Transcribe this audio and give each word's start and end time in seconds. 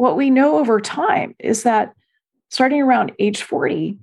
what 0.00 0.16
we 0.16 0.30
know 0.30 0.56
over 0.58 0.80
time 0.80 1.34
is 1.38 1.62
that 1.62 1.92
starting 2.48 2.80
around 2.80 3.12
age 3.18 3.42
40, 3.42 3.98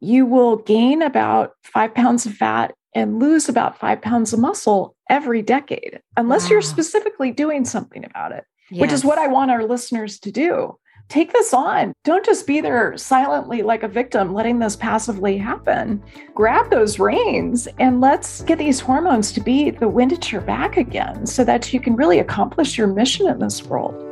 you 0.00 0.24
will 0.24 0.56
gain 0.56 1.02
about 1.02 1.52
five 1.62 1.94
pounds 1.94 2.24
of 2.24 2.32
fat 2.32 2.72
and 2.94 3.18
lose 3.18 3.50
about 3.50 3.78
five 3.78 4.00
pounds 4.00 4.32
of 4.32 4.40
muscle 4.40 4.96
every 5.10 5.42
decade, 5.42 6.00
unless 6.16 6.44
wow. 6.44 6.52
you're 6.52 6.62
specifically 6.62 7.30
doing 7.30 7.66
something 7.66 8.02
about 8.02 8.32
it, 8.32 8.44
yes. 8.70 8.80
which 8.80 8.92
is 8.92 9.04
what 9.04 9.18
I 9.18 9.26
want 9.26 9.50
our 9.50 9.64
listeners 9.64 10.18
to 10.20 10.32
do. 10.32 10.78
Take 11.10 11.34
this 11.34 11.52
on. 11.52 11.92
Don't 12.02 12.24
just 12.24 12.46
be 12.46 12.62
there 12.62 12.96
silently 12.96 13.60
like 13.60 13.82
a 13.82 13.88
victim, 13.88 14.32
letting 14.32 14.58
this 14.58 14.76
passively 14.76 15.36
happen. 15.36 16.02
Grab 16.34 16.70
those 16.70 16.98
reins 16.98 17.68
and 17.78 18.00
let's 18.00 18.40
get 18.44 18.56
these 18.56 18.80
hormones 18.80 19.32
to 19.32 19.40
be 19.42 19.68
the 19.68 19.88
wind 19.88 20.14
at 20.14 20.32
your 20.32 20.40
back 20.40 20.78
again 20.78 21.26
so 21.26 21.44
that 21.44 21.74
you 21.74 21.80
can 21.80 21.94
really 21.94 22.20
accomplish 22.20 22.78
your 22.78 22.86
mission 22.86 23.28
in 23.28 23.38
this 23.38 23.62
world. 23.64 24.11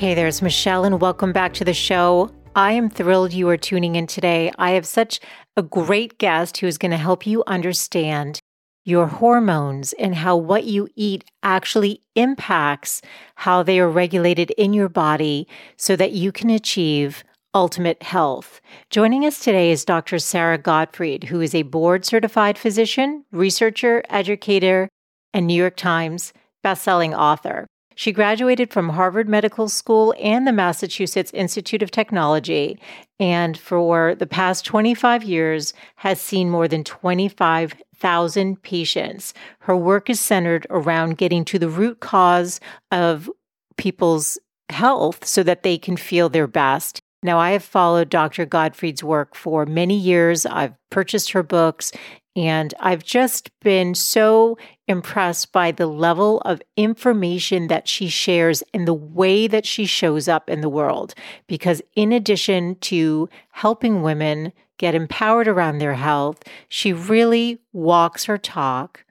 Hey, 0.00 0.14
there's 0.14 0.40
Michele, 0.40 0.86
and 0.86 0.98
welcome 0.98 1.30
back 1.30 1.52
to 1.52 1.62
the 1.62 1.74
show. 1.74 2.30
I 2.56 2.72
am 2.72 2.88
thrilled 2.88 3.34
you 3.34 3.46
are 3.50 3.58
tuning 3.58 3.96
in 3.96 4.06
today. 4.06 4.50
I 4.58 4.70
have 4.70 4.86
such 4.86 5.20
a 5.58 5.62
great 5.62 6.16
guest 6.16 6.56
who 6.56 6.66
is 6.66 6.78
going 6.78 6.92
to 6.92 6.96
help 6.96 7.26
you 7.26 7.44
understand 7.46 8.40
your 8.86 9.08
hormones 9.08 9.92
and 9.98 10.14
how 10.14 10.38
what 10.38 10.64
you 10.64 10.88
eat 10.96 11.24
actually 11.42 12.00
impacts 12.16 13.02
how 13.34 13.62
they 13.62 13.78
are 13.78 13.90
regulated 13.90 14.52
in 14.52 14.72
your 14.72 14.88
body 14.88 15.46
so 15.76 15.96
that 15.96 16.12
you 16.12 16.32
can 16.32 16.48
achieve 16.48 17.22
ultimate 17.52 18.02
health. 18.02 18.62
Joining 18.88 19.26
us 19.26 19.38
today 19.38 19.70
is 19.70 19.84
Dr. 19.84 20.18
Sara 20.18 20.56
Gottfried, 20.56 21.24
who 21.24 21.42
is 21.42 21.54
a 21.54 21.60
board 21.60 22.06
certified 22.06 22.56
physician, 22.56 23.26
researcher, 23.32 24.02
educator, 24.08 24.88
and 25.34 25.46
New 25.46 25.52
York 25.52 25.76
Times 25.76 26.32
bestselling 26.64 27.14
author. 27.14 27.66
She 28.00 28.12
graduated 28.12 28.72
from 28.72 28.88
Harvard 28.88 29.28
Medical 29.28 29.68
School 29.68 30.14
and 30.18 30.46
the 30.46 30.54
Massachusetts 30.54 31.30
Institute 31.34 31.82
of 31.82 31.90
Technology, 31.90 32.80
and 33.18 33.58
for 33.58 34.14
the 34.14 34.26
past 34.26 34.64
25 34.64 35.22
years 35.22 35.74
has 35.96 36.18
seen 36.18 36.48
more 36.48 36.66
than 36.66 36.82
25,000 36.82 38.62
patients. 38.62 39.34
Her 39.58 39.76
work 39.76 40.08
is 40.08 40.18
centered 40.18 40.66
around 40.70 41.18
getting 41.18 41.44
to 41.44 41.58
the 41.58 41.68
root 41.68 42.00
cause 42.00 42.58
of 42.90 43.28
people's 43.76 44.38
health 44.70 45.26
so 45.26 45.42
that 45.42 45.62
they 45.62 45.76
can 45.76 45.98
feel 45.98 46.30
their 46.30 46.46
best. 46.46 47.02
Now, 47.22 47.38
I 47.38 47.50
have 47.50 47.62
followed 47.62 48.08
Dr. 48.08 48.46
Gottfried's 48.46 49.04
work 49.04 49.34
for 49.34 49.66
many 49.66 49.98
years. 49.98 50.46
I've 50.46 50.72
purchased 50.88 51.32
her 51.32 51.42
books 51.42 51.92
and 52.36 52.72
I've 52.78 53.04
just 53.04 53.50
been 53.60 53.94
so 53.94 54.56
impressed 54.86 55.52
by 55.52 55.72
the 55.72 55.86
level 55.86 56.40
of 56.42 56.62
information 56.76 57.66
that 57.66 57.88
she 57.88 58.08
shares 58.08 58.62
and 58.72 58.86
the 58.86 58.94
way 58.94 59.46
that 59.46 59.66
she 59.66 59.84
shows 59.84 60.28
up 60.28 60.48
in 60.48 60.60
the 60.60 60.68
world. 60.68 61.14
Because 61.46 61.82
in 61.96 62.12
addition 62.12 62.76
to 62.76 63.28
helping 63.50 64.02
women 64.02 64.52
get 64.78 64.94
empowered 64.94 65.48
around 65.48 65.78
their 65.78 65.94
health, 65.94 66.42
she 66.68 66.92
really 66.92 67.58
walks 67.72 68.24
her 68.24 68.38
talk. 68.38 69.04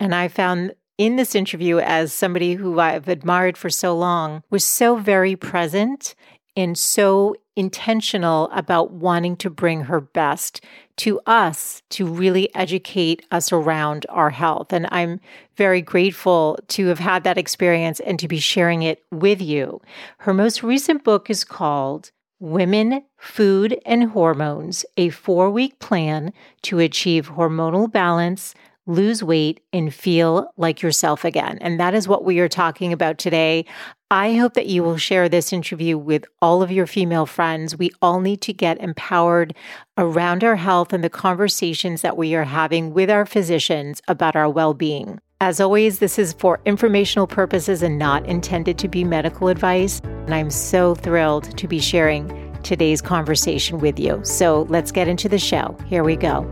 And 0.00 0.14
I 0.14 0.28
found 0.28 0.74
in 0.98 1.16
this 1.16 1.34
interview, 1.34 1.78
as 1.78 2.12
somebody 2.12 2.54
who 2.54 2.80
I've 2.80 3.08
admired 3.08 3.56
for 3.56 3.70
so 3.70 3.96
long, 3.96 4.42
was 4.50 4.64
so 4.64 4.96
very 4.96 5.36
present 5.36 6.14
and 6.56 6.76
so 6.76 7.36
intentional 7.56 8.50
about 8.52 8.92
wanting 8.92 9.36
to 9.38 9.50
bring 9.50 9.82
her 9.82 10.00
best 10.00 10.62
to 10.96 11.20
us 11.26 11.82
to 11.90 12.06
really 12.06 12.54
educate 12.54 13.24
us 13.30 13.52
around 13.52 14.06
our 14.08 14.30
health. 14.30 14.72
And 14.72 14.86
I'm 14.92 15.20
very 15.56 15.82
grateful 15.82 16.58
to 16.68 16.86
have 16.86 16.98
had 16.98 17.24
that 17.24 17.38
experience 17.38 17.98
and 18.00 18.18
to 18.18 18.28
be 18.28 18.38
sharing 18.38 18.82
it 18.82 19.02
with 19.10 19.40
you. 19.40 19.80
Her 20.18 20.34
most 20.34 20.62
recent 20.62 21.02
book 21.02 21.28
is 21.30 21.44
called 21.44 22.12
Women, 22.38 23.02
Food, 23.16 23.80
and 23.86 24.10
Hormones 24.10 24.84
A 24.98 25.08
Four 25.08 25.50
Week 25.50 25.78
Plan 25.78 26.32
to 26.62 26.78
Achieve 26.78 27.30
Hormonal 27.30 27.90
Balance 27.90 28.54
lose 28.86 29.22
weight 29.22 29.60
and 29.72 29.92
feel 29.92 30.52
like 30.56 30.82
yourself 30.82 31.24
again. 31.24 31.58
And 31.60 31.78
that 31.80 31.94
is 31.94 32.08
what 32.08 32.24
we 32.24 32.38
are 32.38 32.48
talking 32.48 32.92
about 32.92 33.18
today. 33.18 33.64
I 34.10 34.34
hope 34.34 34.54
that 34.54 34.66
you 34.66 34.84
will 34.84 34.96
share 34.96 35.28
this 35.28 35.52
interview 35.52 35.98
with 35.98 36.24
all 36.40 36.62
of 36.62 36.70
your 36.70 36.86
female 36.86 37.26
friends. 37.26 37.76
We 37.76 37.90
all 38.00 38.20
need 38.20 38.40
to 38.42 38.52
get 38.52 38.80
empowered 38.80 39.54
around 39.98 40.44
our 40.44 40.56
health 40.56 40.92
and 40.92 41.02
the 41.02 41.10
conversations 41.10 42.02
that 42.02 42.16
we 42.16 42.34
are 42.36 42.44
having 42.44 42.94
with 42.94 43.10
our 43.10 43.26
physicians 43.26 44.00
about 44.06 44.36
our 44.36 44.48
well 44.48 44.74
being. 44.74 45.18
As 45.40 45.60
always, 45.60 45.98
this 45.98 46.18
is 46.18 46.32
for 46.34 46.60
informational 46.64 47.26
purposes 47.26 47.82
and 47.82 47.98
not 47.98 48.24
intended 48.26 48.78
to 48.78 48.88
be 48.88 49.04
medical 49.04 49.48
advice. 49.48 50.00
And 50.04 50.34
I'm 50.34 50.50
so 50.50 50.94
thrilled 50.94 51.56
to 51.58 51.68
be 51.68 51.78
sharing 51.78 52.28
today's 52.62 53.02
conversation 53.02 53.78
with 53.78 53.98
you. 53.98 54.20
So 54.24 54.62
let's 54.70 54.92
get 54.92 55.08
into 55.08 55.28
the 55.28 55.38
show. 55.38 55.76
Here 55.86 56.04
we 56.04 56.16
go. 56.16 56.50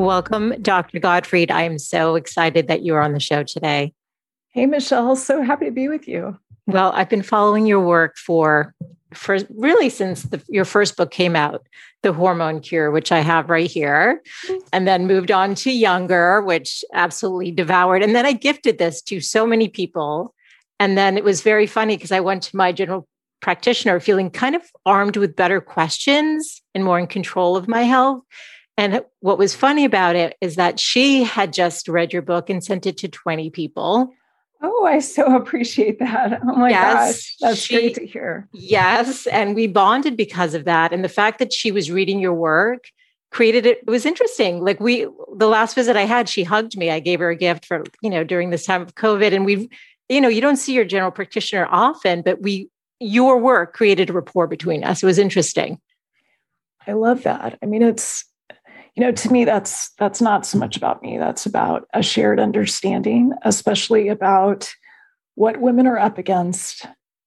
Welcome, 0.00 0.54
Dr. 0.62 0.98
Gottfried. 0.98 1.50
I 1.50 1.64
am 1.64 1.78
so 1.78 2.14
excited 2.14 2.68
that 2.68 2.80
you 2.80 2.94
are 2.94 3.02
on 3.02 3.12
the 3.12 3.20
show 3.20 3.42
today. 3.42 3.92
Hey, 4.48 4.64
Michele. 4.64 5.14
So 5.14 5.42
happy 5.42 5.66
to 5.66 5.70
be 5.70 5.88
with 5.88 6.08
you. 6.08 6.38
Well, 6.66 6.90
I've 6.92 7.10
been 7.10 7.22
following 7.22 7.66
your 7.66 7.80
work 7.80 8.16
for, 8.16 8.74
for 9.12 9.36
really 9.50 9.90
since 9.90 10.22
the, 10.22 10.42
your 10.48 10.64
first 10.64 10.96
book 10.96 11.10
came 11.10 11.36
out, 11.36 11.66
The 12.00 12.14
Hormone 12.14 12.60
Cure, 12.60 12.90
which 12.90 13.12
I 13.12 13.20
have 13.20 13.50
right 13.50 13.70
here, 13.70 14.22
mm-hmm. 14.46 14.56
and 14.72 14.88
then 14.88 15.06
moved 15.06 15.30
on 15.30 15.54
to 15.56 15.70
Younger, 15.70 16.40
which 16.40 16.82
absolutely 16.94 17.50
devoured. 17.50 18.02
And 18.02 18.14
then 18.14 18.24
I 18.24 18.32
gifted 18.32 18.78
this 18.78 19.02
to 19.02 19.20
so 19.20 19.46
many 19.46 19.68
people. 19.68 20.34
And 20.78 20.96
then 20.96 21.18
it 21.18 21.24
was 21.24 21.42
very 21.42 21.66
funny 21.66 21.98
because 21.98 22.10
I 22.10 22.20
went 22.20 22.42
to 22.44 22.56
my 22.56 22.72
general 22.72 23.06
practitioner 23.42 24.00
feeling 24.00 24.30
kind 24.30 24.56
of 24.56 24.62
armed 24.86 25.18
with 25.18 25.36
better 25.36 25.60
questions 25.60 26.62
and 26.74 26.84
more 26.86 26.98
in 26.98 27.06
control 27.06 27.54
of 27.54 27.68
my 27.68 27.82
health. 27.82 28.22
And 28.80 29.02
what 29.20 29.36
was 29.36 29.54
funny 29.54 29.84
about 29.84 30.16
it 30.16 30.38
is 30.40 30.56
that 30.56 30.80
she 30.80 31.22
had 31.22 31.52
just 31.52 31.86
read 31.86 32.14
your 32.14 32.22
book 32.22 32.48
and 32.48 32.64
sent 32.64 32.86
it 32.86 32.96
to 32.96 33.08
20 33.08 33.50
people. 33.50 34.10
Oh, 34.62 34.86
I 34.86 35.00
so 35.00 35.36
appreciate 35.36 35.98
that. 35.98 36.40
Oh 36.42 36.56
my 36.56 36.70
yes, 36.70 37.12
gosh, 37.12 37.36
that's 37.40 37.60
she, 37.60 37.74
great 37.74 37.94
to 37.96 38.06
hear. 38.06 38.48
Yes. 38.54 39.26
And 39.26 39.54
we 39.54 39.66
bonded 39.66 40.16
because 40.16 40.54
of 40.54 40.64
that. 40.64 40.94
And 40.94 41.04
the 41.04 41.10
fact 41.10 41.40
that 41.40 41.52
she 41.52 41.70
was 41.70 41.90
reading 41.90 42.20
your 42.20 42.32
work 42.32 42.84
created 43.30 43.66
it, 43.66 43.80
it 43.86 43.90
was 43.90 44.06
interesting. 44.06 44.64
Like 44.64 44.80
we, 44.80 45.06
the 45.36 45.46
last 45.46 45.74
visit 45.74 45.94
I 45.94 46.06
had, 46.06 46.26
she 46.26 46.42
hugged 46.42 46.78
me. 46.78 46.90
I 46.90 47.00
gave 47.00 47.20
her 47.20 47.28
a 47.28 47.36
gift 47.36 47.66
for, 47.66 47.84
you 48.00 48.08
know, 48.08 48.24
during 48.24 48.48
this 48.48 48.64
time 48.64 48.80
of 48.80 48.94
COVID. 48.94 49.34
And 49.34 49.44
we, 49.44 49.68
you 50.08 50.22
know, 50.22 50.28
you 50.28 50.40
don't 50.40 50.56
see 50.56 50.72
your 50.72 50.86
general 50.86 51.10
practitioner 51.10 51.68
often, 51.70 52.22
but 52.22 52.40
we, 52.40 52.70
your 52.98 53.36
work 53.36 53.74
created 53.74 54.08
a 54.08 54.14
rapport 54.14 54.46
between 54.46 54.84
us. 54.84 55.02
It 55.02 55.06
was 55.06 55.18
interesting. 55.18 55.78
I 56.86 56.92
love 56.92 57.24
that. 57.24 57.58
I 57.62 57.66
mean, 57.66 57.82
it's, 57.82 58.24
you 58.96 59.02
know 59.02 59.12
to 59.12 59.32
me 59.32 59.44
that's 59.44 59.90
that's 59.98 60.20
not 60.20 60.46
so 60.46 60.58
much 60.58 60.76
about 60.76 61.02
me. 61.02 61.18
That's 61.18 61.46
about 61.46 61.88
a 61.94 62.02
shared 62.02 62.40
understanding 62.40 63.32
especially 63.42 64.08
about 64.08 64.72
what 65.34 65.60
women 65.60 65.86
are 65.86 65.98
up 65.98 66.18
against 66.18 66.86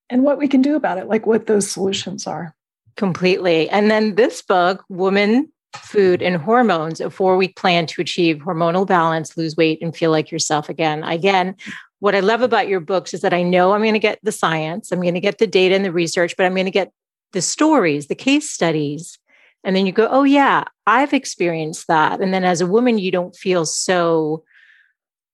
and 0.09 0.23
what 0.23 0.37
we 0.37 0.47
can 0.47 0.61
do 0.61 0.75
about 0.75 0.97
it 0.97 1.07
like 1.07 1.25
what 1.25 1.47
those 1.47 1.69
solutions 1.69 2.27
are. 2.27 2.55
Completely. 2.95 3.69
And 3.69 3.89
then 3.89 4.15
this 4.15 4.41
book 4.41 4.83
woman 4.89 5.51
food 5.77 6.21
and 6.21 6.37
hormones 6.37 7.01
a 7.01 7.09
four 7.09 7.35
week 7.35 7.55
plan 7.55 7.87
to 7.87 8.01
achieve 8.01 8.37
hormonal 8.37 8.85
balance 8.85 9.35
lose 9.35 9.55
weight 9.55 9.81
and 9.81 9.95
feel 9.95 10.11
like 10.11 10.31
yourself 10.31 10.69
again. 10.69 11.03
Again 11.03 11.55
what 12.03 12.15
i 12.15 12.19
love 12.19 12.41
about 12.41 12.67
your 12.67 12.81
books 12.81 13.13
is 13.13 13.21
that 13.21 13.33
i 13.33 13.41
know 13.41 13.71
i'm 13.71 13.81
going 13.81 13.93
to 13.93 13.99
get 13.99 14.19
the 14.23 14.31
science 14.31 14.91
i'm 14.91 15.01
going 15.01 15.13
to 15.13 15.21
get 15.21 15.37
the 15.37 15.47
data 15.47 15.73
and 15.73 15.85
the 15.85 15.91
research 15.91 16.35
but 16.35 16.45
i'm 16.45 16.53
going 16.53 16.65
to 16.65 16.71
get 16.71 16.91
the 17.31 17.41
stories 17.41 18.07
the 18.07 18.15
case 18.15 18.49
studies 18.49 19.17
and 19.63 19.75
then 19.75 19.85
you 19.85 19.91
go, 19.91 20.07
oh, 20.09 20.23
yeah, 20.23 20.65
I've 20.85 21.13
experienced 21.13 21.87
that. 21.87 22.21
And 22.21 22.33
then 22.33 22.43
as 22.43 22.61
a 22.61 22.67
woman, 22.67 22.97
you 22.97 23.11
don't 23.11 23.35
feel 23.35 23.65
so 23.65 24.43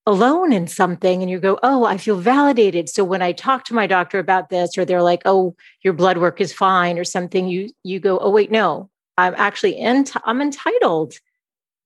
alone 0.05 0.53
in 0.53 0.67
something 0.67 1.21
and 1.21 1.29
you 1.29 1.39
go, 1.39 1.59
oh, 1.61 1.85
I 1.85 1.97
feel 1.97 2.17
validated. 2.17 2.89
So 2.89 3.03
when 3.03 3.21
I 3.21 3.31
talk 3.31 3.65
to 3.65 3.73
my 3.73 3.87
doctor 3.87 4.19
about 4.19 4.49
this, 4.49 4.77
or 4.77 4.85
they're 4.85 5.03
like, 5.03 5.21
oh, 5.25 5.55
your 5.83 5.93
blood 5.93 6.17
work 6.17 6.41
is 6.41 6.53
fine 6.53 6.97
or 6.97 7.03
something, 7.03 7.47
you 7.47 7.69
you 7.83 7.99
go, 7.99 8.17
oh, 8.19 8.31
wait, 8.31 8.51
no, 8.51 8.89
I'm 9.17 9.33
actually 9.37 9.73
in, 9.73 10.05
I'm 10.25 10.41
entitled 10.41 11.13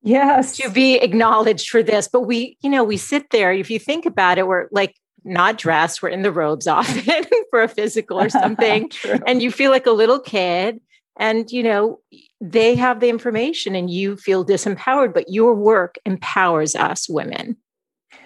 yes 0.04 0.58
to 0.58 0.70
be 0.70 0.96
acknowledged 0.96 1.70
for 1.70 1.82
this 1.82 2.08
but 2.08 2.22
we 2.22 2.58
you 2.62 2.70
know 2.70 2.84
we 2.84 2.98
sit 2.98 3.30
there 3.32 3.54
if 3.54 3.72
you 3.72 3.80
think 3.80 4.06
about 4.06 4.38
it 4.38 4.46
we're 4.46 4.68
like 4.72 4.96
not 5.24 5.58
dressed 5.58 6.04
we're 6.04 6.10
in 6.10 6.22
the 6.22 6.32
robes 6.32 6.68
often 6.68 7.24
for 7.50 7.64
a 7.64 7.70
physical 7.70 8.20
or 8.20 8.30
something 8.44 8.92
and 9.26 9.42
you 9.42 9.50
feel 9.50 9.72
like 9.72 9.86
a 9.86 9.92
little 9.92 10.20
kid 10.20 10.80
and 11.18 11.52
you 11.52 11.64
know 11.64 12.00
they 12.42 12.76
have 12.76 13.00
the 13.00 13.10
information 13.10 13.76
and 13.76 13.90
you 13.90 14.18
feel 14.18 14.46
disempowered 14.46 15.14
but 15.14 15.30
your 15.30 15.54
work 15.54 15.96
empowers 16.06 16.76
us 16.76 17.08
women 17.10 17.56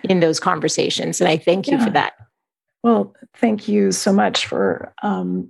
in 0.04 0.20
those 0.20 0.40
conversations 0.40 1.20
and 1.20 1.30
i 1.30 1.38
thank 1.38 1.68
you 1.68 1.78
yeah. 1.78 1.84
for 1.84 1.90
that 1.92 2.14
well 2.84 3.14
thank 3.36 3.68
you 3.68 3.92
so 3.92 4.14
much 4.14 4.46
for 4.46 4.94
um, 5.04 5.50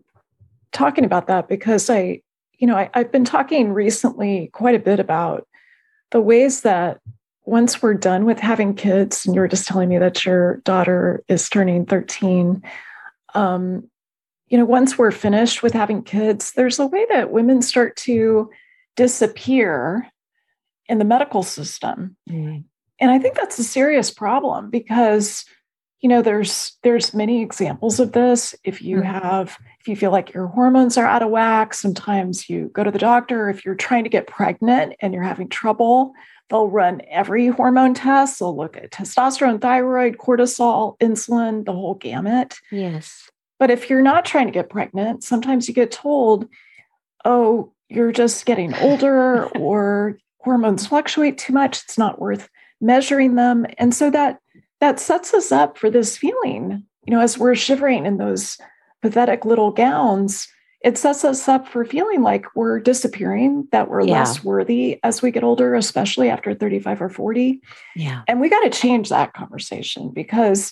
talking 0.71 1.05
about 1.05 1.27
that 1.27 1.47
because 1.47 1.89
i 1.89 2.21
you 2.57 2.67
know 2.67 2.75
I, 2.75 2.89
i've 2.93 3.11
been 3.11 3.25
talking 3.25 3.73
recently 3.73 4.49
quite 4.53 4.75
a 4.75 4.79
bit 4.79 4.99
about 4.99 5.47
the 6.11 6.21
ways 6.21 6.61
that 6.61 6.99
once 7.47 7.81
we're 7.81 7.93
done 7.93 8.25
with 8.25 8.39
having 8.39 8.75
kids, 8.75 9.25
and 9.25 9.33
you 9.33 9.39
were 9.39 9.47
just 9.47 9.67
telling 9.67 9.87
me 9.87 9.97
that 9.97 10.25
your 10.25 10.57
daughter 10.65 11.23
is 11.29 11.49
turning 11.49 11.85
13, 11.85 12.61
um, 13.33 13.89
you 14.49 14.57
know, 14.57 14.65
once 14.65 14.97
we're 14.97 15.11
finished 15.11 15.61
with 15.61 15.73
having 15.73 16.03
kids, 16.03 16.53
there's 16.53 16.79
a 16.79 16.87
way 16.87 17.05
that 17.09 17.31
women 17.31 17.61
start 17.61 17.95
to 17.97 18.49
disappear 18.95 20.07
in 20.87 20.99
the 20.99 21.05
medical 21.05 21.43
system. 21.43 22.15
Mm. 22.29 22.63
And 22.99 23.11
I 23.11 23.19
think 23.19 23.35
that's 23.35 23.59
a 23.59 23.63
serious 23.63 24.09
problem 24.09 24.69
because 24.69 25.45
you 25.99 26.09
know 26.09 26.21
there's 26.21 26.77
there's 26.83 27.13
many 27.13 27.41
examples 27.41 27.99
of 27.99 28.11
this 28.11 28.55
if 28.63 28.81
you 28.81 28.97
mm-hmm. 28.97 29.11
have 29.11 29.57
if 29.79 29.87
you 29.87 29.95
feel 29.95 30.11
like 30.11 30.33
your 30.33 30.47
hormones 30.47 30.95
are 30.97 31.07
out 31.07 31.23
of 31.23 31.29
whack 31.29 31.73
sometimes 31.73 32.49
you 32.49 32.69
go 32.73 32.83
to 32.83 32.91
the 32.91 32.99
doctor 32.99 33.49
if 33.49 33.65
you're 33.65 33.75
trying 33.75 34.03
to 34.03 34.09
get 34.09 34.27
pregnant 34.27 34.93
and 34.99 35.13
you're 35.13 35.23
having 35.23 35.49
trouble 35.49 36.13
they'll 36.49 36.69
run 36.69 37.01
every 37.09 37.47
hormone 37.47 37.95
test 37.95 38.39
they'll 38.39 38.55
look 38.55 38.77
at 38.77 38.91
testosterone 38.91 39.59
thyroid 39.59 40.17
cortisol 40.17 40.99
insulin 40.99 41.65
the 41.65 41.73
whole 41.73 41.95
gamut 41.95 42.59
yes 42.71 43.31
but 43.59 43.71
if 43.71 43.89
you're 43.89 44.01
not 44.01 44.25
trying 44.25 44.45
to 44.45 44.51
get 44.51 44.69
pregnant 44.69 45.23
sometimes 45.23 45.67
you 45.67 45.73
get 45.73 45.91
told 45.91 46.47
oh 47.25 47.71
you're 47.89 48.11
just 48.11 48.45
getting 48.45 48.73
older 48.75 49.45
or 49.57 50.17
hormones 50.39 50.87
fluctuate 50.87 51.37
too 51.37 51.53
much 51.53 51.83
it's 51.83 51.97
not 51.97 52.19
worth 52.19 52.49
measuring 52.79 53.35
them 53.35 53.65
and 53.77 53.93
so 53.93 54.09
that 54.09 54.39
that 54.79 54.99
sets 54.99 55.33
us 55.33 55.51
up 55.51 55.77
for 55.77 55.89
this 55.89 56.17
feeling, 56.17 56.83
you 57.05 57.13
know, 57.13 57.21
as 57.21 57.37
we're 57.37 57.55
shivering 57.55 58.05
in 58.05 58.17
those 58.17 58.57
pathetic 59.01 59.45
little 59.45 59.71
gowns, 59.71 60.47
it 60.81 60.97
sets 60.97 61.25
us 61.25 61.47
up 61.47 61.67
for 61.67 61.83
feeling 61.83 62.21
like 62.21 62.45
we're 62.55 62.79
disappearing, 62.79 63.67
that 63.71 63.89
we're 63.89 64.05
yeah. 64.05 64.19
less 64.19 64.43
worthy 64.43 64.99
as 65.03 65.21
we 65.21 65.31
get 65.31 65.43
older, 65.43 65.73
especially 65.73 66.29
after 66.29 66.53
35 66.53 67.01
or 67.01 67.09
40. 67.09 67.61
Yeah. 67.95 68.21
And 68.27 68.39
we 68.39 68.49
got 68.49 68.61
to 68.61 68.69
change 68.69 69.09
that 69.09 69.33
conversation 69.33 70.11
because 70.11 70.71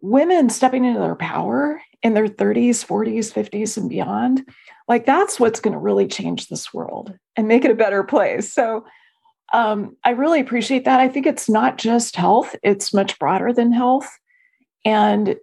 women 0.00 0.50
stepping 0.50 0.84
into 0.84 1.00
their 1.00 1.14
power 1.14 1.80
in 2.02 2.14
their 2.14 2.28
30s, 2.28 2.84
40s, 2.84 3.32
50s, 3.32 3.76
and 3.76 3.88
beyond, 3.88 4.48
like 4.88 5.06
that's 5.06 5.38
what's 5.38 5.60
going 5.60 5.72
to 5.72 5.78
really 5.78 6.06
change 6.06 6.48
this 6.48 6.72
world 6.72 7.14
and 7.36 7.46
make 7.46 7.64
it 7.64 7.70
a 7.70 7.74
better 7.76 8.02
place. 8.02 8.52
So 8.52 8.84
um, 9.52 9.96
I 10.04 10.10
really 10.10 10.40
appreciate 10.40 10.84
that. 10.84 11.00
I 11.00 11.08
think 11.08 11.26
it's 11.26 11.48
not 11.48 11.78
just 11.78 12.16
health, 12.16 12.56
it's 12.62 12.94
much 12.94 13.18
broader 13.18 13.52
than 13.52 13.72
health. 13.72 14.08
And 14.84 15.36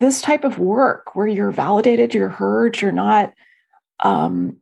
this 0.00 0.22
type 0.22 0.44
of 0.44 0.58
work 0.58 1.14
where 1.14 1.26
you're 1.26 1.50
validated, 1.50 2.14
you're 2.14 2.28
heard, 2.28 2.80
you're 2.80 2.92
not 2.92 3.32
um, 4.00 4.56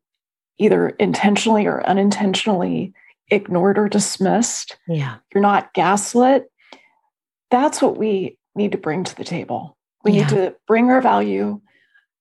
either 0.59 0.89
intentionally 0.89 1.67
or 1.67 1.87
unintentionally 1.87 2.95
ignored 3.31 3.79
or 3.79 3.89
dismissed. 3.89 4.79
Yeah. 4.89 5.17
You're 5.35 5.43
not 5.43 5.75
gaslit. 5.75 6.51
That's 7.51 7.83
what 7.83 7.99
we 7.99 8.39
need 8.55 8.73
to 8.73 8.79
bring 8.79 9.05
to 9.05 9.15
the 9.15 9.25
table. 9.25 9.76
We 10.07 10.13
yeah. 10.13 10.21
need 10.21 10.29
to 10.31 10.55
bring 10.69 10.89
our 10.89 11.01
value, 11.01 11.61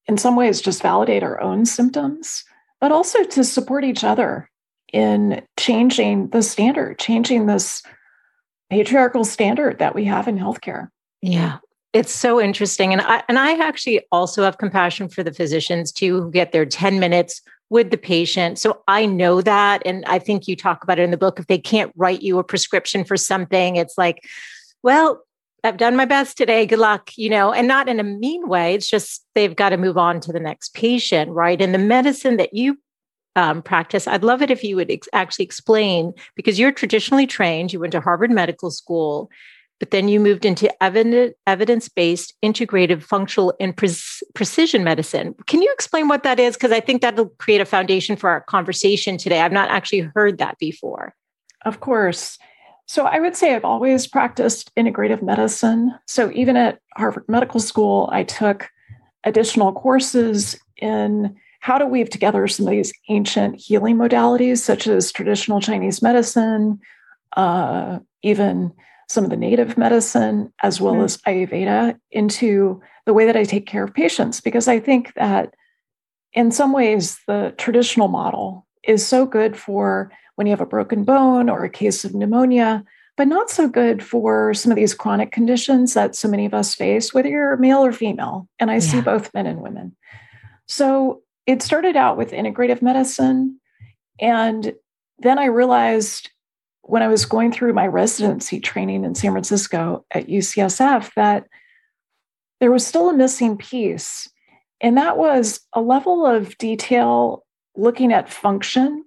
in 0.07 0.17
some 0.17 0.35
ways, 0.35 0.59
just 0.59 0.81
validate 0.81 1.21
our 1.21 1.39
own 1.39 1.65
symptoms, 1.65 2.43
but 2.81 2.91
also 2.91 3.23
to 3.23 3.43
support 3.43 3.83
each 3.83 4.03
other 4.03 4.49
in 4.91 5.43
changing 5.57 6.29
the 6.29 6.41
standard, 6.41 6.97
changing 6.97 7.45
this 7.45 7.83
patriarchal 8.71 9.23
standard 9.23 9.77
that 9.77 9.93
we 9.93 10.03
have 10.05 10.27
in 10.27 10.37
healthcare. 10.37 10.89
Yeah. 11.21 11.59
It's 11.93 12.11
so 12.11 12.41
interesting. 12.41 12.91
And 12.91 13.01
I 13.01 13.23
and 13.29 13.37
I 13.37 13.53
actually 13.63 14.01
also 14.11 14.43
have 14.43 14.57
compassion 14.57 15.07
for 15.07 15.21
the 15.21 15.31
physicians 15.31 15.91
too 15.91 16.23
who 16.23 16.31
get 16.31 16.51
their 16.51 16.65
10 16.65 16.99
minutes 16.99 17.41
with 17.69 17.91
the 17.91 17.97
patient. 17.97 18.57
So 18.57 18.81
I 18.88 19.05
know 19.05 19.41
that. 19.41 19.83
And 19.85 20.03
I 20.05 20.17
think 20.17 20.47
you 20.47 20.55
talk 20.55 20.83
about 20.83 20.99
it 20.99 21.03
in 21.03 21.11
the 21.11 21.17
book. 21.17 21.39
If 21.39 21.47
they 21.47 21.59
can't 21.59 21.91
write 21.95 22.23
you 22.23 22.39
a 22.39 22.43
prescription 22.43 23.03
for 23.03 23.15
something, 23.15 23.75
it's 23.75 23.97
like, 23.97 24.25
well, 24.83 25.21
I've 25.65 25.77
done 25.77 25.95
my 25.95 26.06
best 26.06 26.38
today. 26.38 26.65
Good 26.65 26.79
luck, 26.79 27.12
you 27.17 27.29
know, 27.29 27.51
and 27.51 27.67
not 27.67 27.89
in 27.89 28.00
a 28.00 28.03
mean 28.03 28.47
way. 28.47 28.75
It's 28.75 28.89
just 28.89 29.25
they've 29.35 29.56
got 29.56 29.69
to 29.69 29.77
move 29.77 29.97
on 29.97 30.19
to 30.21 30.31
the 30.31 30.39
next 30.39 30.73
patient, 30.73 31.31
right? 31.31 31.62
And 31.62 31.73
the 31.73 31.79
medicine 31.79 32.38
that 32.38 32.53
you 32.53 32.77
um, 33.35 33.62
practice. 33.62 34.07
I'd 34.07 34.23
love 34.23 34.41
it 34.41 34.51
if 34.51 34.63
you 34.63 34.75
would 34.77 34.89
ex- 34.89 35.09
actually 35.13 35.45
explain 35.45 36.13
because 36.35 36.57
you're 36.57 36.71
traditionally 36.71 37.27
trained, 37.27 37.73
you 37.73 37.79
went 37.79 37.91
to 37.91 38.00
Harvard 38.00 38.31
Medical 38.31 38.71
School, 38.71 39.29
but 39.79 39.91
then 39.91 40.07
you 40.07 40.19
moved 40.19 40.45
into 40.45 40.71
evidence 40.81 41.89
based 41.89 42.33
integrative 42.44 43.03
functional 43.03 43.53
and 43.59 43.75
pre- 43.75 43.89
precision 44.33 44.83
medicine. 44.83 45.35
Can 45.47 45.62
you 45.62 45.71
explain 45.73 46.07
what 46.07 46.23
that 46.23 46.39
is? 46.39 46.56
Because 46.56 46.71
I 46.71 46.79
think 46.79 47.01
that'll 47.01 47.29
create 47.38 47.62
a 47.62 47.65
foundation 47.65 48.15
for 48.15 48.29
our 48.29 48.41
conversation 48.41 49.17
today. 49.17 49.41
I've 49.41 49.51
not 49.51 49.69
actually 49.69 50.09
heard 50.15 50.38
that 50.38 50.57
before. 50.59 51.13
Of 51.65 51.81
course. 51.81 52.38
So 52.87 53.05
I 53.05 53.19
would 53.19 53.35
say 53.35 53.55
I've 53.55 53.65
always 53.65 54.07
practiced 54.07 54.73
integrative 54.75 55.21
medicine. 55.21 55.93
So 56.05 56.31
even 56.31 56.55
at 56.55 56.79
Harvard 56.95 57.25
Medical 57.27 57.59
School, 57.59 58.09
I 58.11 58.23
took 58.23 58.69
additional 59.23 59.73
courses 59.73 60.59
in 60.77 61.35
how 61.61 61.79
to 61.79 61.87
weave 61.87 62.11
together 62.11 62.47
some 62.47 62.67
of 62.67 62.71
these 62.71 62.93
ancient 63.09 63.59
healing 63.59 63.97
modalities, 63.97 64.59
such 64.59 64.85
as 64.85 65.11
traditional 65.11 65.59
Chinese 65.59 65.99
medicine, 65.99 66.79
uh, 67.35 67.97
even 68.21 68.71
some 69.09 69.23
of 69.23 69.31
the 69.31 69.35
native 69.38 69.77
medicine, 69.77 70.53
as 70.61 70.79
well 70.79 70.93
mm-hmm. 70.93 71.05
as 71.05 71.17
Ayurveda, 71.23 71.97
into 72.11 72.81
the 73.07 73.13
way 73.13 73.25
that 73.25 73.35
I 73.35 73.45
take 73.45 73.65
care 73.65 73.83
of 73.83 73.95
patients. 73.95 74.41
Because 74.41 74.67
I 74.67 74.79
think 74.79 75.13
that 75.15 75.55
in 76.33 76.51
some 76.51 76.71
ways, 76.71 77.17
the 77.27 77.55
traditional 77.57 78.09
model 78.09 78.67
is 78.83 79.05
so 79.05 79.25
good 79.25 79.57
for 79.57 80.11
when 80.35 80.47
you 80.47 80.51
have 80.51 80.61
a 80.61 80.65
broken 80.65 81.03
bone 81.03 81.50
or 81.50 81.63
a 81.63 81.69
case 81.69 82.05
of 82.05 82.13
pneumonia, 82.13 82.83
but 83.17 83.27
not 83.27 83.50
so 83.50 83.67
good 83.67 84.03
for 84.03 84.53
some 84.53 84.71
of 84.71 84.75
these 84.75 84.93
chronic 84.93 85.31
conditions 85.31 85.93
that 85.93 86.15
so 86.15 86.27
many 86.27 86.45
of 86.45 86.53
us 86.53 86.75
face, 86.75 87.13
whether 87.13 87.29
you're 87.29 87.57
male 87.57 87.86
or 87.86 87.91
female. 87.91 88.48
And 88.60 88.69
I 88.69 88.75
yeah. 88.75 88.79
see 88.79 89.01
both 89.01 89.33
men 89.33 89.45
and 89.45 89.62
women. 89.62 89.95
So 90.67 91.21
it 91.45 91.62
started 91.62 91.95
out 91.95 92.17
with 92.17 92.31
integrative 92.31 92.81
medicine. 92.81 93.60
And 94.19 94.74
then 95.19 95.39
I 95.39 95.45
realized 95.45 96.31
when 96.81 97.01
I 97.01 97.07
was 97.07 97.25
going 97.25 97.51
through 97.51 97.74
my 97.74 97.88
residency 97.88 98.60
training 98.60 99.05
in 99.05 99.15
San 99.15 99.31
Francisco 99.31 100.05
at 100.12 100.27
UCSF 100.27 101.13
that 101.15 101.48
there 102.60 102.71
was 102.71 102.86
still 102.86 103.10
a 103.10 103.13
missing 103.13 103.57
piece. 103.57 104.29
And 104.81 104.98
that 104.98 105.17
was 105.17 105.62
a 105.74 105.81
level 105.81 106.25
of 106.25 106.57
detail 106.57 107.45
looking 107.75 108.12
at 108.13 108.31
function, 108.31 109.04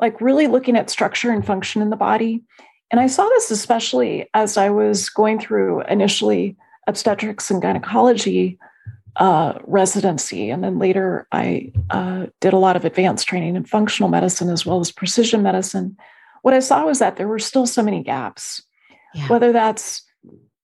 like 0.00 0.20
really 0.20 0.46
looking 0.46 0.76
at 0.76 0.90
structure 0.90 1.30
and 1.30 1.44
function 1.44 1.82
in 1.82 1.90
the 1.90 1.96
body. 1.96 2.42
And 2.90 3.00
I 3.00 3.06
saw 3.06 3.28
this 3.28 3.50
especially 3.50 4.28
as 4.34 4.56
I 4.56 4.70
was 4.70 5.08
going 5.08 5.40
through 5.40 5.82
initially 5.82 6.56
obstetrics 6.86 7.50
and 7.50 7.60
gynecology 7.60 8.58
uh, 9.16 9.58
residency. 9.64 10.50
And 10.50 10.62
then 10.62 10.78
later, 10.78 11.26
I 11.32 11.72
uh, 11.90 12.26
did 12.40 12.52
a 12.52 12.58
lot 12.58 12.76
of 12.76 12.84
advanced 12.84 13.26
training 13.26 13.56
in 13.56 13.64
functional 13.64 14.10
medicine 14.10 14.50
as 14.50 14.66
well 14.66 14.80
as 14.80 14.92
precision 14.92 15.42
medicine. 15.42 15.96
What 16.42 16.54
I 16.54 16.60
saw 16.60 16.84
was 16.86 16.98
that 16.98 17.16
there 17.16 17.28
were 17.28 17.38
still 17.38 17.66
so 17.66 17.82
many 17.82 18.02
gaps, 18.02 18.62
yeah. 19.14 19.26
whether 19.28 19.52
that's 19.52 20.02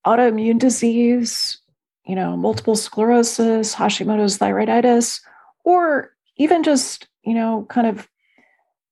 autoimmune 0.05 0.59
disease, 0.59 1.59
you 2.05 2.15
know, 2.15 2.37
multiple 2.37 2.75
sclerosis, 2.75 3.73
Hashimoto's 3.73 4.37
thyroiditis, 4.37 5.21
or 5.63 6.13
even 6.37 6.63
just, 6.63 7.07
you 7.23 7.33
know, 7.33 7.65
kind 7.69 7.87
of 7.87 8.07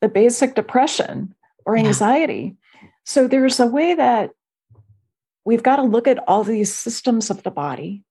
the 0.01 0.09
basic 0.09 0.55
depression 0.55 1.33
or 1.65 1.77
anxiety. 1.77 2.55
Yeah. 2.81 2.89
So 3.05 3.27
there's 3.27 3.59
a 3.59 3.67
way 3.67 3.93
that 3.93 4.31
we've 5.45 5.63
got 5.63 5.77
to 5.77 5.83
look 5.83 6.07
at 6.07 6.19
all 6.27 6.43
these 6.43 6.73
systems 6.73 7.29
of 7.29 7.43
the 7.43 7.51
body 7.51 8.03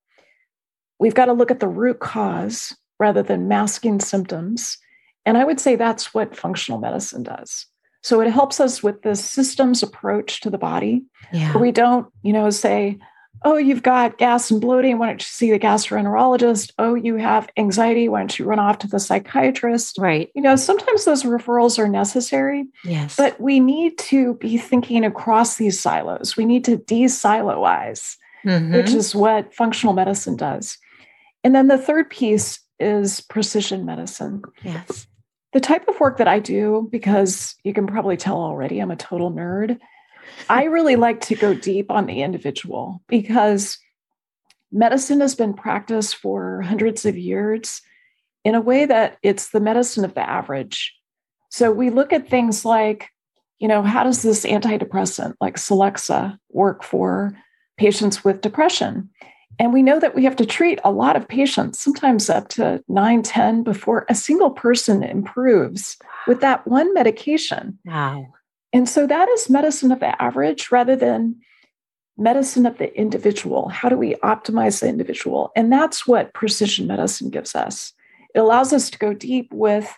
we've 1.00 1.14
got 1.14 1.24
to 1.24 1.32
look 1.32 1.50
at 1.50 1.58
the 1.58 1.66
root 1.66 1.98
cause 1.98 2.76
rather 3.00 3.22
than 3.22 3.48
masking 3.48 3.98
symptoms. 3.98 4.78
And 5.26 5.36
I 5.36 5.44
would 5.44 5.58
say 5.58 5.74
that's 5.74 6.14
what 6.14 6.36
functional 6.36 6.78
medicine 6.78 7.24
does. 7.24 7.66
So 8.02 8.20
it 8.20 8.30
helps 8.30 8.60
us 8.60 8.82
with 8.82 9.02
the 9.02 9.16
systems 9.16 9.82
approach 9.82 10.40
to 10.42 10.50
the 10.50 10.58
body. 10.58 11.04
Yeah. 11.32 11.56
we 11.56 11.72
don't, 11.72 12.06
you 12.22 12.32
know, 12.32 12.48
say, 12.50 12.98
oh, 13.42 13.56
you've 13.56 13.82
got 13.82 14.18
gas 14.18 14.50
and 14.50 14.60
bloating. 14.60 14.98
Why 14.98 15.06
don't 15.06 15.20
you 15.20 15.26
see 15.26 15.50
the 15.50 15.58
gastroenterologist? 15.58 16.72
Oh, 16.78 16.94
you 16.94 17.16
have 17.16 17.48
anxiety. 17.56 18.08
Why 18.08 18.20
don't 18.20 18.38
you 18.38 18.44
run 18.44 18.58
off 18.58 18.78
to 18.78 18.86
the 18.86 19.00
psychiatrist? 19.00 19.96
Right. 19.98 20.30
You 20.34 20.42
know, 20.42 20.56
sometimes 20.56 21.04
those 21.04 21.22
referrals 21.22 21.78
are 21.78 21.88
necessary. 21.88 22.66
Yes. 22.84 23.16
But 23.16 23.40
we 23.40 23.60
need 23.60 23.98
to 23.98 24.34
be 24.34 24.58
thinking 24.58 25.04
across 25.04 25.56
these 25.56 25.80
silos. 25.80 26.36
We 26.36 26.44
need 26.44 26.64
to 26.66 26.76
de-siloize, 26.76 28.16
mm-hmm. 28.44 28.74
which 28.74 28.90
is 28.90 29.14
what 29.14 29.54
functional 29.54 29.94
medicine 29.94 30.36
does. 30.36 30.76
And 31.42 31.54
then 31.54 31.68
the 31.68 31.78
third 31.78 32.10
piece 32.10 32.60
is 32.78 33.20
precision 33.22 33.86
medicine. 33.86 34.42
Yes. 34.62 35.06
The 35.52 35.60
type 35.60 35.88
of 35.88 35.98
work 35.98 36.18
that 36.18 36.28
I 36.28 36.38
do, 36.38 36.88
because 36.92 37.56
you 37.64 37.72
can 37.72 37.86
probably 37.86 38.16
tell 38.16 38.36
already, 38.36 38.78
I'm 38.78 38.90
a 38.90 38.96
total 38.96 39.32
nerd. 39.32 39.78
I 40.48 40.64
really 40.64 40.96
like 40.96 41.20
to 41.22 41.34
go 41.34 41.54
deep 41.54 41.90
on 41.90 42.06
the 42.06 42.22
individual 42.22 43.02
because 43.08 43.78
medicine 44.72 45.20
has 45.20 45.34
been 45.34 45.54
practiced 45.54 46.16
for 46.16 46.62
hundreds 46.62 47.04
of 47.04 47.16
years 47.16 47.82
in 48.44 48.54
a 48.54 48.60
way 48.60 48.86
that 48.86 49.18
it's 49.22 49.50
the 49.50 49.60
medicine 49.60 50.04
of 50.04 50.14
the 50.14 50.28
average. 50.28 50.94
So 51.50 51.72
we 51.72 51.90
look 51.90 52.12
at 52.12 52.28
things 52.28 52.64
like, 52.64 53.08
you 53.58 53.68
know, 53.68 53.82
how 53.82 54.04
does 54.04 54.22
this 54.22 54.44
antidepressant 54.44 55.34
like 55.40 55.56
Celexa 55.56 56.38
work 56.50 56.82
for 56.82 57.36
patients 57.76 58.24
with 58.24 58.40
depression? 58.40 59.10
And 59.58 59.74
we 59.74 59.82
know 59.82 60.00
that 60.00 60.14
we 60.14 60.24
have 60.24 60.36
to 60.36 60.46
treat 60.46 60.78
a 60.84 60.90
lot 60.90 61.16
of 61.16 61.28
patients, 61.28 61.78
sometimes 61.78 62.30
up 62.30 62.48
to 62.50 62.82
nine, 62.88 63.22
10, 63.22 63.62
before 63.62 64.06
a 64.08 64.14
single 64.14 64.50
person 64.50 65.02
improves 65.02 65.98
with 66.26 66.40
that 66.40 66.66
one 66.66 66.94
medication. 66.94 67.78
Wow. 67.84 68.28
And 68.72 68.88
so 68.88 69.06
that 69.06 69.28
is 69.30 69.50
medicine 69.50 69.92
of 69.92 70.00
the 70.00 70.20
average 70.22 70.70
rather 70.70 70.96
than 70.96 71.36
medicine 72.16 72.66
of 72.66 72.78
the 72.78 72.94
individual. 72.96 73.68
How 73.68 73.88
do 73.88 73.96
we 73.96 74.14
optimize 74.16 74.80
the 74.80 74.88
individual? 74.88 75.50
And 75.56 75.72
that's 75.72 76.06
what 76.06 76.34
precision 76.34 76.86
medicine 76.86 77.30
gives 77.30 77.54
us. 77.54 77.92
It 78.34 78.38
allows 78.38 78.72
us 78.72 78.90
to 78.90 78.98
go 78.98 79.12
deep 79.12 79.48
with 79.52 79.92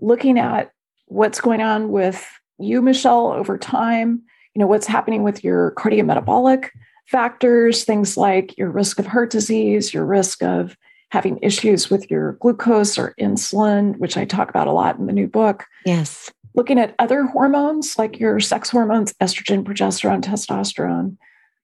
looking 0.00 0.38
at 0.38 0.72
what's 1.06 1.40
going 1.40 1.60
on 1.60 1.90
with 1.90 2.26
you, 2.58 2.82
Michele, 2.82 3.32
over 3.32 3.58
time, 3.58 4.22
you 4.54 4.60
know, 4.60 4.66
what's 4.66 4.86
happening 4.86 5.22
with 5.22 5.44
your 5.44 5.72
cardiometabolic 5.72 6.70
factors, 7.06 7.84
things 7.84 8.16
like 8.16 8.56
your 8.58 8.70
risk 8.70 8.98
of 8.98 9.06
heart 9.06 9.30
disease, 9.30 9.94
your 9.94 10.04
risk 10.04 10.42
of 10.42 10.76
having 11.10 11.38
issues 11.42 11.88
with 11.88 12.10
your 12.10 12.32
glucose 12.40 12.98
or 12.98 13.14
insulin, 13.20 13.96
which 13.98 14.16
I 14.16 14.24
talk 14.24 14.48
about 14.48 14.66
a 14.66 14.72
lot 14.72 14.98
in 14.98 15.06
the 15.06 15.12
new 15.12 15.28
book. 15.28 15.66
Yes 15.84 16.32
looking 16.56 16.78
at 16.78 16.94
other 16.98 17.24
hormones 17.24 17.98
like 17.98 18.18
your 18.18 18.40
sex 18.40 18.70
hormones, 18.70 19.12
estrogen, 19.14 19.62
progesterone, 19.62 20.22
testosterone. 20.22 21.16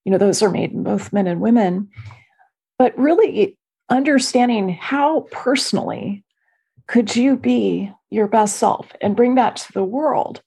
You 0.05 0.13
know, 0.13 0.19
those 0.19 0.43
are 0.43 0.51
made 0.51 0.73
in 0.73 0.83
both 0.83 1.13
men 1.13 1.27
and 1.27 1.41
women. 1.41 1.89
But 2.79 2.97
really 2.99 3.59
understanding 3.89 4.69
how 4.71 5.27
personally 5.31 6.25
could 6.87 7.17
you 7.17 7.37
be 7.37 7.93
your 8.11 8.29
best 8.29 8.57
self 8.57 8.93
and 9.01 9.17
bring 9.17 9.37
that 9.37 9.57
to 9.57 9.73
the 9.73 9.85
world. 9.85 10.43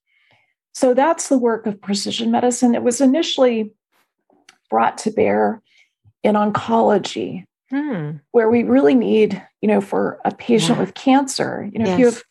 So 0.74 0.94
that's 0.94 1.30
the 1.30 1.38
work 1.38 1.66
of 1.66 1.82
precision 1.82 2.32
medicine. 2.32 2.76
It 2.76 2.84
was 2.84 3.02
initially 3.02 3.72
brought 4.70 4.98
to 5.00 5.12
bear 5.12 5.62
in 6.22 6.36
oncology, 6.36 7.46
hmm. 7.70 8.12
where 8.32 8.50
we 8.50 8.64
really 8.64 8.96
need, 8.96 9.42
you 9.62 9.68
know, 9.68 9.80
for 9.80 10.20
a 10.26 10.32
patient 10.32 10.78
yeah. 10.78 10.82
with 10.82 10.94
cancer, 10.94 11.70
you 11.72 11.80
know, 11.80 11.86
yes. 11.86 11.94
if 11.94 12.00
you 12.00 12.06
have 12.06 12.24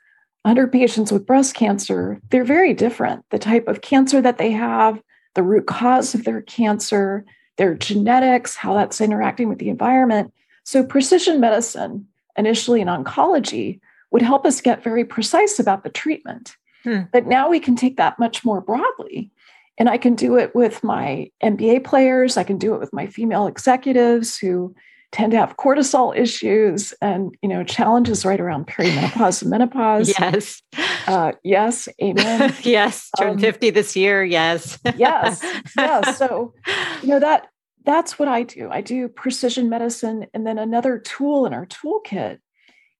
100 0.45 0.71
patients 0.71 1.11
with 1.11 1.27
breast 1.27 1.55
cancer, 1.55 2.21
they're 2.31 2.45
very 2.45 2.75
different. 2.75 3.25
The 3.31 3.39
type 3.39 3.67
of 3.67 3.81
cancer 3.81 4.21
that 4.21 4.37
they 4.37 4.51
have, 4.51 5.03
the 5.35 5.43
root 5.43 5.67
cause 5.67 6.15
of 6.15 6.25
their 6.25 6.43
cancer, 6.43 7.25
their 7.57 7.75
genetics, 7.75 8.55
how 8.55 8.75
that's 8.75 9.01
interacting 9.01 9.49
with 9.49 9.59
the 9.59 9.71
environment. 9.71 10.35
So, 10.65 10.85
precision 10.85 11.41
medicine, 11.41 12.07
initially 12.37 12.83
in 12.83 12.89
oncology, 12.89 13.81
would 14.11 14.21
help 14.21 14.45
us 14.45 14.61
get 14.61 14.85
very 14.85 15.05
precise 15.05 15.59
about 15.59 15.83
the 15.83 15.91
treatment. 15.91 16.57
Hmm. 16.83 17.03
But 17.11 17.27
now 17.27 17.49
we 17.49 17.59
can 17.59 17.75
take 17.75 17.97
that 17.97 18.19
much 18.19 18.45
more 18.45 18.61
broadly. 18.61 19.31
And 19.79 19.89
I 19.89 19.97
can 19.97 20.15
do 20.15 20.37
it 20.37 20.55
with 20.55 20.85
my 20.85 21.31
NBA 21.43 21.85
players, 21.85 22.37
I 22.37 22.45
can 22.45 22.59
do 22.59 22.75
it 22.75 22.81
with 22.81 22.93
my 22.93 23.07
female 23.07 23.47
executives 23.47 24.37
who 24.37 24.75
tend 25.15 25.31
to 25.33 25.39
have 25.39 25.57
cortisol 25.57 26.17
issues 26.17 26.93
and 27.01 27.37
you 27.41 27.49
know 27.49 27.63
challenges 27.63 28.25
right 28.25 28.41
around 28.41 28.67
perimenopause 28.67 29.43
and 29.43 29.51
menopause. 29.51 30.09
Yes. 30.19 30.63
Uh, 31.07 31.33
yes 31.43 31.89
amen. 32.03 32.55
Yes 32.63 33.11
turn 33.19 33.31
um, 33.35 33.39
50 33.39 33.71
this 33.71 33.95
year 33.95 34.25
yes. 34.25 34.79
Yes 34.97 35.45
yes 35.79 36.19
so 36.19 36.53
you 37.03 37.09
know 37.09 37.21
that 37.21 37.49
that's 37.85 38.19
what 38.19 38.29
i 38.29 38.43
do. 38.43 38.71
I 38.71 38.81
do 38.81 39.09
precision 39.09 39.69
medicine 39.69 40.27
and 40.35 40.47
then 40.47 40.59
another 40.59 40.99
tool 40.99 41.47
in 41.47 41.55
our 41.55 41.67
toolkit 41.67 42.39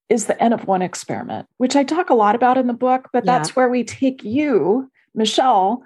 is 0.09 0.27
the 0.27 0.41
n 0.43 0.53
of 0.53 0.67
one 0.67 0.83
experiment 0.83 1.49
which 1.57 1.75
i 1.75 1.83
talk 1.83 2.11
a 2.11 2.15
lot 2.15 2.35
about 2.35 2.59
in 2.59 2.67
the 2.67 2.75
book 2.75 3.09
but 3.13 3.25
yeah. 3.25 3.39
that's 3.39 3.57
where 3.57 3.69
we 3.69 3.83
take 3.83 4.23
you 4.23 4.91
michele 5.15 5.83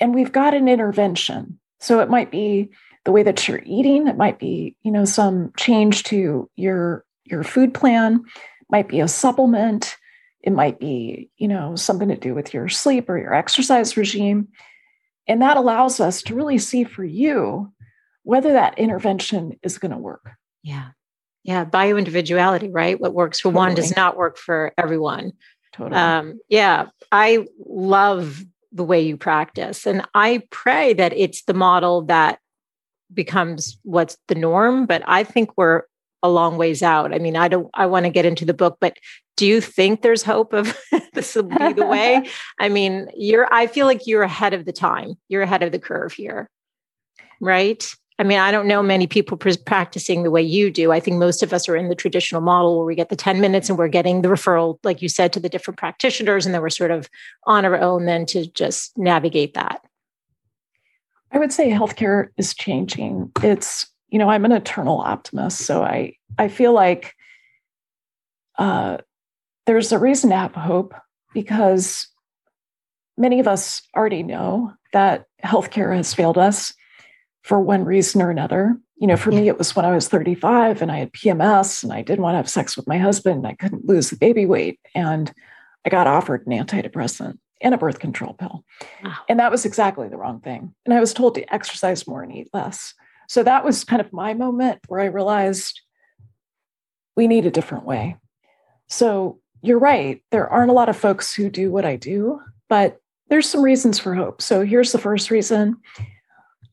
and 0.00 0.14
we've 0.14 0.32
got 0.32 0.54
an 0.54 0.68
intervention. 0.68 1.58
So 1.80 2.00
it 2.00 2.10
might 2.10 2.30
be 2.30 2.70
the 3.08 3.12
way 3.12 3.22
that 3.22 3.48
you're 3.48 3.62
eating. 3.64 4.06
It 4.06 4.18
might 4.18 4.38
be, 4.38 4.76
you 4.82 4.92
know, 4.92 5.06
some 5.06 5.50
change 5.56 6.02
to 6.04 6.50
your 6.56 7.06
your 7.24 7.42
food 7.42 7.72
plan, 7.72 8.22
might 8.70 8.86
be 8.86 9.00
a 9.00 9.08
supplement. 9.08 9.96
It 10.42 10.52
might 10.52 10.78
be, 10.78 11.30
you 11.38 11.48
know, 11.48 11.74
something 11.74 12.08
to 12.08 12.16
do 12.16 12.34
with 12.34 12.52
your 12.52 12.68
sleep 12.68 13.08
or 13.08 13.16
your 13.16 13.32
exercise 13.32 13.96
regime. 13.96 14.48
And 15.26 15.40
that 15.40 15.56
allows 15.56 16.00
us 16.00 16.20
to 16.24 16.34
really 16.34 16.58
see 16.58 16.84
for 16.84 17.02
you 17.02 17.72
whether 18.24 18.52
that 18.52 18.78
intervention 18.78 19.58
is 19.62 19.78
going 19.78 19.92
to 19.92 19.96
work. 19.96 20.28
Yeah. 20.62 20.88
Yeah. 21.44 21.64
Bio 21.64 21.96
individuality, 21.96 22.68
right? 22.68 23.00
What 23.00 23.14
works 23.14 23.40
for 23.40 23.48
totally. 23.48 23.68
one 23.68 23.74
does 23.74 23.96
not 23.96 24.18
work 24.18 24.36
for 24.36 24.74
everyone. 24.76 25.32
Totally. 25.72 25.98
Um, 25.98 26.40
yeah. 26.50 26.88
I 27.10 27.46
love 27.58 28.44
the 28.70 28.84
way 28.84 29.00
you 29.00 29.16
practice. 29.16 29.86
And 29.86 30.06
I 30.14 30.42
pray 30.50 30.92
that 30.92 31.14
it's 31.14 31.44
the 31.44 31.54
model 31.54 32.02
that 32.02 32.38
becomes 33.12 33.78
what's 33.82 34.16
the 34.28 34.34
norm 34.34 34.86
but 34.86 35.02
i 35.06 35.24
think 35.24 35.50
we're 35.56 35.82
a 36.22 36.28
long 36.28 36.56
ways 36.56 36.82
out. 36.82 37.14
I 37.14 37.18
mean 37.18 37.36
i 37.36 37.48
don't 37.48 37.70
i 37.74 37.86
want 37.86 38.04
to 38.06 38.10
get 38.10 38.26
into 38.26 38.44
the 38.44 38.54
book 38.54 38.78
but 38.80 38.96
do 39.36 39.46
you 39.46 39.60
think 39.60 40.02
there's 40.02 40.22
hope 40.22 40.52
of 40.52 40.76
this 41.12 41.36
will 41.36 41.44
be 41.44 41.72
the 41.74 41.86
way? 41.86 42.28
I 42.60 42.68
mean 42.68 43.08
you're 43.16 43.48
i 43.52 43.66
feel 43.66 43.86
like 43.86 44.06
you're 44.06 44.22
ahead 44.22 44.54
of 44.54 44.64
the 44.64 44.72
time. 44.72 45.14
You're 45.28 45.42
ahead 45.42 45.62
of 45.62 45.72
the 45.72 45.78
curve 45.78 46.12
here 46.12 46.48
right? 47.40 47.88
I 48.18 48.24
mean 48.24 48.40
i 48.40 48.50
don't 48.50 48.66
know 48.66 48.82
many 48.82 49.06
people 49.06 49.36
practicing 49.36 50.24
the 50.24 50.30
way 50.30 50.42
you 50.42 50.70
do. 50.70 50.90
I 50.90 50.98
think 50.98 51.18
most 51.18 51.42
of 51.42 51.52
us 51.52 51.68
are 51.68 51.76
in 51.76 51.88
the 51.88 51.94
traditional 51.94 52.40
model 52.40 52.76
where 52.76 52.86
we 52.86 52.96
get 52.96 53.10
the 53.10 53.16
10 53.16 53.40
minutes 53.40 53.68
and 53.68 53.78
we're 53.78 53.88
getting 53.88 54.22
the 54.22 54.28
referral 54.28 54.78
like 54.82 55.00
you 55.00 55.08
said 55.08 55.32
to 55.34 55.40
the 55.40 55.48
different 55.48 55.78
practitioners 55.78 56.46
and 56.46 56.54
then 56.54 56.62
we're 56.62 56.70
sort 56.70 56.90
of 56.90 57.08
on 57.46 57.64
our 57.64 57.78
own 57.78 58.06
then 58.06 58.26
to 58.26 58.46
just 58.48 58.96
navigate 58.98 59.54
that 59.54 59.82
I 61.30 61.38
would 61.38 61.52
say 61.52 61.70
healthcare 61.70 62.28
is 62.36 62.54
changing. 62.54 63.30
It's, 63.42 63.86
you 64.08 64.18
know, 64.18 64.30
I'm 64.30 64.44
an 64.44 64.52
eternal 64.52 65.00
optimist. 65.00 65.60
So 65.60 65.82
I, 65.82 66.16
I 66.38 66.48
feel 66.48 66.72
like 66.72 67.14
uh, 68.58 68.98
there's 69.66 69.92
a 69.92 69.98
reason 69.98 70.30
to 70.30 70.36
have 70.36 70.54
hope 70.54 70.94
because 71.34 72.08
many 73.16 73.40
of 73.40 73.48
us 73.48 73.82
already 73.96 74.22
know 74.22 74.72
that 74.92 75.26
healthcare 75.44 75.94
has 75.94 76.14
failed 76.14 76.38
us 76.38 76.72
for 77.42 77.60
one 77.60 77.84
reason 77.84 78.22
or 78.22 78.30
another. 78.30 78.76
You 78.96 79.06
know, 79.06 79.16
for 79.16 79.30
me, 79.30 79.48
it 79.48 79.58
was 79.58 79.76
when 79.76 79.84
I 79.84 79.94
was 79.94 80.08
35 80.08 80.82
and 80.82 80.90
I 80.90 80.98
had 80.98 81.12
PMS 81.12 81.84
and 81.84 81.92
I 81.92 82.02
didn't 82.02 82.22
want 82.22 82.34
to 82.34 82.38
have 82.38 82.50
sex 82.50 82.76
with 82.76 82.88
my 82.88 82.98
husband. 82.98 83.46
I 83.46 83.54
couldn't 83.54 83.86
lose 83.86 84.10
the 84.10 84.16
baby 84.16 84.46
weight. 84.46 84.80
And 84.94 85.32
I 85.84 85.90
got 85.90 86.06
offered 86.06 86.46
an 86.46 86.52
antidepressant 86.52 87.38
and 87.60 87.74
a 87.74 87.78
birth 87.78 87.98
control 87.98 88.34
pill. 88.34 88.64
Wow. 89.02 89.16
And 89.28 89.38
that 89.40 89.50
was 89.50 89.64
exactly 89.64 90.08
the 90.08 90.16
wrong 90.16 90.40
thing. 90.40 90.74
And 90.84 90.94
I 90.94 91.00
was 91.00 91.12
told 91.12 91.34
to 91.34 91.54
exercise 91.54 92.06
more 92.06 92.22
and 92.22 92.34
eat 92.34 92.48
less. 92.52 92.94
So 93.28 93.42
that 93.42 93.64
was 93.64 93.84
kind 93.84 94.00
of 94.00 94.12
my 94.12 94.34
moment 94.34 94.80
where 94.88 95.00
I 95.00 95.06
realized 95.06 95.80
we 97.16 97.26
need 97.26 97.46
a 97.46 97.50
different 97.50 97.84
way. 97.84 98.16
So 98.86 99.40
you're 99.60 99.78
right. 99.78 100.22
There 100.30 100.48
aren't 100.48 100.70
a 100.70 100.74
lot 100.74 100.88
of 100.88 100.96
folks 100.96 101.34
who 101.34 101.50
do 101.50 101.70
what 101.70 101.84
I 101.84 101.96
do, 101.96 102.40
but 102.68 103.00
there's 103.28 103.48
some 103.48 103.62
reasons 103.62 103.98
for 103.98 104.14
hope. 104.14 104.40
So 104.40 104.64
here's 104.64 104.92
the 104.92 104.98
first 104.98 105.30
reason. 105.30 105.76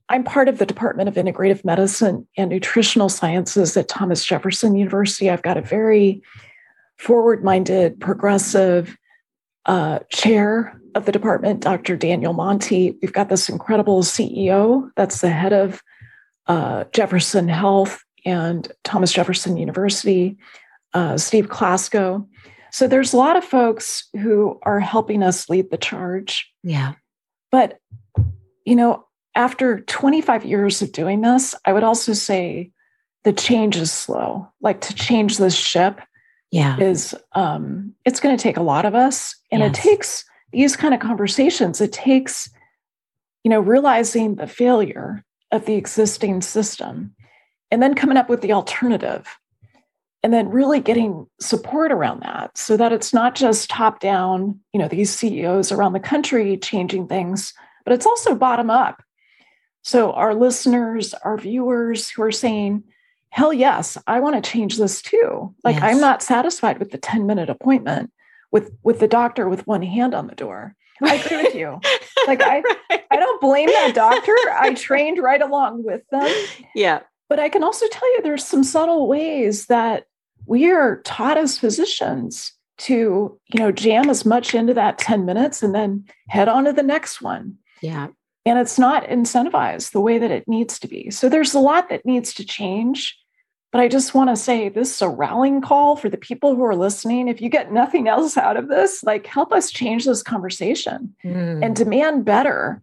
I'm 0.07 0.23
part 0.23 0.47
of 0.47 0.59
the 0.59 0.65
Department 0.65 1.09
of 1.09 1.15
Integrative 1.15 1.65
Medicine 1.65 2.27
and 2.37 2.51
Nutritional 2.51 3.09
Sciences 3.09 3.75
at 3.75 3.87
Thomas 3.87 4.23
Jefferson 4.23 4.75
University. 4.75 5.29
I've 5.29 5.41
got 5.41 5.57
a 5.57 5.61
very 5.61 6.21
forward 6.97 7.43
minded, 7.43 7.99
progressive, 7.99 8.95
uh, 9.65 9.99
chair 10.09 10.79
of 10.93 11.05
the 11.05 11.11
department, 11.11 11.61
Dr. 11.61 11.95
Daniel 11.97 12.33
Monti. 12.33 12.97
We've 13.01 13.13
got 13.13 13.29
this 13.29 13.49
incredible 13.49 14.03
CEO 14.03 14.89
that's 14.95 15.21
the 15.21 15.29
head 15.29 15.53
of 15.53 15.81
uh, 16.47 16.85
Jefferson 16.93 17.47
Health 17.47 18.03
and 18.25 18.71
Thomas 18.83 19.11
Jefferson 19.11 19.57
University, 19.57 20.37
uh, 20.93 21.17
Steve 21.17 21.47
Klasko. 21.47 22.27
So 22.71 22.87
there's 22.87 23.13
a 23.13 23.17
lot 23.17 23.37
of 23.37 23.43
folks 23.43 24.07
who 24.13 24.59
are 24.63 24.79
helping 24.79 25.23
us 25.23 25.49
lead 25.49 25.69
the 25.71 25.77
charge. 25.77 26.51
Yeah. 26.63 26.93
But, 27.51 27.79
you 28.65 28.75
know, 28.75 29.05
after 29.35 29.81
25 29.81 30.45
years 30.45 30.81
of 30.81 30.91
doing 30.91 31.21
this, 31.21 31.55
I 31.65 31.73
would 31.73 31.83
also 31.83 32.13
say 32.13 32.71
the 33.23 33.33
change 33.33 33.75
is 33.75 33.91
slow. 33.91 34.47
Like 34.61 34.81
to 34.81 34.93
change 34.93 35.37
this 35.37 35.55
ship 35.55 35.99
yeah. 36.55 36.79
is 36.79 37.13
um 37.33 37.93
it's 38.05 38.19
going 38.19 38.35
to 38.35 38.41
take 38.41 38.57
a 38.57 38.63
lot 38.63 38.85
of 38.85 38.95
us 38.95 39.35
and 39.51 39.61
yes. 39.61 39.69
it 39.69 39.81
takes 39.81 40.25
these 40.51 40.75
kind 40.75 40.93
of 40.93 40.99
conversations 40.99 41.81
it 41.81 41.91
takes 41.91 42.49
you 43.43 43.49
know 43.49 43.59
realizing 43.59 44.35
the 44.35 44.47
failure 44.47 45.23
of 45.51 45.65
the 45.65 45.75
existing 45.75 46.41
system 46.41 47.13
and 47.71 47.83
then 47.83 47.93
coming 47.93 48.17
up 48.17 48.29
with 48.29 48.41
the 48.41 48.53
alternative 48.53 49.37
and 50.23 50.33
then 50.33 50.49
really 50.49 50.79
getting 50.79 51.27
support 51.39 51.91
around 51.91 52.21
that 52.21 52.57
so 52.57 52.77
that 52.77 52.93
it's 52.93 53.13
not 53.13 53.35
just 53.35 53.69
top 53.69 53.99
down 53.99 54.57
you 54.71 54.79
know 54.79 54.87
these 54.87 55.13
CEOs 55.13 55.73
around 55.73 55.91
the 55.91 55.99
country 55.99 56.57
changing 56.57 57.07
things 57.07 57.53
but 57.83 57.93
it's 57.93 58.05
also 58.05 58.33
bottom 58.33 58.69
up 58.69 59.03
so 59.81 60.13
our 60.13 60.33
listeners 60.33 61.13
our 61.25 61.37
viewers 61.37 62.09
who 62.09 62.23
are 62.23 62.31
saying 62.31 62.81
hell 63.35 63.51
yes 63.51 63.97
i 64.07 64.17
want 64.17 64.41
to 64.41 64.49
change 64.49 64.77
this 64.77 65.01
too. 65.01 65.53
Like 65.65 65.75
yes. 65.75 65.83
i'm 65.83 65.99
not 65.99 66.23
satisfied 66.23 66.79
with 66.79 66.91
the 66.91 66.97
10 66.97 67.27
minute 67.27 67.49
appointment 67.49 68.11
with 68.49 68.71
with 68.81 68.99
the 68.99 69.09
doctor 69.09 69.49
with 69.49 69.67
one 69.67 69.81
hand 69.81 70.15
on 70.15 70.27
the 70.27 70.35
door. 70.35 70.73
I 71.03 71.15
agree 71.15 71.43
with 71.43 71.55
you. 71.55 71.79
Like 72.27 72.41
i 72.41 72.61
right. 72.61 73.03
i 73.11 73.17
don't 73.17 73.41
blame 73.41 73.67
that 73.67 73.93
doctor. 73.93 74.33
I 74.51 74.73
trained 74.87 75.19
right 75.19 75.41
along 75.41 75.83
with 75.83 76.01
them. 76.11 76.33
Yeah. 76.73 77.01
But 77.27 77.39
i 77.39 77.49
can 77.49 77.61
also 77.61 77.85
tell 77.89 78.09
you 78.13 78.21
there's 78.21 78.45
some 78.45 78.63
subtle 78.63 79.07
ways 79.07 79.65
that 79.65 80.05
we 80.45 80.71
are 80.71 81.01
taught 81.01 81.37
as 81.37 81.59
physicians 81.59 82.53
to 82.77 83.37
you 83.53 83.59
know 83.59 83.71
jam 83.71 84.09
as 84.09 84.25
much 84.25 84.55
into 84.55 84.73
that 84.75 84.97
10 84.97 85.25
minutes 85.25 85.61
and 85.61 85.75
then 85.75 86.05
head 86.29 86.47
on 86.47 86.63
to 86.63 86.71
the 86.71 86.83
next 86.83 87.21
one. 87.21 87.57
Yeah. 87.81 88.07
And 88.45 88.59
it's 88.59 88.79
not 88.79 89.03
incentivized 89.09 89.91
the 89.91 89.99
way 89.99 90.19
that 90.19 90.31
it 90.31 90.47
needs 90.47 90.79
to 90.79 90.87
be. 90.87 91.11
So 91.11 91.27
there's 91.27 91.53
a 91.53 91.59
lot 91.59 91.89
that 91.89 92.05
needs 92.05 92.33
to 92.35 92.45
change 92.45 93.17
but 93.75 93.81
I 93.81 93.89
just 93.89 94.13
want 94.13 94.29
to 94.29 94.37
say 94.37 94.69
this 94.69 94.95
is 94.95 95.01
a 95.01 95.09
rallying 95.09 95.59
call 95.59 95.97
for 95.97 96.07
the 96.07 96.15
people 96.15 96.55
who 96.55 96.63
are 96.63 96.77
listening. 96.77 97.27
If 97.27 97.41
you 97.41 97.49
get 97.49 97.73
nothing 97.73 98.07
else 98.07 98.37
out 98.37 98.55
of 98.55 98.69
this, 98.69 99.03
like 99.03 99.27
help 99.27 99.51
us 99.51 99.69
change 99.69 100.05
this 100.05 100.23
conversation 100.23 101.13
mm. 101.25 101.61
and 101.61 101.75
demand 101.75 102.23
better 102.23 102.81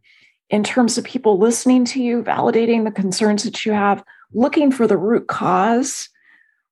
in 0.51 0.63
terms 0.63 0.99
of 0.99 1.05
people 1.05 1.39
listening 1.39 1.87
to 1.87 2.03
you, 2.03 2.23
validating 2.23 2.85
the 2.85 2.91
concerns 2.91 3.43
that 3.45 3.65
you 3.65 3.73
have, 3.73 4.05
looking 4.35 4.71
for 4.71 4.87
the 4.87 4.99
root 4.99 5.29
cause, 5.29 6.11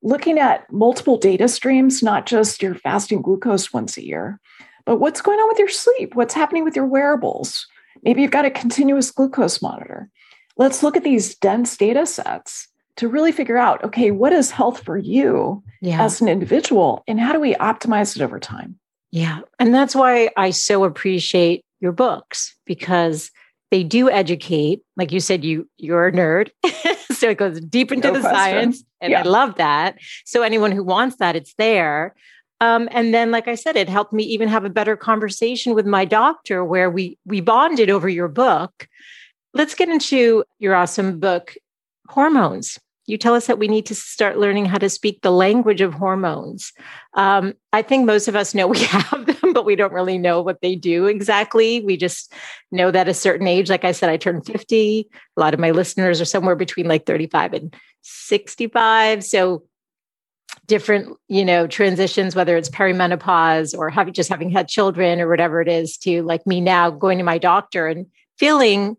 looking 0.03 0.39
at 0.39 0.71
multiple 0.71 1.17
data 1.17 1.49
streams, 1.49 2.03
not 2.03 2.27
just 2.27 2.63
your 2.63 2.75
fasting 2.75 3.23
glucose 3.23 3.73
once 3.73 3.97
a 3.97 4.05
year, 4.05 4.39
but 4.85 4.99
what's 4.99 5.23
going 5.23 5.39
on 5.39 5.49
with 5.49 5.59
your 5.59 5.71
sleep, 5.71 6.15
what's 6.15 6.35
happening 6.35 6.63
with 6.63 6.77
your 6.77 6.85
wearables. 6.85 7.67
Maybe 8.03 8.21
you've 8.21 8.33
got 8.33 8.45
a 8.45 8.51
continuous 8.51 9.11
glucose 9.11 9.63
monitor. 9.63 10.11
Let's 10.59 10.83
look 10.83 10.95
at 10.95 11.05
these 11.05 11.37
dense 11.37 11.75
data 11.79 12.05
sets 12.05 12.69
to 12.97 13.09
really 13.09 13.33
figure 13.33 13.57
out 13.57 13.83
okay, 13.85 14.11
what 14.11 14.33
is 14.33 14.51
health 14.51 14.83
for 14.83 14.99
you 14.99 15.63
yeah. 15.81 16.03
as 16.03 16.21
an 16.21 16.29
individual 16.29 17.03
and 17.07 17.21
how 17.21 17.33
do 17.33 17.41
we 17.41 17.55
optimize 17.55 18.17
it 18.17 18.23
over 18.23 18.39
time? 18.39 18.79
Yeah. 19.13 19.41
And 19.59 19.75
that's 19.75 19.95
why 19.95 20.31
I 20.37 20.51
so 20.51 20.85
appreciate 20.85 21.65
your 21.81 21.93
books 21.93 22.55
because 22.65 23.31
they 23.71 23.83
do 23.83 24.11
educate. 24.11 24.83
Like 24.97 25.13
you 25.13 25.21
said, 25.21 25.45
you 25.45 25.69
you're 25.79 26.09
a 26.09 26.13
nerd. 26.13 26.51
so 27.13 27.31
it 27.31 27.39
goes 27.39 27.61
deep 27.61 27.93
into 27.93 28.09
no 28.09 28.15
the 28.15 28.21
question. 28.21 28.37
science. 28.37 28.85
And 29.01 29.13
yeah. 29.13 29.21
I 29.21 29.23
love 29.23 29.57
that. 29.57 29.99
So 30.25 30.43
anyone 30.43 30.73
who 30.73 30.85
wants 30.85 31.17
that, 31.17 31.37
it's 31.37 31.55
there. 31.55 32.15
Um, 32.61 32.89
and 32.93 33.15
then, 33.15 33.31
like 33.31 33.49
I 33.49 33.55
said, 33.55 33.77
it 33.77 33.89
helped 33.89 34.13
me 34.13 34.23
even 34.25 34.47
have 34.49 34.67
a 34.67 34.71
better 34.71 34.97
conversation 34.97 35.75
with 35.75 35.87
my 35.87 36.05
doctor 36.05 36.65
where 36.65 36.91
we 36.91 37.19
we 37.25 37.41
bonded 37.41 37.89
over 37.89 38.09
your 38.09 38.29
book. 38.29 38.87
Let's 39.55 39.75
get 39.75 39.89
into 39.89 40.45
your 40.59 40.75
awesome 40.75 41.19
book, 41.19 41.55
Hormones 42.11 42.79
you 43.11 43.19
tell 43.19 43.35
us 43.35 43.47
that 43.49 43.59
we 43.59 43.67
need 43.67 43.87
to 43.87 43.95
start 43.95 44.39
learning 44.39 44.67
how 44.67 44.79
to 44.79 44.89
speak 44.89 45.21
the 45.23 45.33
language 45.33 45.81
of 45.81 45.93
hormones. 45.93 46.73
Um, 47.15 47.55
I 47.73 47.83
think 47.83 48.07
most 48.07 48.29
of 48.29 48.37
us 48.37 48.55
know 48.55 48.69
we 48.69 48.79
have 48.85 49.27
them, 49.27 49.53
but 49.53 49.65
we 49.65 49.75
don't 49.75 49.93
really 49.93 50.17
know 50.17 50.41
what 50.41 50.61
they 50.61 50.77
do 50.77 51.07
exactly. 51.07 51.81
We 51.81 51.97
just 51.97 52.33
know 52.71 52.91
that 52.91 53.09
a 53.09 53.15
certain 53.15 53.49
age, 53.49 53.69
like 53.69 53.85
I 53.85 53.93
said, 53.93 54.11
I 54.11 54.17
turned 54.17 54.47
50. 54.47 55.09
A 55.37 55.41
lot 55.41 55.55
of 55.55 55.61
my 55.61 55.73
listeners 55.73 56.21
are 56.21 56.27
somewhere 56.27 56.57
between 56.57 56.87
like 56.87 57.05
35 57.05 57.55
and 57.55 57.77
65. 58.03 59.25
So 59.25 59.65
different, 60.67 61.17
you 61.27 61.45
know, 61.45 61.67
transitions, 61.67 62.37
whether 62.37 62.57
it's 62.57 62.69
perimenopause 62.69 63.77
or 63.77 63.91
having 63.91 64.15
just 64.15 64.29
having 64.29 64.51
had 64.51 64.69
children 64.69 65.21
or 65.21 65.29
whatever 65.29 65.61
it 65.61 65.69
is, 65.69 65.97
to 65.99 66.23
like 66.23 66.47
me 66.47 66.61
now 66.61 66.91
going 66.91 67.19
to 67.19 67.25
my 67.25 67.39
doctor 67.39 67.89
and 67.89 68.07
feeling 68.39 68.97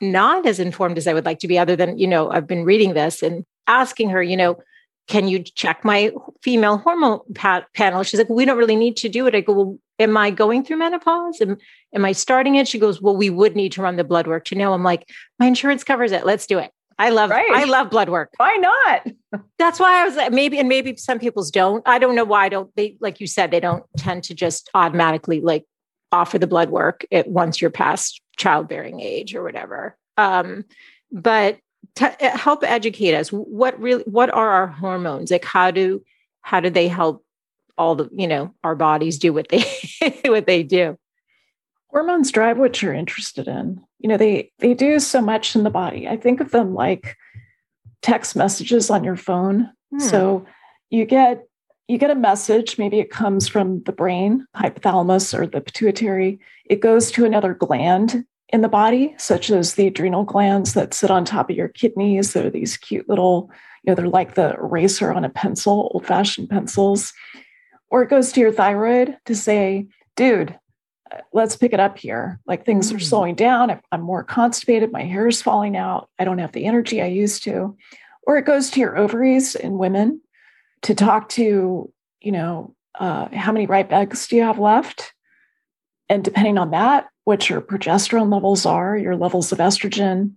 not 0.00 0.46
as 0.46 0.60
informed 0.60 0.98
as 0.98 1.06
I 1.06 1.14
would 1.14 1.24
like 1.24 1.38
to 1.40 1.48
be, 1.48 1.58
other 1.58 1.76
than, 1.76 1.98
you 1.98 2.06
know, 2.06 2.30
I've 2.30 2.46
been 2.46 2.64
reading 2.64 2.94
this 2.94 3.22
and 3.22 3.44
asking 3.66 4.10
her, 4.10 4.22
you 4.22 4.36
know, 4.36 4.58
can 5.08 5.28
you 5.28 5.42
check 5.42 5.84
my 5.84 6.12
female 6.42 6.78
hormone 6.78 7.20
pa- 7.34 7.64
panel? 7.74 8.02
She's 8.02 8.18
like, 8.18 8.28
we 8.28 8.44
don't 8.44 8.58
really 8.58 8.76
need 8.76 8.96
to 8.98 9.08
do 9.08 9.26
it. 9.26 9.34
I 9.34 9.40
go, 9.40 9.52
well, 9.52 9.78
am 9.98 10.16
I 10.16 10.30
going 10.30 10.64
through 10.64 10.78
menopause? 10.78 11.40
Am, 11.40 11.56
am 11.94 12.04
I 12.04 12.12
starting 12.12 12.56
it? 12.56 12.66
She 12.66 12.78
goes, 12.78 13.00
well, 13.00 13.16
we 13.16 13.30
would 13.30 13.54
need 13.54 13.72
to 13.72 13.82
run 13.82 13.96
the 13.96 14.04
blood 14.04 14.26
work 14.26 14.44
to 14.46 14.54
know. 14.54 14.72
I'm 14.72 14.82
like, 14.82 15.08
my 15.38 15.46
insurance 15.46 15.84
covers 15.84 16.12
it. 16.12 16.26
Let's 16.26 16.46
do 16.46 16.58
it. 16.58 16.72
I 16.98 17.10
love, 17.10 17.30
right. 17.30 17.50
I 17.52 17.64
love 17.64 17.90
blood 17.90 18.08
work. 18.08 18.32
Why 18.38 18.56
not? 18.56 19.42
That's 19.58 19.78
why 19.78 20.00
I 20.00 20.04
was 20.06 20.16
like, 20.16 20.32
maybe, 20.32 20.58
and 20.58 20.68
maybe 20.68 20.96
some 20.96 21.18
people's 21.18 21.50
don't. 21.50 21.86
I 21.86 21.98
don't 21.98 22.14
know 22.14 22.24
why. 22.24 22.48
don't 22.48 22.74
they, 22.74 22.96
like 23.00 23.20
you 23.20 23.26
said, 23.26 23.50
they 23.50 23.60
don't 23.60 23.84
tend 23.98 24.24
to 24.24 24.34
just 24.34 24.70
automatically 24.74 25.40
like 25.40 25.64
offer 26.10 26.38
the 26.38 26.46
blood 26.46 26.70
work 26.70 27.04
it 27.10 27.28
once 27.28 27.60
you're 27.60 27.70
past 27.70 28.22
childbearing 28.36 29.00
age 29.00 29.34
or 29.34 29.42
whatever. 29.42 29.96
Um, 30.16 30.64
but 31.12 31.58
to 31.96 32.26
uh, 32.26 32.36
help 32.36 32.62
educate 32.62 33.14
us. 33.14 33.30
What 33.30 33.78
really? 33.80 34.04
What 34.04 34.30
are 34.30 34.50
our 34.50 34.66
hormones? 34.66 35.30
Like 35.30 35.44
how 35.44 35.70
do 35.70 36.02
how 36.42 36.60
do 36.60 36.70
they 36.70 36.88
help 36.88 37.24
all 37.76 37.94
the 37.94 38.08
you 38.12 38.28
know 38.28 38.54
our 38.64 38.74
bodies 38.74 39.18
do 39.18 39.32
what 39.32 39.48
they 39.48 39.64
what 40.24 40.46
they 40.46 40.62
do? 40.62 40.96
Hormones 41.88 42.30
drive 42.30 42.58
what 42.58 42.80
you're 42.82 42.94
interested 42.94 43.48
in. 43.48 43.80
You 43.98 44.08
know 44.08 44.16
they 44.16 44.52
they 44.58 44.74
do 44.74 45.00
so 45.00 45.20
much 45.20 45.56
in 45.56 45.64
the 45.64 45.70
body. 45.70 46.06
I 46.06 46.16
think 46.16 46.40
of 46.40 46.50
them 46.50 46.74
like 46.74 47.16
text 48.02 48.36
messages 48.36 48.90
on 48.90 49.02
your 49.02 49.16
phone. 49.16 49.70
Hmm. 49.90 50.00
So 50.00 50.46
you 50.90 51.04
get 51.04 51.44
you 51.88 51.98
get 51.98 52.10
a 52.10 52.16
message, 52.16 52.78
maybe 52.78 52.98
it 52.98 53.10
comes 53.10 53.46
from 53.46 53.82
the 53.84 53.92
brain, 53.92 54.46
hypothalamus 54.56 55.38
or 55.38 55.46
the 55.46 55.60
pituitary. 55.60 56.40
It 56.64 56.80
goes 56.80 57.10
to 57.12 57.24
another 57.24 57.54
gland 57.54 58.24
in 58.48 58.60
the 58.60 58.68
body, 58.68 59.14
such 59.18 59.50
as 59.50 59.74
the 59.74 59.86
adrenal 59.86 60.24
glands 60.24 60.74
that 60.74 60.94
sit 60.94 61.10
on 61.10 61.24
top 61.24 61.50
of 61.50 61.56
your 61.56 61.68
kidneys. 61.68 62.32
They're 62.32 62.50
these 62.50 62.76
cute 62.76 63.08
little, 63.08 63.50
you 63.82 63.90
know, 63.90 63.94
they're 63.94 64.08
like 64.08 64.34
the 64.34 64.54
eraser 64.54 65.12
on 65.12 65.24
a 65.24 65.30
pencil, 65.30 65.90
old 65.92 66.06
fashioned 66.06 66.50
pencils. 66.50 67.12
Or 67.88 68.02
it 68.02 68.10
goes 68.10 68.32
to 68.32 68.40
your 68.40 68.52
thyroid 68.52 69.16
to 69.26 69.34
say, 69.36 69.86
dude, 70.16 70.58
let's 71.32 71.56
pick 71.56 71.72
it 71.72 71.80
up 71.80 71.98
here. 71.98 72.40
Like 72.46 72.64
things 72.64 72.90
are 72.90 72.96
hmm. 72.96 73.02
slowing 73.02 73.34
down. 73.36 73.80
I'm 73.92 74.02
more 74.02 74.24
constipated. 74.24 74.90
My 74.90 75.04
hair 75.04 75.28
is 75.28 75.42
falling 75.42 75.76
out. 75.76 76.08
I 76.18 76.24
don't 76.24 76.38
have 76.38 76.52
the 76.52 76.64
energy 76.64 77.00
I 77.00 77.06
used 77.06 77.44
to. 77.44 77.76
Or 78.26 78.36
it 78.38 78.44
goes 78.44 78.70
to 78.70 78.80
your 78.80 78.96
ovaries 78.96 79.54
in 79.54 79.78
women 79.78 80.20
to 80.82 80.94
talk 80.94 81.28
to, 81.30 81.92
you 82.20 82.32
know, 82.32 82.74
uh, 82.98 83.28
how 83.34 83.52
many 83.52 83.66
ripe 83.66 83.92
eggs 83.92 84.26
do 84.26 84.36
you 84.36 84.42
have 84.42 84.58
left? 84.58 85.12
And 86.08 86.24
depending 86.24 86.58
on 86.58 86.70
that, 86.70 87.06
what 87.24 87.48
your 87.48 87.60
progesterone 87.60 88.32
levels 88.32 88.64
are, 88.64 88.96
your 88.96 89.16
levels 89.16 89.52
of 89.52 89.58
estrogen, 89.58 90.34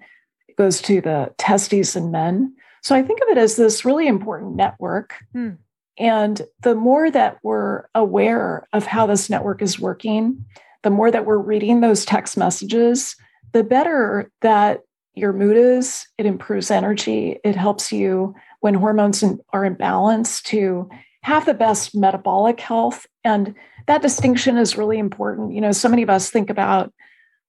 it 0.48 0.56
goes 0.56 0.82
to 0.82 1.02
the 1.02 1.34
testes 1.38 1.96
in 1.96 2.12
men. 2.12 2.54
So 2.82 2.96
I 2.96 3.04
think 3.04 3.20
of 3.22 3.30
it 3.30 3.38
as 3.38 3.56
this 3.56 3.86
really 3.86 4.08
important 4.08 4.56
network. 4.56 5.16
Hmm. 5.34 5.52
And 5.98 6.42
the 6.62 6.76
more 6.76 7.12
that 7.12 7.38
we're 7.44 7.86
aware 7.94 8.68
of 8.72 8.86
how 8.86 9.06
this 9.06 9.30
network 9.30 9.62
is 9.62 9.80
working, 9.80 10.46
the 10.82 10.90
more 10.90 11.12
that 11.12 11.26
we're 11.26 11.38
reading 11.38 11.82
those 11.82 12.06
text 12.06 12.38
messages, 12.38 13.16
the 13.52 13.64
better 13.64 14.32
that 14.42 14.82
your 15.14 15.34
mood 15.34 15.58
is. 15.58 16.08
It 16.18 16.26
improves 16.26 16.72
energy. 16.72 17.40
It 17.44 17.56
helps 17.56 17.92
you 17.92 18.34
when 18.62 18.74
hormones 18.74 19.24
are 19.54 19.66
in 19.66 19.74
balance 19.74 20.42
to 20.44 20.90
have 21.22 21.46
the 21.46 21.54
best 21.54 21.96
metabolic 21.96 22.60
health. 22.60 23.06
And 23.24 23.56
that 23.88 24.02
distinction 24.02 24.58
is 24.58 24.78
really 24.78 25.00
important. 25.00 25.54
You 25.54 25.62
know, 25.62 25.72
so 25.72 25.90
many 25.90 26.02
of 26.02 26.10
us 26.10 26.30
think 26.30 26.50
about 26.50 26.94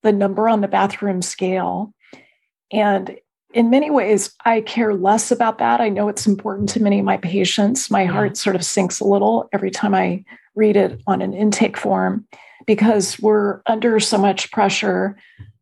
the 0.03 0.13
number 0.13 0.49
on 0.49 0.61
the 0.61 0.69
bathroom 0.69 1.23
scale. 1.23 1.93
And 2.73 3.17
in 3.53 3.71
many 3.71 3.91
ways, 3.91 4.33
I 4.45 4.61
care 4.61 4.95
less 4.95 5.31
about 5.31 5.59
that. 5.59 5.81
I 5.81 5.89
know 5.89 6.09
it's 6.09 6.27
important 6.27 6.69
to 6.71 6.83
many 6.83 7.01
of 7.01 7.05
my 7.05 7.17
patients. 7.17 7.91
My 7.91 8.03
yeah. 8.03 8.13
heart 8.13 8.37
sort 8.37 8.57
of 8.57 8.65
sinks 8.65 9.01
a 9.01 9.05
little 9.05 9.49
every 9.53 9.71
time 9.71 9.95
I 9.95 10.25
read 10.55 10.77
it 10.77 11.01
on 11.07 11.21
an 11.23 11.35
intake 11.35 11.77
form 11.77 12.27
because 12.67 13.19
we're 13.21 13.61
under 13.67 13.99
so 13.99 14.19
much 14.19 14.51
pressure 14.53 15.17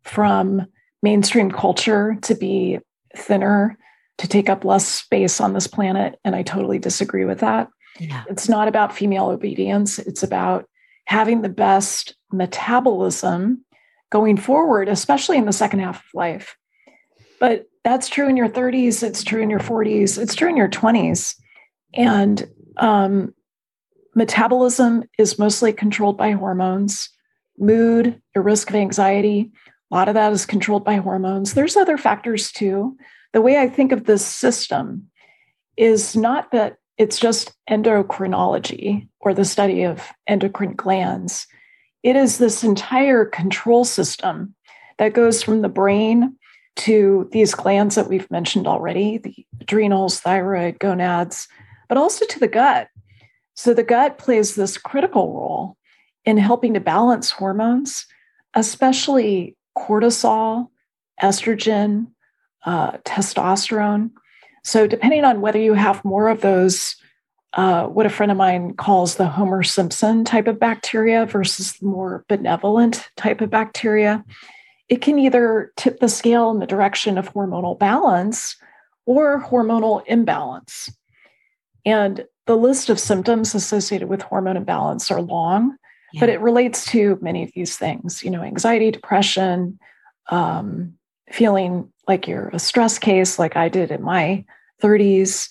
from 0.04 0.66
mainstream 1.02 1.50
culture 1.50 2.16
to 2.22 2.34
be 2.34 2.78
thinner, 3.16 3.78
to 4.18 4.28
take 4.28 4.48
up 4.48 4.64
less 4.64 4.86
space 4.86 5.40
on 5.40 5.52
this 5.52 5.66
planet. 5.66 6.18
And 6.24 6.34
I 6.34 6.42
totally 6.42 6.78
disagree 6.78 7.24
with 7.24 7.40
that. 7.40 7.68
Yeah. 7.98 8.24
It's 8.28 8.48
not 8.48 8.68
about 8.68 8.94
female 8.94 9.28
obedience, 9.28 9.98
it's 9.98 10.22
about 10.22 10.68
having 11.06 11.40
the 11.40 11.48
best 11.48 12.14
metabolism 12.32 13.64
going 14.10 14.36
forward, 14.36 14.88
especially 14.88 15.38
in 15.38 15.46
the 15.46 15.52
second 15.52 15.80
half 15.80 15.98
of 15.98 16.14
life. 16.14 16.56
But 17.40 17.66
that's 17.84 18.08
true 18.08 18.28
in 18.28 18.36
your 18.36 18.48
30s, 18.48 19.02
it's 19.02 19.24
true 19.24 19.40
in 19.40 19.50
your 19.50 19.60
40s, 19.60 20.20
it's 20.20 20.34
true 20.34 20.48
in 20.48 20.56
your 20.56 20.68
20s. 20.68 21.34
And 21.94 22.46
um, 22.76 23.34
metabolism 24.14 25.04
is 25.18 25.38
mostly 25.38 25.72
controlled 25.72 26.18
by 26.18 26.32
hormones, 26.32 27.08
mood, 27.58 28.20
your 28.34 28.44
risk 28.44 28.70
of 28.70 28.76
anxiety. 28.76 29.50
A 29.90 29.94
lot 29.94 30.08
of 30.08 30.14
that 30.14 30.32
is 30.32 30.44
controlled 30.44 30.84
by 30.84 30.96
hormones. 30.96 31.54
There's 31.54 31.76
other 31.76 31.96
factors 31.96 32.52
too. 32.52 32.96
The 33.32 33.42
way 33.42 33.58
I 33.58 33.68
think 33.68 33.92
of 33.92 34.04
this 34.04 34.24
system 34.24 35.10
is 35.76 36.16
not 36.16 36.50
that 36.52 36.76
it's 36.96 37.18
just 37.18 37.52
endocrinology 37.70 39.08
or 39.20 39.32
the 39.32 39.44
study 39.44 39.84
of 39.84 40.08
endocrine 40.26 40.74
glands. 40.74 41.46
It 42.02 42.16
is 42.16 42.38
this 42.38 42.64
entire 42.64 43.24
control 43.24 43.84
system 43.84 44.54
that 44.98 45.12
goes 45.12 45.42
from 45.42 45.62
the 45.62 45.68
brain 45.68 46.36
to 46.76 47.28
these 47.32 47.54
glands 47.54 47.94
that 47.94 48.08
we've 48.08 48.30
mentioned 48.30 48.66
already 48.66 49.18
the 49.18 49.46
adrenals, 49.60 50.20
thyroid, 50.20 50.78
gonads, 50.78 51.48
but 51.88 51.98
also 51.98 52.24
to 52.26 52.38
the 52.38 52.48
gut. 52.48 52.88
So 53.54 53.74
the 53.74 53.82
gut 53.82 54.18
plays 54.18 54.54
this 54.54 54.78
critical 54.78 55.32
role 55.32 55.76
in 56.24 56.38
helping 56.38 56.74
to 56.74 56.80
balance 56.80 57.30
hormones, 57.30 58.06
especially 58.54 59.56
cortisol, 59.76 60.68
estrogen, 61.20 62.08
uh, 62.64 62.92
testosterone. 62.98 64.10
So, 64.64 64.86
depending 64.86 65.24
on 65.24 65.40
whether 65.40 65.58
you 65.58 65.74
have 65.74 66.04
more 66.04 66.28
of 66.28 66.40
those, 66.40 66.96
uh, 67.54 67.86
what 67.86 68.06
a 68.06 68.10
friend 68.10 68.30
of 68.30 68.38
mine 68.38 68.74
calls 68.74 69.14
the 69.14 69.26
Homer 69.26 69.62
Simpson 69.62 70.24
type 70.24 70.46
of 70.46 70.60
bacteria 70.60 71.26
versus 71.26 71.74
the 71.74 71.86
more 71.86 72.24
benevolent 72.28 73.08
type 73.16 73.40
of 73.40 73.50
bacteria, 73.50 74.24
it 74.88 75.00
can 75.00 75.18
either 75.18 75.72
tip 75.76 76.00
the 76.00 76.08
scale 76.08 76.50
in 76.50 76.58
the 76.58 76.66
direction 76.66 77.18
of 77.18 77.32
hormonal 77.32 77.78
balance 77.78 78.56
or 79.06 79.42
hormonal 79.42 80.02
imbalance. 80.06 80.90
And 81.86 82.26
the 82.46 82.56
list 82.56 82.90
of 82.90 83.00
symptoms 83.00 83.54
associated 83.54 84.08
with 84.08 84.22
hormone 84.22 84.56
imbalance 84.56 85.10
are 85.10 85.22
long, 85.22 85.76
yeah. 86.12 86.20
but 86.20 86.28
it 86.28 86.40
relates 86.40 86.84
to 86.86 87.18
many 87.22 87.42
of 87.42 87.50
these 87.54 87.76
things, 87.76 88.22
you 88.22 88.30
know, 88.30 88.42
anxiety, 88.42 88.90
depression, 88.90 89.78
um, 90.30 90.97
feeling 91.30 91.90
like 92.06 92.26
you're 92.26 92.48
a 92.48 92.58
stress 92.58 92.98
case, 92.98 93.38
like 93.38 93.56
I 93.56 93.68
did 93.68 93.90
in 93.90 94.02
my 94.02 94.44
30s. 94.82 95.50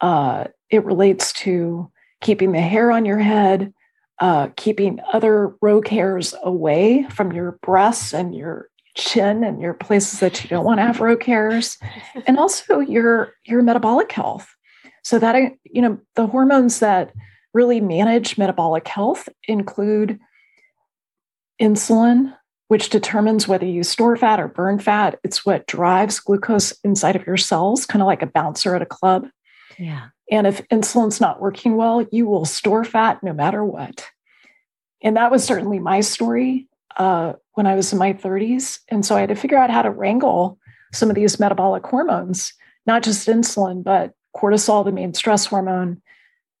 Uh, 0.00 0.44
it 0.70 0.84
relates 0.84 1.32
to 1.34 1.90
keeping 2.20 2.52
the 2.52 2.60
hair 2.60 2.90
on 2.90 3.04
your 3.04 3.18
head, 3.18 3.72
uh, 4.20 4.48
keeping 4.56 5.00
other 5.12 5.54
rogue 5.60 5.88
hairs 5.88 6.34
away 6.42 7.06
from 7.10 7.32
your 7.32 7.58
breasts 7.62 8.12
and 8.12 8.34
your 8.34 8.68
chin 8.96 9.44
and 9.44 9.60
your 9.60 9.74
places 9.74 10.20
that 10.20 10.42
you 10.42 10.48
don't 10.48 10.64
want 10.64 10.78
to 10.78 10.82
have 10.84 11.00
rogue 11.00 11.22
hairs, 11.22 11.78
and 12.26 12.38
also 12.38 12.80
your 12.80 13.32
your 13.44 13.62
metabolic 13.62 14.10
health. 14.10 14.54
So 15.04 15.18
that 15.18 15.52
you 15.64 15.82
know 15.82 15.98
the 16.16 16.26
hormones 16.26 16.80
that 16.80 17.12
really 17.54 17.80
manage 17.80 18.38
metabolic 18.38 18.88
health 18.88 19.28
include 19.46 20.18
insulin, 21.60 22.34
which 22.68 22.90
determines 22.90 23.48
whether 23.48 23.66
you 23.66 23.82
store 23.82 24.16
fat 24.16 24.38
or 24.38 24.48
burn 24.48 24.78
fat. 24.78 25.18
It's 25.24 25.44
what 25.44 25.66
drives 25.66 26.20
glucose 26.20 26.72
inside 26.84 27.16
of 27.16 27.26
your 27.26 27.36
cells, 27.36 27.86
kind 27.86 28.02
of 28.02 28.06
like 28.06 28.22
a 28.22 28.26
bouncer 28.26 28.74
at 28.74 28.82
a 28.82 28.86
club. 28.86 29.28
Yeah. 29.78 30.08
And 30.30 30.46
if 30.46 30.66
insulin's 30.68 31.20
not 31.20 31.40
working 31.40 31.76
well, 31.76 32.06
you 32.12 32.26
will 32.26 32.44
store 32.44 32.84
fat 32.84 33.22
no 33.22 33.32
matter 33.32 33.64
what. 33.64 34.06
And 35.02 35.16
that 35.16 35.30
was 35.30 35.44
certainly 35.44 35.78
my 35.78 36.00
story 36.00 36.68
uh, 36.96 37.34
when 37.54 37.66
I 37.66 37.74
was 37.74 37.92
in 37.92 37.98
my 37.98 38.12
30s. 38.12 38.80
And 38.88 39.04
so 39.04 39.16
I 39.16 39.20
had 39.20 39.30
to 39.30 39.34
figure 39.34 39.58
out 39.58 39.70
how 39.70 39.82
to 39.82 39.90
wrangle 39.90 40.58
some 40.92 41.08
of 41.08 41.14
these 41.14 41.40
metabolic 41.40 41.86
hormones, 41.86 42.52
not 42.86 43.02
just 43.02 43.28
insulin, 43.28 43.82
but 43.82 44.12
cortisol, 44.36 44.84
the 44.84 44.92
main 44.92 45.14
stress 45.14 45.46
hormone, 45.46 46.02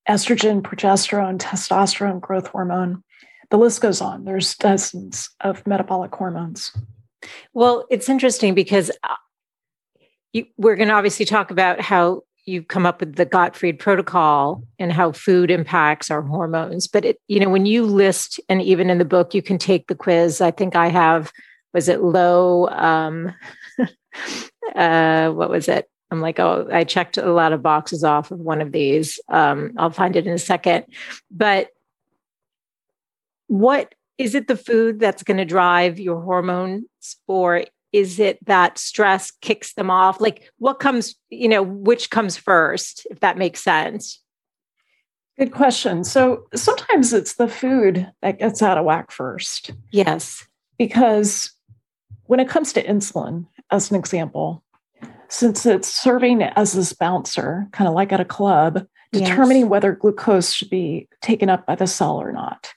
estrogen, 0.08 0.62
progesterone, 0.62 1.38
testosterone, 1.38 2.20
growth 2.20 2.46
hormone, 2.46 3.02
the 3.50 3.58
list 3.58 3.80
goes 3.80 4.00
on. 4.00 4.24
There's 4.24 4.54
dozens 4.54 5.30
of 5.40 5.66
metabolic 5.66 6.14
hormones. 6.14 6.72
Well, 7.54 7.86
it's 7.90 8.08
interesting 8.08 8.54
because 8.54 8.90
uh, 9.02 9.14
you, 10.32 10.46
we're 10.56 10.76
going 10.76 10.88
to 10.88 10.94
obviously 10.94 11.24
talk 11.24 11.50
about 11.50 11.80
how 11.80 12.22
you've 12.44 12.68
come 12.68 12.86
up 12.86 13.00
with 13.00 13.16
the 13.16 13.26
Gottfried 13.26 13.78
protocol 13.78 14.64
and 14.78 14.92
how 14.92 15.12
food 15.12 15.50
impacts 15.50 16.10
our 16.10 16.22
hormones. 16.22 16.86
But 16.86 17.04
it, 17.04 17.20
you 17.28 17.40
know, 17.40 17.50
when 17.50 17.66
you 17.66 17.84
list, 17.84 18.40
and 18.48 18.62
even 18.62 18.90
in 18.90 18.98
the 18.98 19.04
book, 19.04 19.34
you 19.34 19.42
can 19.42 19.58
take 19.58 19.86
the 19.86 19.94
quiz. 19.94 20.40
I 20.40 20.50
think 20.50 20.74
I 20.74 20.88
have. 20.88 21.32
Was 21.74 21.88
it 21.88 22.02
low? 22.02 22.68
Um, 22.68 23.34
uh, 24.74 25.30
what 25.30 25.50
was 25.50 25.68
it? 25.68 25.88
I'm 26.10 26.22
like, 26.22 26.40
oh, 26.40 26.66
I 26.72 26.84
checked 26.84 27.18
a 27.18 27.32
lot 27.32 27.52
of 27.52 27.62
boxes 27.62 28.02
off 28.02 28.30
of 28.30 28.38
one 28.38 28.62
of 28.62 28.72
these. 28.72 29.20
Um, 29.28 29.72
I'll 29.76 29.90
find 29.90 30.16
it 30.16 30.26
in 30.26 30.32
a 30.32 30.38
second. 30.38 30.86
But 31.30 31.68
what 33.48 33.94
is 34.16 34.34
it 34.34 34.48
the 34.48 34.56
food 34.56 35.00
that's 35.00 35.22
going 35.22 35.36
to 35.36 35.44
drive 35.44 35.98
your 35.98 36.20
hormones 36.20 36.84
or 37.26 37.64
is 37.92 38.18
it 38.20 38.44
that 38.44 38.78
stress 38.78 39.30
kicks 39.30 39.74
them 39.74 39.90
off? 39.90 40.20
Like 40.20 40.50
what 40.58 40.74
comes 40.74 41.16
you 41.30 41.48
know 41.48 41.62
which 41.62 42.10
comes 42.10 42.36
first 42.36 43.06
if 43.10 43.20
that 43.20 43.38
makes 43.38 43.62
sense? 43.62 44.20
Good 45.38 45.52
question. 45.52 46.04
So 46.04 46.46
sometimes 46.54 47.12
it's 47.12 47.34
the 47.34 47.48
food 47.48 48.10
that 48.22 48.40
gets 48.40 48.60
out 48.60 48.76
of 48.76 48.84
whack 48.84 49.10
first. 49.12 49.70
Yes. 49.92 50.44
Because 50.78 51.52
when 52.24 52.40
it 52.40 52.48
comes 52.48 52.72
to 52.72 52.84
insulin 52.84 53.46
as 53.70 53.90
an 53.90 53.96
example 53.96 54.64
since 55.28 55.66
it's 55.66 55.88
serving 55.88 56.42
as 56.42 56.72
this 56.72 56.92
bouncer 56.92 57.68
kind 57.72 57.86
of 57.86 57.94
like 57.94 58.12
at 58.12 58.20
a 58.20 58.24
club 58.24 58.86
determining 59.12 59.62
yes. 59.62 59.70
whether 59.70 59.92
glucose 59.92 60.52
should 60.52 60.70
be 60.70 61.08
taken 61.20 61.48
up 61.48 61.66
by 61.66 61.74
the 61.74 61.86
cell 61.86 62.16
or 62.16 62.32
not 62.32 62.72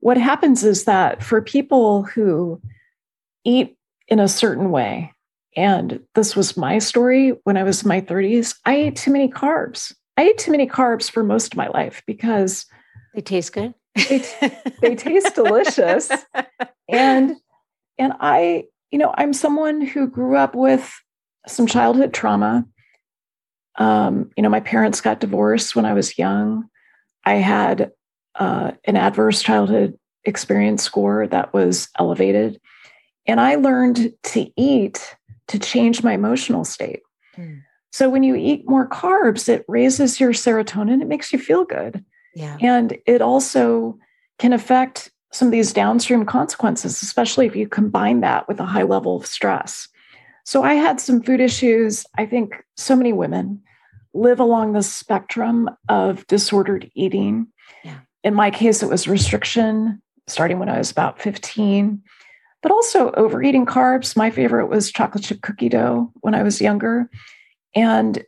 what 0.00 0.16
happens 0.16 0.64
is 0.64 0.84
that 0.84 1.22
for 1.22 1.42
people 1.42 2.04
who 2.04 2.60
eat 3.44 3.76
in 4.06 4.20
a 4.20 4.28
certain 4.28 4.70
way, 4.70 5.12
and 5.56 6.00
this 6.14 6.36
was 6.36 6.56
my 6.56 6.78
story 6.78 7.30
when 7.44 7.56
I 7.56 7.62
was 7.62 7.82
in 7.82 7.88
my 7.88 8.00
30s, 8.00 8.56
I 8.64 8.74
ate 8.76 8.96
too 8.96 9.10
many 9.10 9.28
carbs. 9.28 9.92
I 10.16 10.22
ate 10.22 10.38
too 10.38 10.50
many 10.50 10.66
carbs 10.66 11.10
for 11.10 11.22
most 11.22 11.52
of 11.52 11.56
my 11.56 11.68
life 11.68 12.02
because 12.06 12.66
they 13.14 13.20
taste 13.20 13.52
good. 13.52 13.74
they, 14.08 14.22
they 14.80 14.94
taste 14.94 15.34
delicious. 15.34 16.10
And 16.88 17.36
and 17.98 18.12
I, 18.20 18.64
you 18.90 18.98
know, 18.98 19.12
I'm 19.16 19.32
someone 19.32 19.80
who 19.80 20.06
grew 20.06 20.36
up 20.36 20.54
with 20.54 20.92
some 21.46 21.66
childhood 21.66 22.14
trauma. 22.14 22.64
Um, 23.76 24.30
you 24.36 24.42
know, 24.42 24.48
my 24.48 24.60
parents 24.60 25.00
got 25.00 25.20
divorced 25.20 25.74
when 25.74 25.84
I 25.84 25.94
was 25.94 26.18
young. 26.18 26.68
I 27.24 27.34
had 27.34 27.90
uh, 28.34 28.72
an 28.84 28.96
adverse 28.96 29.42
childhood 29.42 29.98
experience 30.24 30.82
score 30.82 31.26
that 31.26 31.52
was 31.52 31.88
elevated. 31.98 32.60
And 33.26 33.40
I 33.40 33.56
learned 33.56 34.12
to 34.24 34.50
eat 34.56 35.16
to 35.48 35.58
change 35.58 36.02
my 36.02 36.12
emotional 36.12 36.64
state. 36.64 37.00
Mm. 37.36 37.62
So 37.90 38.08
when 38.08 38.22
you 38.22 38.36
eat 38.36 38.68
more 38.68 38.88
carbs, 38.88 39.48
it 39.48 39.64
raises 39.66 40.20
your 40.20 40.32
serotonin, 40.32 41.00
it 41.00 41.08
makes 41.08 41.32
you 41.32 41.38
feel 41.38 41.64
good. 41.64 42.04
Yeah. 42.34 42.56
And 42.60 42.96
it 43.06 43.22
also 43.22 43.98
can 44.38 44.52
affect 44.52 45.10
some 45.32 45.48
of 45.48 45.52
these 45.52 45.72
downstream 45.72 46.24
consequences, 46.24 47.02
especially 47.02 47.46
if 47.46 47.56
you 47.56 47.66
combine 47.66 48.20
that 48.20 48.46
with 48.46 48.60
a 48.60 48.64
high 48.64 48.82
level 48.82 49.16
of 49.16 49.26
stress. 49.26 49.88
So 50.44 50.62
I 50.62 50.74
had 50.74 51.00
some 51.00 51.22
food 51.22 51.40
issues. 51.40 52.06
I 52.16 52.24
think 52.24 52.64
so 52.76 52.96
many 52.96 53.12
women 53.12 53.62
live 54.14 54.40
along 54.40 54.72
the 54.72 54.82
spectrum 54.82 55.68
of 55.88 56.26
disordered 56.26 56.90
eating. 56.94 57.48
Yeah 57.84 57.98
in 58.24 58.34
my 58.34 58.50
case, 58.50 58.82
it 58.82 58.88
was 58.88 59.08
restriction 59.08 60.02
starting 60.26 60.58
when 60.58 60.68
I 60.68 60.78
was 60.78 60.90
about 60.90 61.20
15, 61.20 62.02
but 62.62 62.72
also 62.72 63.10
overeating 63.12 63.66
carbs. 63.66 64.16
My 64.16 64.30
favorite 64.30 64.66
was 64.66 64.92
chocolate 64.92 65.24
chip 65.24 65.40
cookie 65.40 65.68
dough 65.68 66.12
when 66.20 66.34
I 66.34 66.42
was 66.42 66.60
younger. 66.60 67.10
And 67.74 68.24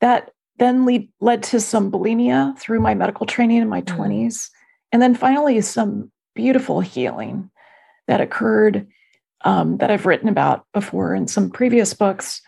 that 0.00 0.32
then 0.58 0.84
lead, 0.84 1.08
led 1.20 1.42
to 1.44 1.60
some 1.60 1.90
bulimia 1.90 2.56
through 2.58 2.80
my 2.80 2.94
medical 2.94 3.26
training 3.26 3.58
in 3.58 3.68
my 3.68 3.82
mm. 3.82 3.96
20s. 3.96 4.50
And 4.92 5.00
then 5.00 5.14
finally, 5.14 5.60
some 5.60 6.10
beautiful 6.34 6.80
healing 6.80 7.50
that 8.06 8.20
occurred 8.20 8.86
um, 9.42 9.78
that 9.78 9.90
I've 9.90 10.06
written 10.06 10.28
about 10.28 10.66
before 10.74 11.14
in 11.14 11.26
some 11.28 11.50
previous 11.50 11.94
books. 11.94 12.42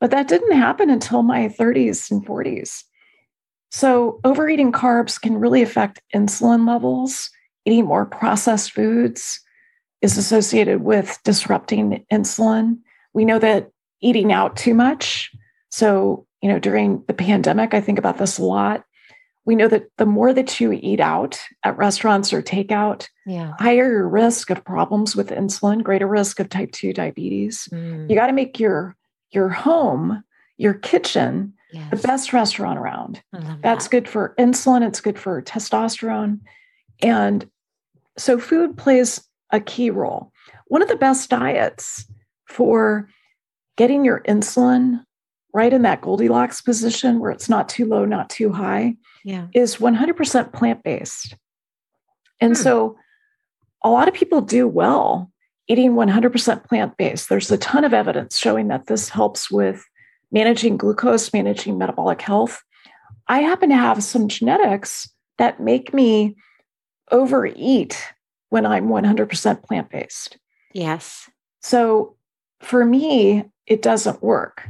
But 0.00 0.10
that 0.10 0.28
didn't 0.28 0.52
happen 0.52 0.90
until 0.90 1.22
my 1.22 1.48
30s 1.48 2.10
and 2.10 2.26
40s. 2.26 2.82
So, 3.70 4.20
overeating 4.24 4.72
carbs 4.72 5.20
can 5.20 5.36
really 5.38 5.62
affect 5.62 6.00
insulin 6.14 6.66
levels. 6.68 7.30
Eating 7.64 7.84
more 7.86 8.06
processed 8.06 8.72
foods 8.72 9.40
is 10.02 10.16
associated 10.16 10.82
with 10.82 11.18
disrupting 11.24 12.04
insulin. 12.12 12.78
We 13.12 13.24
know 13.24 13.38
that 13.38 13.70
eating 14.00 14.32
out 14.32 14.56
too 14.56 14.74
much. 14.74 15.32
So, 15.70 16.26
you 16.42 16.48
know, 16.48 16.58
during 16.58 17.02
the 17.08 17.14
pandemic, 17.14 17.74
I 17.74 17.80
think 17.80 17.98
about 17.98 18.18
this 18.18 18.38
a 18.38 18.44
lot. 18.44 18.84
we 19.44 19.54
know 19.54 19.68
that 19.68 19.84
the 19.96 20.04
more 20.06 20.32
that 20.32 20.58
you 20.58 20.72
eat 20.72 20.98
out 20.98 21.38
at 21.62 21.76
restaurants 21.78 22.32
or 22.32 22.42
takeout, 22.42 23.06
Yeah. 23.26 23.52
higher 23.60 23.88
your 23.92 24.08
risk 24.08 24.50
of 24.50 24.64
problems 24.64 25.14
with 25.14 25.30
insulin, 25.30 25.84
greater 25.84 26.08
risk 26.08 26.40
of 26.40 26.48
type 26.48 26.72
2 26.72 26.92
diabetes. 26.92 27.68
Mm, 27.72 28.10
You 28.10 28.16
got 28.16 28.26
to 28.26 28.32
make 28.32 28.58
your 28.58 28.96
your 29.30 29.48
home, 29.48 30.24
your 30.56 30.74
kitchen, 30.74 31.52
yes. 31.72 31.90
the 31.90 31.96
best 32.08 32.32
restaurant 32.32 32.78
around. 32.78 33.22
That's 33.62 33.84
that. 33.84 33.90
good 33.90 34.08
for 34.08 34.34
insulin, 34.38 34.86
it's 34.86 35.00
good 35.00 35.18
for 35.18 35.42
testosterone. 35.42 36.40
And 37.02 37.48
so 38.18 38.38
food 38.38 38.76
plays 38.76 39.22
a 39.52 39.60
key 39.60 39.90
role. 39.90 40.32
One 40.68 40.82
of 40.82 40.88
the 40.88 40.96
best 40.96 41.30
diets 41.30 42.06
for 42.46 43.08
getting 43.76 44.04
your 44.04 44.20
insulin 44.22 45.04
right 45.52 45.72
in 45.72 45.82
that 45.82 46.00
Goldilocks 46.00 46.60
position 46.60 47.18
where 47.20 47.30
it's 47.30 47.48
not 47.48 47.68
too 47.68 47.84
low, 47.86 48.04
not 48.04 48.28
too 48.30 48.52
high, 48.52 48.96
Yeah. 49.24 49.46
is 49.54 49.76
100% 49.80 50.52
plant 50.52 50.82
based. 50.82 51.34
And 52.40 52.56
Hmm. 52.56 52.62
so 52.62 52.98
a 53.84 53.90
lot 53.90 54.08
of 54.08 54.14
people 54.14 54.40
do 54.40 54.66
well 54.68 55.30
eating 55.68 55.94
100% 55.96 56.64
plant 56.64 56.96
based. 56.96 57.28
There's 57.28 57.50
a 57.50 57.58
ton 57.58 57.84
of 57.84 57.92
evidence 57.92 58.38
showing 58.38 58.68
that 58.68 58.86
this 58.86 59.08
helps 59.08 59.50
with 59.50 59.84
managing 60.30 60.76
glucose, 60.76 61.32
managing 61.32 61.78
metabolic 61.78 62.20
health. 62.20 62.62
I 63.28 63.40
happen 63.40 63.70
to 63.70 63.76
have 63.76 64.02
some 64.02 64.28
genetics 64.28 65.08
that 65.38 65.60
make 65.60 65.92
me 65.92 66.36
overeat 67.10 68.12
when 68.50 68.66
I'm 68.66 68.88
100% 68.88 69.62
plant 69.62 69.90
based. 69.90 70.38
Yes. 70.72 71.28
So 71.60 72.16
for 72.60 72.84
me, 72.84 73.44
it 73.66 73.82
doesn't 73.82 74.22
work 74.22 74.68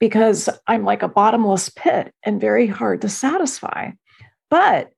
because 0.00 0.48
I'm 0.66 0.84
like 0.84 1.02
a 1.02 1.08
bottomless 1.08 1.68
pit 1.70 2.12
and 2.24 2.40
very 2.40 2.66
hard 2.66 3.00
to 3.02 3.08
satisfy. 3.08 3.92
But 4.50 4.90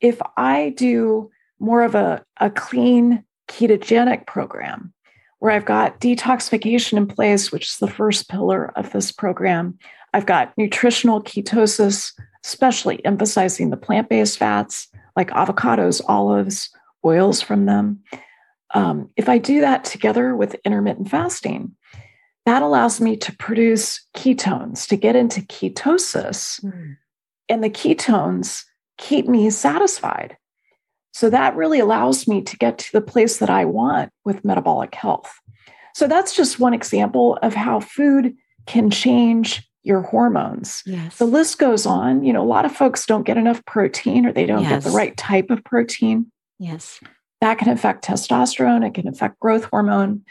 if 0.00 0.20
I 0.36 0.74
do 0.76 1.30
more 1.58 1.82
of 1.82 1.94
a, 1.94 2.24
a 2.38 2.50
clean 2.50 3.24
ketogenic 3.48 4.26
program 4.26 4.92
where 5.42 5.50
I've 5.50 5.64
got 5.64 6.00
detoxification 6.00 6.96
in 6.96 7.08
place, 7.08 7.50
which 7.50 7.66
is 7.66 7.78
the 7.78 7.90
first 7.90 8.28
pillar 8.28 8.72
of 8.76 8.92
this 8.92 9.10
program, 9.10 9.76
I've 10.14 10.24
got 10.24 10.56
nutritional 10.56 11.20
ketosis, 11.20 12.12
especially 12.44 13.04
emphasizing 13.04 13.70
the 13.70 13.76
plant 13.76 14.08
based 14.08 14.38
fats 14.38 14.86
like 15.16 15.30
avocados, 15.30 16.00
olives, 16.06 16.70
oils 17.04 17.42
from 17.42 17.66
them. 17.66 18.04
Um, 18.76 19.10
if 19.16 19.28
I 19.28 19.38
do 19.38 19.60
that 19.62 19.82
together 19.82 20.36
with 20.36 20.54
intermittent 20.64 21.10
fasting, 21.10 21.74
that 22.46 22.62
allows 22.62 23.00
me 23.00 23.16
to 23.16 23.36
produce 23.36 24.00
ketones, 24.16 24.86
to 24.86 24.96
get 24.96 25.16
into 25.16 25.40
ketosis, 25.40 26.64
Mm, 26.64 26.98
and 27.48 27.64
the 27.64 27.70
ketones 27.70 28.64
keep 28.96 29.26
me 29.26 29.50
satisfied. 29.50 30.36
So 31.12 31.30
that 31.30 31.54
really 31.56 31.78
allows 31.78 32.26
me 32.26 32.42
to 32.42 32.56
get 32.56 32.78
to 32.78 32.92
the 32.92 33.00
place 33.00 33.38
that 33.38 33.50
I 33.50 33.64
want 33.64 34.10
with 34.24 34.44
metabolic 34.44 34.94
health. 34.94 35.32
So 35.94 36.06
that's 36.06 36.34
just 36.34 36.58
one 36.58 36.74
example 36.74 37.38
of 37.42 37.54
how 37.54 37.80
food 37.80 38.34
can 38.66 38.90
change 38.90 39.68
your 39.82 40.02
hormones. 40.02 40.82
Yes. 40.86 41.18
The 41.18 41.26
list 41.26 41.58
goes 41.58 41.86
on. 41.86 42.24
You 42.24 42.32
know, 42.32 42.42
a 42.42 42.46
lot 42.46 42.64
of 42.64 42.74
folks 42.74 43.04
don't 43.04 43.26
get 43.26 43.36
enough 43.36 43.64
protein 43.66 44.24
or 44.26 44.32
they 44.32 44.46
don't 44.46 44.62
get 44.62 44.84
the 44.84 44.90
right 44.90 45.16
type 45.16 45.50
of 45.50 45.62
protein. 45.64 46.30
yes. 46.58 47.00
That 47.40 47.58
can 47.58 47.70
affect 47.70 48.04
testosterone, 48.04 48.86
it 48.86 48.94
can 48.94 49.08
affect 49.08 49.40
growth 49.40 49.64
hormone. 49.64 50.22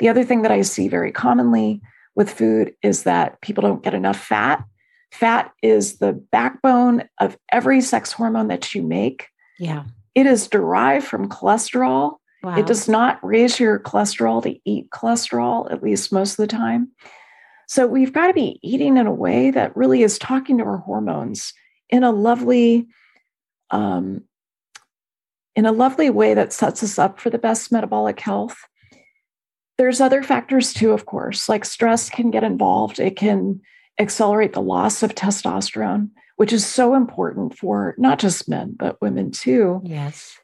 The 0.00 0.10
other 0.10 0.22
thing 0.22 0.42
that 0.42 0.52
I 0.52 0.60
see 0.60 0.86
very 0.86 1.10
commonly 1.10 1.80
with 2.14 2.30
food 2.30 2.74
is 2.82 3.04
that 3.04 3.40
people 3.40 3.62
don't 3.62 3.82
get 3.82 3.94
enough 3.94 4.20
fat. 4.20 4.62
Fat 5.10 5.50
is 5.62 5.96
the 5.96 6.12
backbone 6.12 7.08
of 7.18 7.38
every 7.50 7.80
sex 7.80 8.12
hormone 8.12 8.48
that 8.48 8.74
you 8.74 8.82
make. 8.82 9.28
Yeah. 9.58 9.84
It 10.18 10.26
is 10.26 10.48
derived 10.48 11.06
from 11.06 11.28
cholesterol. 11.28 12.16
Wow. 12.42 12.58
It 12.58 12.66
does 12.66 12.88
not 12.88 13.20
raise 13.22 13.60
your 13.60 13.78
cholesterol 13.78 14.42
to 14.42 14.58
eat 14.64 14.90
cholesterol, 14.90 15.70
at 15.70 15.80
least 15.80 16.12
most 16.12 16.32
of 16.32 16.36
the 16.38 16.48
time. 16.48 16.90
So 17.68 17.86
we've 17.86 18.12
got 18.12 18.26
to 18.26 18.32
be 18.32 18.58
eating 18.60 18.96
in 18.96 19.06
a 19.06 19.14
way 19.14 19.52
that 19.52 19.76
really 19.76 20.02
is 20.02 20.18
talking 20.18 20.58
to 20.58 20.64
our 20.64 20.78
hormones 20.78 21.52
in 21.88 22.02
a 22.02 22.10
lovely, 22.10 22.88
um, 23.70 24.24
in 25.54 25.66
a 25.66 25.72
lovely 25.72 26.10
way 26.10 26.34
that 26.34 26.52
sets 26.52 26.82
us 26.82 26.98
up 26.98 27.20
for 27.20 27.30
the 27.30 27.38
best 27.38 27.70
metabolic 27.70 28.18
health. 28.18 28.56
There's 29.76 30.00
other 30.00 30.24
factors 30.24 30.72
too, 30.72 30.90
of 30.90 31.06
course, 31.06 31.48
like 31.48 31.64
stress 31.64 32.10
can 32.10 32.32
get 32.32 32.42
involved. 32.42 32.98
It 32.98 33.14
can 33.14 33.60
accelerate 34.00 34.52
the 34.52 34.62
loss 34.62 35.04
of 35.04 35.14
testosterone, 35.14 36.10
which 36.38 36.52
is 36.52 36.64
so 36.66 36.94
important 36.94 37.56
for 37.58 37.94
not 37.98 38.18
just 38.18 38.48
men, 38.48 38.74
but 38.78 39.00
women 39.02 39.30
too. 39.30 39.80
Yes. 39.84 40.36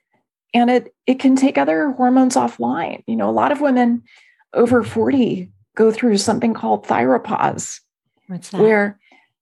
and 0.53 0.71
it 0.71 0.95
it 1.07 1.19
can 1.19 1.35
take 1.37 1.57
other 1.59 1.91
hormones 1.93 2.37
offline. 2.37 3.03
You 3.07 3.17
know 3.17 3.31
a 3.31 3.39
lot 3.43 3.51
of 3.53 3.61
women 3.61 4.03
over 4.53 4.85
40 4.85 5.51
go 5.77 5.91
through 5.91 6.19
something 6.19 6.55
called 6.55 6.87
thyropause 6.87 7.81
What's 8.29 8.51
that? 8.51 8.61
where 8.61 8.99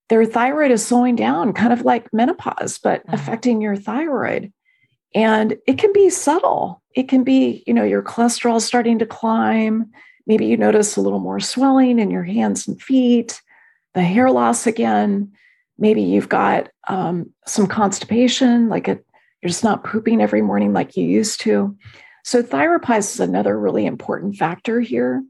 their 0.09 0.25
thyroid 0.25 0.71
is 0.71 0.85
slowing 0.87 1.17
down 1.17 1.53
kind 1.53 1.73
of 1.73 1.83
like 1.83 2.13
menopause 2.13 2.79
but 2.79 3.01
Uh-huh. 3.01 3.15
affecting 3.17 3.61
your 3.61 3.77
thyroid. 3.77 4.53
And 5.15 5.57
it 5.67 5.77
can 5.79 5.93
be 5.93 6.09
subtle. 6.09 6.83
It 6.95 7.09
can 7.09 7.25
be 7.25 7.63
you 7.67 7.75
know 7.75 7.85
your 7.85 8.03
cholesterol 8.03 8.61
starting 8.61 8.99
to 9.01 9.07
climb. 9.07 9.91
Maybe 10.27 10.47
you 10.47 10.57
notice 10.57 10.97
a 10.97 11.01
little 11.03 11.19
more 11.29 11.41
swelling 11.41 11.99
in 11.99 12.11
your 12.11 12.25
hands 12.25 12.69
and 12.69 12.81
feet 12.81 13.41
the 13.95 14.03
hair 14.03 14.31
loss 14.31 14.67
again 14.67 15.33
maybe 15.79 16.03
you've 16.03 16.29
got 16.29 16.69
um, 16.89 17.31
some 17.47 17.67
constipation 17.67 18.69
like 18.69 18.89
it 18.89 19.05
you're 19.43 19.49
just 19.49 19.65
not 19.65 19.85
pooping 19.85 20.21
every 20.21 20.41
morning 20.41 20.73
like 20.73 20.97
you 20.97 21.05
used 21.05 21.41
to. 21.41 21.77
So, 22.25 22.43
thyropause 22.43 23.15
is 23.15 23.21
another 23.21 23.59
really 23.59 23.85
important 23.85 24.37
factor 24.37 24.81
here. 24.81 25.25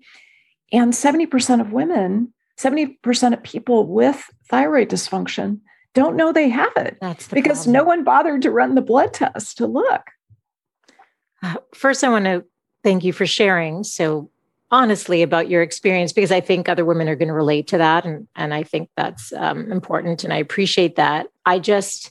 And 0.70 0.92
70% 0.92 1.60
of 1.60 1.72
women, 1.72 2.32
70% 2.58 3.32
of 3.32 3.42
people 3.42 3.86
with 3.86 4.22
thyroid 4.50 4.90
dysfunction 4.90 5.60
don't 5.94 6.16
know 6.16 6.32
they 6.32 6.48
have 6.48 6.72
it 6.76 6.96
That's 7.00 7.28
because 7.28 7.64
problem. 7.64 7.72
no 7.72 7.84
one 7.84 8.04
bothered 8.04 8.42
to 8.42 8.50
run 8.50 8.74
the 8.74 8.82
blood 8.82 9.12
test 9.12 9.58
to 9.58 9.66
look. 9.66 10.02
Uh, 11.42 11.56
First, 11.74 12.04
I 12.04 12.08
want 12.08 12.24
to 12.26 12.44
thank 12.82 13.04
you 13.04 13.12
for 13.12 13.26
sharing 13.26 13.84
so 13.84 14.30
honestly 14.72 15.22
about 15.22 15.48
your 15.48 15.62
experience 15.62 16.12
because 16.12 16.32
I 16.32 16.40
think 16.40 16.68
other 16.68 16.84
women 16.84 17.08
are 17.08 17.14
going 17.14 17.28
to 17.28 17.34
relate 17.34 17.68
to 17.68 17.78
that, 17.78 18.04
and 18.04 18.26
and 18.34 18.52
I 18.52 18.64
think 18.64 18.88
that's 18.96 19.32
um, 19.34 19.70
important, 19.70 20.24
and 20.24 20.32
I 20.32 20.38
appreciate 20.38 20.96
that. 20.96 21.28
I 21.46 21.60
just 21.60 22.10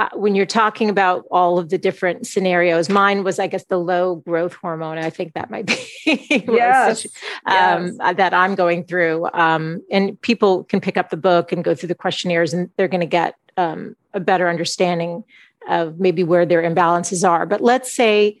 uh, 0.00 0.08
when 0.14 0.34
you're 0.34 0.46
talking 0.46 0.88
about 0.88 1.26
all 1.30 1.58
of 1.58 1.68
the 1.68 1.76
different 1.76 2.26
scenarios, 2.26 2.88
mine 2.88 3.22
was, 3.22 3.38
I 3.38 3.46
guess, 3.46 3.64
the 3.66 3.76
low 3.76 4.16
growth 4.16 4.54
hormone. 4.54 4.96
I 4.96 5.10
think 5.10 5.34
that 5.34 5.50
might 5.50 5.66
be 5.66 5.76
Yes, 6.48 7.06
um, 7.44 7.98
that 7.98 8.32
I'm 8.32 8.54
going 8.54 8.84
through. 8.84 9.28
Um, 9.34 9.82
and 9.90 10.18
people 10.22 10.64
can 10.64 10.80
pick 10.80 10.96
up 10.96 11.10
the 11.10 11.18
book 11.18 11.52
and 11.52 11.62
go 11.62 11.74
through 11.74 11.88
the 11.88 11.94
questionnaires, 11.94 12.54
and 12.54 12.70
they're 12.76 12.88
going 12.88 13.02
to 13.02 13.06
get 13.06 13.34
um, 13.58 13.94
a 14.14 14.20
better 14.20 14.48
understanding 14.48 15.22
of 15.68 16.00
maybe 16.00 16.24
where 16.24 16.46
their 16.46 16.62
imbalances 16.62 17.28
are. 17.28 17.44
But 17.44 17.60
let's 17.60 17.92
say 17.92 18.40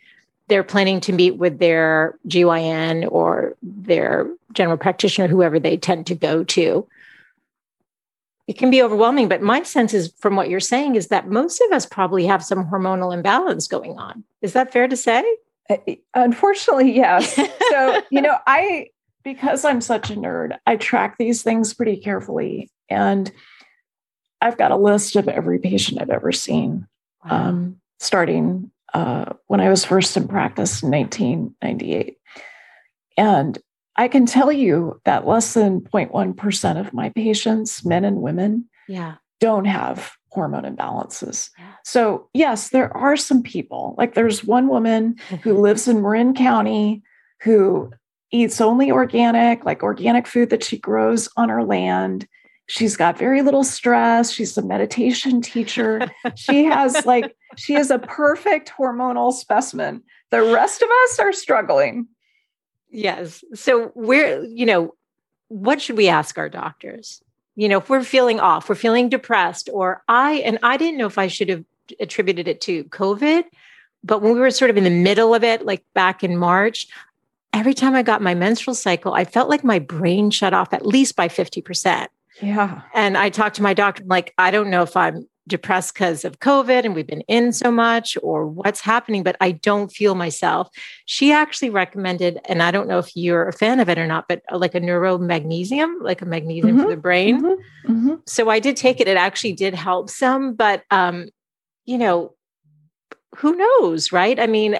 they're 0.50 0.64
planning 0.64 1.00
to 1.00 1.12
meet 1.12 1.36
with 1.36 1.58
their 1.58 2.18
GYN 2.28 3.10
or 3.10 3.56
their 3.62 4.28
general 4.52 4.76
practitioner, 4.76 5.28
whoever 5.28 5.58
they 5.58 5.78
tend 5.78 6.06
to 6.08 6.14
go 6.14 6.44
to. 6.44 6.86
It 8.46 8.58
can 8.58 8.68
be 8.68 8.82
overwhelming, 8.82 9.28
but 9.28 9.40
my 9.40 9.62
sense 9.62 9.94
is 9.94 10.12
from 10.18 10.34
what 10.34 10.50
you're 10.50 10.58
saying 10.58 10.96
is 10.96 11.06
that 11.06 11.28
most 11.28 11.62
of 11.62 11.72
us 11.72 11.86
probably 11.86 12.26
have 12.26 12.44
some 12.44 12.66
hormonal 12.66 13.14
imbalance 13.14 13.68
going 13.68 13.96
on. 13.96 14.24
Is 14.42 14.52
that 14.54 14.72
fair 14.72 14.88
to 14.88 14.96
say? 14.96 15.24
Uh, 15.70 15.76
Unfortunately, 16.14 16.92
yes. 16.92 17.34
so, 17.70 18.02
you 18.10 18.20
know, 18.20 18.36
I, 18.48 18.88
because 19.22 19.64
I'm 19.64 19.80
such 19.80 20.10
a 20.10 20.16
nerd, 20.16 20.58
I 20.66 20.76
track 20.76 21.16
these 21.16 21.44
things 21.44 21.72
pretty 21.72 21.96
carefully. 21.96 22.70
And 22.88 23.30
I've 24.40 24.58
got 24.58 24.72
a 24.72 24.76
list 24.76 25.14
of 25.14 25.28
every 25.28 25.60
patient 25.60 26.02
I've 26.02 26.10
ever 26.10 26.32
seen, 26.32 26.88
um, 27.22 27.76
starting 28.00 28.72
uh, 28.94 29.32
when 29.46 29.60
I 29.60 29.68
was 29.68 29.84
first 29.84 30.16
in 30.16 30.28
practice 30.28 30.82
in 30.82 30.90
1998. 30.90 32.16
And 33.16 33.58
I 33.96 34.08
can 34.08 34.26
tell 34.26 34.50
you 34.50 35.00
that 35.04 35.26
less 35.26 35.54
than 35.54 35.80
0.1% 35.80 36.80
of 36.80 36.94
my 36.94 37.10
patients, 37.10 37.84
men 37.84 38.04
and 38.04 38.22
women, 38.22 38.68
yeah. 38.88 39.16
don't 39.40 39.66
have 39.66 40.12
hormone 40.30 40.62
imbalances. 40.62 41.50
Yeah. 41.58 41.72
So, 41.84 42.28
yes, 42.32 42.70
there 42.70 42.96
are 42.96 43.16
some 43.16 43.42
people, 43.42 43.94
like 43.98 44.14
there's 44.14 44.44
one 44.44 44.68
woman 44.68 45.16
who 45.42 45.60
lives 45.60 45.88
in 45.88 46.02
Marin 46.02 46.34
County 46.34 47.02
who 47.42 47.90
eats 48.32 48.60
only 48.60 48.90
organic, 48.90 49.64
like 49.64 49.82
organic 49.82 50.26
food 50.26 50.50
that 50.50 50.62
she 50.62 50.78
grows 50.78 51.28
on 51.36 51.48
her 51.48 51.64
land. 51.64 52.28
She's 52.68 52.96
got 52.96 53.18
very 53.18 53.42
little 53.42 53.64
stress. 53.64 54.30
She's 54.30 54.56
a 54.56 54.62
meditation 54.62 55.40
teacher. 55.40 56.00
she 56.36 56.64
has 56.64 57.04
like, 57.04 57.34
she 57.56 57.74
is 57.74 57.90
a 57.90 57.98
perfect 57.98 58.72
hormonal 58.76 59.32
specimen. 59.32 60.02
The 60.30 60.42
rest 60.42 60.82
of 60.82 60.88
us 61.04 61.18
are 61.18 61.32
struggling. 61.32 62.06
Yes. 62.90 63.44
So 63.54 63.92
we're, 63.94 64.44
you 64.44 64.66
know, 64.66 64.94
what 65.48 65.80
should 65.80 65.96
we 65.96 66.08
ask 66.08 66.38
our 66.38 66.48
doctors? 66.48 67.22
you 67.60 67.68
know, 67.68 67.76
if 67.78 67.90
we're 67.90 68.04
feeling 68.04 68.40
off, 68.40 68.70
we're 68.70 68.74
feeling 68.74 69.10
depressed, 69.10 69.68
or 69.72 70.02
I, 70.08 70.36
and 70.36 70.58
I 70.62 70.78
didn't 70.78 70.96
know 70.96 71.06
if 71.06 71.18
I 71.18 71.26
should 71.26 71.50
have 71.50 71.62
attributed 71.98 72.48
it 72.48 72.62
to 72.62 72.84
COVID, 72.84 73.44
but 74.02 74.22
when 74.22 74.32
we 74.32 74.40
were 74.40 74.50
sort 74.50 74.70
of 74.70 74.78
in 74.78 74.84
the 74.84 74.90
middle 74.90 75.34
of 75.34 75.44
it, 75.44 75.66
like 75.66 75.84
back 75.92 76.24
in 76.24 76.38
March, 76.38 76.86
every 77.52 77.74
time 77.74 77.94
I 77.94 78.02
got 78.02 78.22
my 78.22 78.34
menstrual 78.34 78.74
cycle, 78.74 79.12
I 79.12 79.26
felt 79.26 79.50
like 79.50 79.62
my 79.62 79.78
brain 79.78 80.30
shut 80.30 80.54
off 80.54 80.72
at 80.72 80.86
least 80.86 81.16
by 81.16 81.28
50%. 81.28 82.06
Yeah. 82.40 82.80
And 82.94 83.18
I 83.18 83.28
talked 83.28 83.56
to 83.56 83.62
my 83.62 83.74
doctor, 83.74 84.04
like, 84.06 84.32
I 84.38 84.50
don't 84.50 84.70
know 84.70 84.82
if 84.82 84.96
I'm 84.96 85.28
depressed 85.48 85.94
because 85.94 86.24
of 86.24 86.38
COVID 86.38 86.84
and 86.84 86.94
we've 86.94 87.06
been 87.06 87.22
in 87.22 87.52
so 87.52 87.70
much 87.70 88.16
or 88.22 88.46
what's 88.46 88.80
happening, 88.80 89.22
but 89.22 89.36
I 89.40 89.52
don't 89.52 89.90
feel 89.90 90.14
myself. 90.14 90.68
She 91.06 91.32
actually 91.32 91.70
recommended, 91.70 92.38
and 92.44 92.62
I 92.62 92.70
don't 92.70 92.88
know 92.88 92.98
if 92.98 93.16
you're 93.16 93.48
a 93.48 93.52
fan 93.52 93.80
of 93.80 93.88
it 93.88 93.98
or 93.98 94.06
not, 94.06 94.26
but 94.28 94.42
uh, 94.52 94.58
like 94.58 94.74
a 94.74 94.80
neuromagnesium, 94.80 96.02
like 96.02 96.22
a 96.22 96.26
magnesium 96.26 96.76
mm-hmm. 96.76 96.84
for 96.84 96.90
the 96.90 96.96
brain. 96.96 97.42
Mm-hmm. 97.42 97.92
Mm-hmm. 97.92 98.14
So 98.26 98.48
I 98.50 98.60
did 98.60 98.76
take 98.76 99.00
it. 99.00 99.08
It 99.08 99.16
actually 99.16 99.54
did 99.54 99.74
help 99.74 100.10
some, 100.10 100.54
but, 100.54 100.84
um, 100.90 101.28
you 101.84 101.98
know, 101.98 102.34
who 103.36 103.56
knows, 103.56 104.12
right? 104.12 104.38
I 104.38 104.46
mean, 104.46 104.78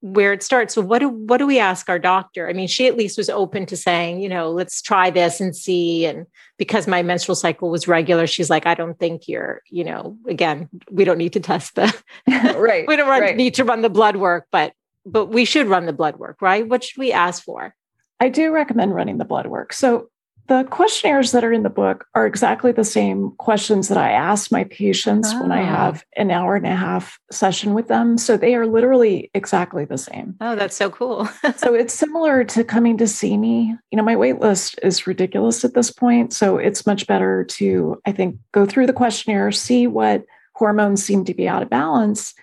where 0.00 0.32
it 0.32 0.42
starts. 0.42 0.74
So 0.74 0.82
what 0.82 0.98
do 0.98 1.08
what 1.08 1.38
do 1.38 1.46
we 1.46 1.58
ask 1.58 1.88
our 1.88 1.98
doctor? 1.98 2.48
I 2.48 2.52
mean, 2.52 2.68
she 2.68 2.86
at 2.86 2.96
least 2.96 3.16
was 3.16 3.30
open 3.30 3.66
to 3.66 3.76
saying, 3.76 4.20
you 4.20 4.28
know, 4.28 4.50
let's 4.50 4.82
try 4.82 5.10
this 5.10 5.40
and 5.40 5.56
see. 5.56 6.04
And 6.04 6.26
because 6.58 6.86
my 6.86 7.02
menstrual 7.02 7.34
cycle 7.34 7.70
was 7.70 7.88
regular, 7.88 8.26
she's 8.26 8.50
like, 8.50 8.66
I 8.66 8.74
don't 8.74 8.98
think 8.98 9.28
you're, 9.28 9.62
you 9.68 9.84
know, 9.84 10.16
again, 10.28 10.68
we 10.90 11.04
don't 11.04 11.18
need 11.18 11.32
to 11.32 11.40
test 11.40 11.74
the 11.74 11.94
right. 12.28 12.86
we 12.88 12.96
don't 12.96 13.08
run, 13.08 13.22
right. 13.22 13.36
need 13.36 13.54
to 13.54 13.64
run 13.64 13.82
the 13.82 13.90
blood 13.90 14.16
work, 14.16 14.46
but 14.50 14.72
but 15.04 15.26
we 15.26 15.44
should 15.44 15.68
run 15.68 15.86
the 15.86 15.92
blood 15.92 16.16
work, 16.16 16.42
right? 16.42 16.68
What 16.68 16.84
should 16.84 16.98
we 16.98 17.12
ask 17.12 17.42
for? 17.42 17.74
I 18.18 18.28
do 18.28 18.50
recommend 18.50 18.94
running 18.94 19.18
the 19.18 19.24
blood 19.24 19.46
work. 19.46 19.72
So 19.72 20.08
the 20.48 20.64
questionnaires 20.70 21.32
that 21.32 21.44
are 21.44 21.52
in 21.52 21.62
the 21.62 21.70
book 21.70 22.06
are 22.14 22.26
exactly 22.26 22.70
the 22.70 22.84
same 22.84 23.32
questions 23.38 23.88
that 23.88 23.98
I 23.98 24.12
ask 24.12 24.52
my 24.52 24.64
patients 24.64 25.30
oh. 25.32 25.42
when 25.42 25.50
I 25.50 25.62
ah. 25.62 25.66
have 25.66 26.04
an 26.16 26.30
hour 26.30 26.54
and 26.56 26.66
a 26.66 26.74
half 26.74 27.18
session 27.30 27.74
with 27.74 27.88
them. 27.88 28.16
So 28.16 28.36
they 28.36 28.54
are 28.54 28.66
literally 28.66 29.30
exactly 29.34 29.84
the 29.84 29.98
same. 29.98 30.36
Oh, 30.40 30.54
that's 30.54 30.76
so 30.76 30.90
cool. 30.90 31.26
so 31.56 31.74
it's 31.74 31.94
similar 31.94 32.44
to 32.44 32.64
coming 32.64 32.96
to 32.98 33.08
see 33.08 33.36
me. 33.36 33.76
You 33.90 33.96
know, 33.96 34.04
my 34.04 34.16
wait 34.16 34.40
list 34.40 34.78
is 34.82 35.06
ridiculous 35.06 35.64
at 35.64 35.74
this 35.74 35.90
point. 35.90 36.32
So 36.32 36.58
it's 36.58 36.86
much 36.86 37.06
better 37.06 37.44
to, 37.44 38.00
I 38.06 38.12
think, 38.12 38.38
go 38.52 38.66
through 38.66 38.86
the 38.86 38.92
questionnaire, 38.92 39.50
see 39.52 39.86
what 39.86 40.24
hormones 40.54 41.04
seem 41.04 41.24
to 41.24 41.34
be 41.34 41.48
out 41.48 41.62
of 41.62 41.70
balance, 41.70 42.34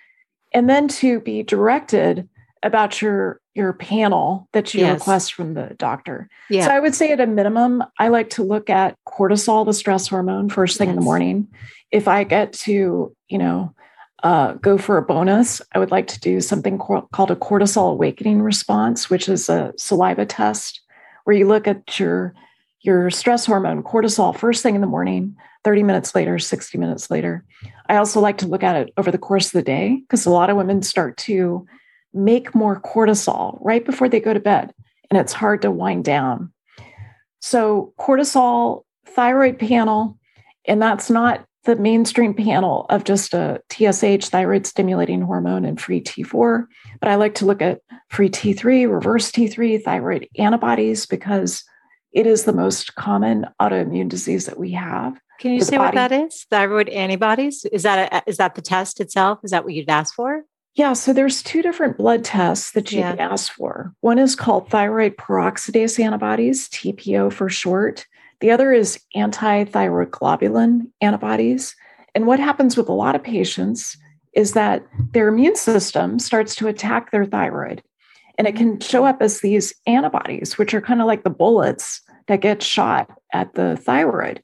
and 0.53 0.69
then 0.69 0.87
to 0.87 1.19
be 1.21 1.43
directed 1.43 2.27
about 2.63 3.01
your 3.01 3.39
your 3.55 3.73
panel 3.73 4.47
that 4.53 4.73
you 4.73 4.81
yes. 4.81 4.99
request 4.99 5.33
from 5.33 5.53
the 5.53 5.75
doctor. 5.77 6.29
Yeah. 6.49 6.65
So 6.65 6.71
I 6.71 6.79
would 6.79 6.95
say 6.95 7.11
at 7.11 7.19
a 7.19 7.27
minimum, 7.27 7.83
I 7.99 8.07
like 8.07 8.31
to 8.31 8.43
look 8.43 8.69
at 8.69 8.97
cortisol, 9.07 9.65
the 9.65 9.73
stress 9.73 10.07
hormone, 10.07 10.49
first 10.49 10.77
thing 10.77 10.87
yes. 10.87 10.93
in 10.93 10.99
the 10.99 11.05
morning. 11.05 11.47
If 11.91 12.07
I 12.07 12.23
get 12.23 12.53
to, 12.53 13.15
you 13.29 13.37
know, 13.37 13.73
uh, 14.23 14.53
go 14.53 14.77
for 14.77 14.97
a 14.97 15.03
bonus, 15.03 15.61
I 15.73 15.79
would 15.79 15.91
like 15.91 16.07
to 16.07 16.19
do 16.19 16.41
something 16.41 16.77
called 16.77 17.31
a 17.31 17.35
cortisol 17.35 17.91
awakening 17.91 18.41
response, 18.41 19.09
which 19.09 19.29
is 19.29 19.49
a 19.49 19.73
saliva 19.77 20.25
test 20.25 20.81
where 21.25 21.35
you 21.35 21.47
look 21.47 21.67
at 21.67 21.99
your 21.99 22.33
your 22.81 23.09
stress 23.09 23.45
hormone 23.45 23.81
cortisol 23.81 24.37
first 24.37 24.61
thing 24.61 24.75
in 24.75 24.81
the 24.81 24.87
morning 24.87 25.35
30 25.63 25.83
minutes 25.83 26.13
later 26.13 26.37
60 26.37 26.77
minutes 26.77 27.09
later 27.09 27.45
i 27.87 27.95
also 27.95 28.19
like 28.19 28.37
to 28.37 28.47
look 28.47 28.61
at 28.61 28.75
it 28.75 28.93
over 28.97 29.09
the 29.09 29.17
course 29.17 29.47
of 29.47 29.53
the 29.53 29.61
day 29.61 30.01
because 30.01 30.25
a 30.25 30.29
lot 30.29 30.49
of 30.49 30.57
women 30.57 30.81
start 30.81 31.15
to 31.17 31.65
make 32.13 32.53
more 32.53 32.79
cortisol 32.79 33.57
right 33.61 33.85
before 33.85 34.09
they 34.09 34.19
go 34.19 34.33
to 34.33 34.39
bed, 34.39 34.73
and 35.09 35.19
it's 35.19 35.33
hard 35.33 35.61
to 35.63 35.71
wind 35.71 36.05
down. 36.05 36.51
So, 37.41 37.93
cortisol, 37.99 38.83
thyroid 39.05 39.59
panel, 39.59 40.17
and 40.65 40.81
that's 40.81 41.09
not 41.09 41.45
the 41.65 41.75
mainstream 41.75 42.33
panel 42.33 42.85
of 42.89 43.03
just 43.03 43.33
a 43.33 43.61
TSH, 43.71 44.29
thyroid 44.29 44.65
stimulating 44.65 45.21
hormone, 45.21 45.65
and 45.65 45.79
free 45.79 46.01
T4. 46.01 46.65
But 46.99 47.09
I 47.09 47.15
like 47.15 47.35
to 47.35 47.45
look 47.45 47.61
at 47.61 47.79
free 48.09 48.29
T3, 48.29 48.91
reverse 48.91 49.31
T3, 49.31 49.81
thyroid 49.81 50.27
antibodies, 50.37 51.05
because 51.05 51.63
it 52.11 52.27
is 52.27 52.43
the 52.43 52.53
most 52.53 52.95
common 52.95 53.47
autoimmune 53.61 54.09
disease 54.09 54.45
that 54.45 54.59
we 54.59 54.71
have. 54.71 55.17
Can 55.39 55.51
you 55.51 55.61
say 55.61 55.77
what 55.77 55.95
that 55.95 56.11
is? 56.11 56.45
Thyroid 56.49 56.89
antibodies? 56.89 57.65
Is 57.71 57.83
that 57.83 58.13
a, 58.13 58.29
is 58.29 58.37
that 58.37 58.55
the 58.55 58.61
test 58.61 58.99
itself? 58.99 59.39
Is 59.43 59.51
that 59.51 59.63
what 59.63 59.73
you'd 59.73 59.89
ask 59.89 60.13
for? 60.13 60.43
Yeah, 60.75 60.93
so 60.93 61.13
there's 61.13 61.43
two 61.43 61.61
different 61.61 61.97
blood 61.97 62.23
tests 62.23 62.71
that 62.71 62.91
you 62.91 62.99
yeah. 62.99 63.11
can 63.11 63.19
ask 63.19 63.51
for. 63.53 63.93
One 64.01 64.17
is 64.17 64.35
called 64.35 64.69
thyroid 64.69 65.17
peroxidase 65.17 66.03
antibodies, 66.03 66.67
TPO 66.69 67.31
for 67.31 67.47
short. 67.47 68.07
The 68.39 68.49
other 68.49 68.71
is 68.71 68.99
anti-thyroid 69.13 70.11
globulin 70.11 70.87
antibodies. 70.99 71.75
And 72.15 72.25
what 72.25 72.39
happens 72.39 72.75
with 72.75 72.89
a 72.89 72.93
lot 72.93 73.15
of 73.15 73.23
patients 73.23 73.97
is 74.33 74.53
that 74.53 74.83
their 75.11 75.27
immune 75.27 75.55
system 75.55 76.17
starts 76.17 76.55
to 76.55 76.67
attack 76.67 77.11
their 77.11 77.25
thyroid. 77.25 77.83
And 78.39 78.47
it 78.47 78.55
can 78.55 78.79
show 78.79 79.05
up 79.05 79.21
as 79.21 79.41
these 79.41 79.75
antibodies, 79.85 80.57
which 80.57 80.73
are 80.73 80.81
kind 80.81 81.01
of 81.01 81.07
like 81.07 81.23
the 81.23 81.29
bullets 81.29 82.01
that 82.27 82.41
get 82.41 82.63
shot 82.63 83.11
at 83.31 83.53
the 83.53 83.77
thyroid. 83.77 84.41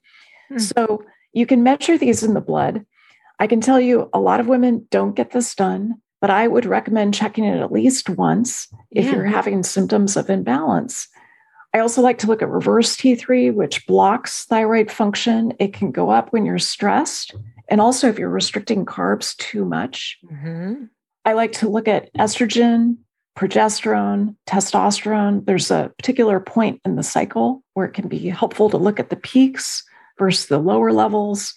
Mm. 0.52 0.60
So 0.60 1.04
you 1.32 1.44
can 1.44 1.64
measure 1.64 1.98
these 1.98 2.22
in 2.22 2.34
the 2.34 2.40
blood. 2.40 2.86
I 3.40 3.48
can 3.48 3.60
tell 3.60 3.80
you 3.80 4.08
a 4.12 4.20
lot 4.20 4.38
of 4.38 4.46
women 4.46 4.86
don't 4.90 5.16
get 5.16 5.32
this 5.32 5.56
done 5.56 6.00
but 6.20 6.30
I 6.30 6.46
would 6.46 6.66
recommend 6.66 7.14
checking 7.14 7.44
it 7.44 7.60
at 7.60 7.72
least 7.72 8.08
once 8.10 8.68
if 8.90 9.06
yeah. 9.06 9.12
you're 9.12 9.24
having 9.24 9.62
symptoms 9.62 10.16
of 10.16 10.28
imbalance. 10.28 11.08
I 11.72 11.78
also 11.78 12.02
like 12.02 12.18
to 12.18 12.26
look 12.26 12.42
at 12.42 12.48
reverse 12.48 12.96
T3, 12.96 13.54
which 13.54 13.86
blocks 13.86 14.44
thyroid 14.44 14.90
function. 14.90 15.52
It 15.58 15.72
can 15.72 15.92
go 15.92 16.10
up 16.10 16.32
when 16.32 16.44
you're 16.44 16.58
stressed, 16.58 17.34
and 17.68 17.80
also 17.80 18.08
if 18.08 18.18
you're 18.18 18.28
restricting 18.28 18.84
carbs 18.84 19.36
too 19.36 19.64
much. 19.64 20.18
Mm-hmm. 20.24 20.84
I 21.24 21.32
like 21.34 21.52
to 21.52 21.68
look 21.68 21.86
at 21.86 22.12
estrogen, 22.14 22.96
progesterone, 23.38 24.34
testosterone. 24.46 25.46
There's 25.46 25.70
a 25.70 25.92
particular 25.96 26.40
point 26.40 26.80
in 26.84 26.96
the 26.96 27.02
cycle 27.02 27.62
where 27.74 27.86
it 27.86 27.94
can 27.94 28.08
be 28.08 28.28
helpful 28.28 28.68
to 28.70 28.76
look 28.76 28.98
at 28.98 29.10
the 29.10 29.16
peaks 29.16 29.84
versus 30.18 30.46
the 30.46 30.58
lower 30.58 30.92
levels. 30.92 31.54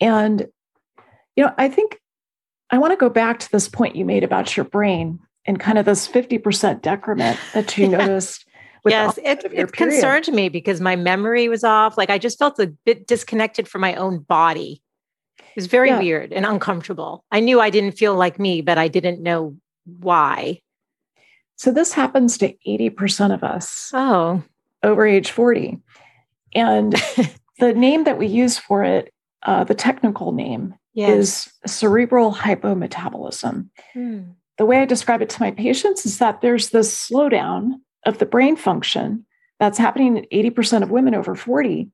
And, 0.00 0.46
you 1.36 1.44
know, 1.44 1.52
I 1.58 1.68
think 1.68 2.00
I 2.70 2.78
want 2.78 2.92
to 2.92 2.96
go 2.96 3.08
back 3.08 3.38
to 3.40 3.50
this 3.50 3.68
point 3.68 3.96
you 3.96 4.04
made 4.04 4.24
about 4.24 4.56
your 4.56 4.64
brain 4.64 5.20
and 5.46 5.58
kind 5.58 5.78
of 5.78 5.86
this 5.86 6.06
50% 6.06 6.82
decrement 6.82 7.38
that 7.54 7.76
you 7.78 7.88
noticed. 7.88 8.44
yes, 8.86 9.18
it, 9.24 9.44
it 9.52 9.72
concerned 9.72 10.28
me 10.28 10.48
because 10.48 10.80
my 10.80 10.94
memory 10.94 11.48
was 11.48 11.64
off. 11.64 11.96
Like 11.96 12.10
I 12.10 12.18
just 12.18 12.38
felt 12.38 12.58
a 12.58 12.66
bit 12.66 13.06
disconnected 13.06 13.66
from 13.66 13.80
my 13.80 13.94
own 13.94 14.18
body. 14.18 14.82
It 15.38 15.56
was 15.56 15.66
very 15.66 15.88
yeah. 15.88 15.98
weird 15.98 16.32
and 16.32 16.44
uncomfortable. 16.44 17.24
I 17.32 17.40
knew 17.40 17.60
I 17.60 17.70
didn't 17.70 17.92
feel 17.92 18.14
like 18.14 18.38
me, 18.38 18.60
but 18.60 18.78
I 18.78 18.88
didn't 18.88 19.22
know 19.22 19.56
why. 19.84 20.60
So 21.56 21.72
this 21.72 21.92
happens 21.92 22.38
to 22.38 22.54
80% 22.66 23.34
of 23.34 23.42
us. 23.42 23.90
Oh. 23.92 24.42
Over 24.82 25.06
age 25.06 25.32
40. 25.32 25.80
And 26.54 26.92
the 27.58 27.72
name 27.72 28.04
that 28.04 28.18
we 28.18 28.26
use 28.26 28.58
for 28.58 28.84
it, 28.84 29.12
uh, 29.42 29.64
the 29.64 29.74
technical 29.74 30.32
name 30.32 30.74
yes. 30.94 31.10
is 31.10 31.52
cerebral 31.66 32.32
hypometabolism. 32.32 33.68
Hmm. 33.92 34.20
The 34.58 34.66
way 34.66 34.78
I 34.78 34.84
describe 34.84 35.22
it 35.22 35.30
to 35.30 35.42
my 35.42 35.52
patients 35.52 36.04
is 36.04 36.18
that 36.18 36.40
there's 36.40 36.70
this 36.70 36.92
slowdown 37.08 37.74
of 38.04 38.18
the 38.18 38.26
brain 38.26 38.56
function 38.56 39.24
that's 39.60 39.78
happening 39.78 40.16
in 40.16 40.50
80% 40.52 40.82
of 40.82 40.90
women 40.90 41.14
over 41.14 41.34
40. 41.34 41.90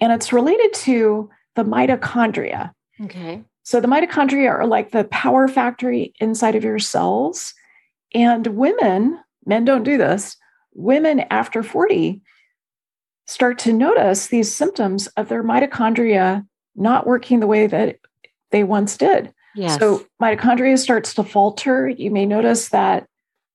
And 0.00 0.12
it's 0.12 0.32
related 0.32 0.72
to 0.74 1.30
the 1.54 1.64
mitochondria. 1.64 2.72
Okay. 3.02 3.42
So 3.62 3.80
the 3.80 3.88
mitochondria 3.88 4.50
are 4.50 4.66
like 4.66 4.90
the 4.90 5.04
power 5.04 5.46
factory 5.46 6.12
inside 6.20 6.54
of 6.54 6.64
your 6.64 6.78
cells. 6.78 7.54
And 8.14 8.46
women, 8.48 9.20
men 9.46 9.64
don't 9.64 9.84
do 9.84 9.96
this, 9.96 10.36
women 10.74 11.20
after 11.30 11.62
40 11.62 12.20
start 13.26 13.58
to 13.60 13.72
notice 13.72 14.26
these 14.26 14.52
symptoms 14.52 15.06
of 15.08 15.28
their 15.28 15.44
mitochondria 15.44 16.44
not 16.74 17.06
working 17.06 17.40
the 17.40 17.46
way 17.46 17.66
that 17.66 17.98
they 18.50 18.64
once 18.64 18.96
did. 18.96 19.32
Yes. 19.54 19.78
So 19.78 20.06
mitochondria 20.22 20.78
starts 20.78 21.14
to 21.14 21.24
falter. 21.24 21.88
You 21.88 22.10
may 22.10 22.26
notice 22.26 22.68
that 22.68 23.06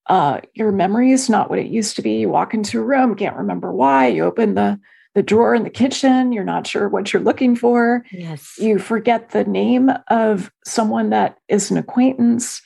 uh, 0.07 0.41
your 0.53 0.71
memory 0.71 1.11
is 1.11 1.29
not 1.29 1.49
what 1.49 1.59
it 1.59 1.67
used 1.67 1.95
to 1.95 2.01
be. 2.01 2.17
You 2.17 2.29
walk 2.29 2.53
into 2.53 2.79
a 2.79 2.83
room, 2.83 3.15
can't 3.15 3.37
remember 3.37 3.71
why. 3.71 4.07
You 4.07 4.25
open 4.25 4.55
the 4.55 4.79
the 5.15 5.23
drawer 5.23 5.55
in 5.55 5.63
the 5.63 5.69
kitchen, 5.69 6.33
you're 6.33 6.43
not 6.43 6.67
sure 6.67 6.89
what 6.89 7.13
you're 7.13 7.21
looking 7.21 7.55
for. 7.55 8.03
Yes. 8.11 8.55
You 8.59 8.77
forget 8.77 9.29
the 9.29 9.45
name 9.45 9.89
of 10.09 10.51
someone 10.65 11.09
that 11.11 11.37
is 11.47 11.71
an 11.71 11.77
acquaintance. 11.77 12.61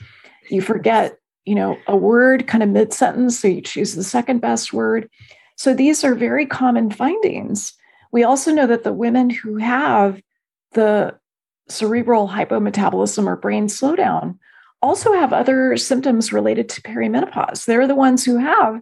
You 0.50 0.64
forget, 0.64 1.20
you 1.46 1.54
know, 1.54 1.78
a 1.88 1.96
word 1.96 2.48
kind 2.48 2.64
of 2.64 2.70
mid 2.70 2.92
sentence, 2.92 3.40
so 3.40 3.48
you 3.48 3.62
choose 3.62 3.94
the 3.94 4.04
second 4.04 4.40
best 4.40 4.74
word. 4.74 5.08
So 5.58 5.76
these 5.76 6.04
are 6.04 6.16
very 6.16 6.48
common 6.48 6.90
findings. 6.90 7.74
We 8.12 8.24
also 8.24 8.52
know 8.52 8.66
that 8.66 8.84
the 8.84 8.94
women 8.94 9.30
who 9.30 9.58
have 9.58 10.20
the 10.72 11.20
cerebral 11.70 12.28
hypometabolism 12.28 13.26
or 13.26 13.36
brain 13.36 13.68
slowdown 13.68 14.38
also 14.82 15.14
have 15.14 15.34
other 15.34 15.78
symptoms 15.78 16.32
related 16.32 16.70
to 16.70 16.82
perimenopause. 16.82 17.66
They're 17.66 17.88
the 17.88 17.96
ones 17.96 18.24
who 18.24 18.38
have 18.38 18.82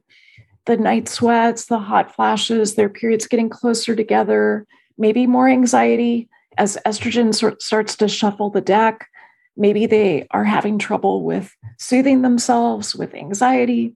the 0.66 0.78
night 0.78 1.08
sweats, 1.08 1.66
the 1.66 1.80
hot 1.80 2.14
flashes, 2.14 2.76
their 2.76 2.90
periods 2.90 3.28
getting 3.28 3.50
closer 3.50 3.96
together, 3.96 4.68
maybe 4.98 5.26
more 5.26 5.48
anxiety 5.48 6.30
as 6.58 6.78
estrogen 6.86 7.34
sort, 7.34 7.62
starts 7.62 7.96
to 7.96 8.08
shuffle 8.08 8.50
the 8.50 8.62
deck. 8.62 9.08
Maybe 9.56 9.86
they 9.86 10.28
are 10.32 10.44
having 10.44 10.78
trouble 10.78 11.24
with 11.24 11.56
soothing 11.78 12.22
themselves 12.22 12.96
with 12.96 13.16
anxiety. 13.16 13.96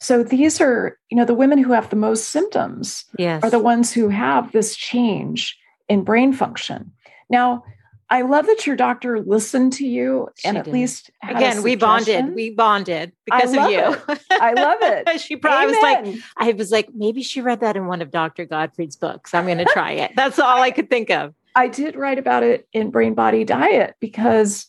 So 0.00 0.22
these 0.22 0.60
are, 0.60 0.98
you 1.10 1.16
know, 1.16 1.24
the 1.24 1.34
women 1.34 1.58
who 1.58 1.72
have 1.72 1.90
the 1.90 1.96
most 1.96 2.30
symptoms 2.30 3.04
yes. 3.18 3.42
are 3.42 3.50
the 3.50 3.58
ones 3.58 3.92
who 3.92 4.08
have 4.08 4.52
this 4.52 4.74
change 4.74 5.58
in 5.88 6.04
brain 6.04 6.32
function. 6.32 6.92
Now, 7.28 7.64
I 8.12 8.22
love 8.22 8.46
that 8.46 8.66
your 8.66 8.74
doctor 8.74 9.20
listened 9.20 9.72
to 9.74 9.86
you 9.86 10.28
She 10.36 10.48
and 10.48 10.58
at 10.58 10.64
did. 10.64 10.72
least 10.72 11.10
Again, 11.22 11.62
we 11.62 11.76
bonded. 11.76 12.34
We 12.34 12.50
bonded 12.50 13.12
because 13.24 13.50
of 13.54 13.70
you. 13.70 13.80
love 13.82 14.20
I 14.32 14.52
love 14.52 14.78
it. 14.82 15.20
she 15.20 15.36
probably 15.36 15.74
was 15.74 15.82
like, 15.82 16.16
I 16.36 16.52
was 16.52 16.72
like, 16.72 16.88
maybe 16.92 17.22
she 17.22 17.40
read 17.40 17.60
that 17.60 17.76
in 17.76 17.86
one 17.86 18.02
of 18.02 18.10
Dr. 18.10 18.44
Gottfried's 18.46 18.96
books. 18.96 19.32
I'm 19.32 19.46
going 19.46 19.58
to 19.58 19.64
try 19.66 19.92
it. 19.92 20.10
That's 20.16 20.40
all 20.40 20.60
I 20.60 20.72
could 20.72 20.90
think 20.90 21.10
of. 21.10 21.34
I 21.54 21.68
did 21.68 21.94
write 21.94 22.18
about 22.18 22.42
it 22.42 22.66
in 22.72 22.90
Brain 22.90 23.14
Body 23.14 23.44
Diet 23.44 23.94
because, 24.00 24.66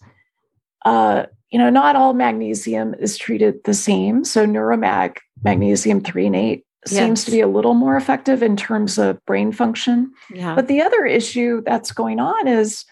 uh, 0.86 1.26
you 1.50 1.58
know, 1.60 1.70
not 1.70 1.96
all 1.96 2.14
magnesium 2.14 2.94
is 2.96 3.18
treated 3.18 3.64
the 3.66 3.74
same. 3.74 4.24
So 4.24 4.46
Neuromag, 4.46 5.18
magnesium 5.44 6.02
threonate, 6.02 6.64
seems 6.86 7.20
Yes. 7.22 7.26
to 7.26 7.32
be 7.32 7.42
a 7.42 7.48
little 7.48 7.74
more 7.76 7.96
effective 7.98 8.42
in 8.42 8.56
terms 8.56 8.98
of 8.98 9.24
brain 9.26 9.52
function. 9.52 10.12
Yeah. 10.34 10.56
But 10.56 10.68
the 10.68 10.82
other 10.82 11.06
issue 11.06 11.62
that's 11.66 11.92
going 11.92 12.20
on 12.20 12.48
is 12.48 12.86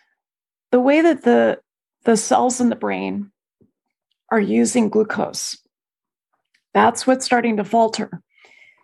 the 0.71 0.79
way 0.79 1.01
that 1.01 1.23
the 1.23 1.59
the 2.03 2.17
cells 2.17 2.61
in 2.61 2.69
the 2.69 2.75
brain 2.75 3.31
are 4.31 4.39
using 4.39 4.89
glucose. 4.89 5.57
That's 6.73 7.05
what's 7.05 7.25
starting 7.25 7.57
to 7.57 7.63
falter. 7.63 8.21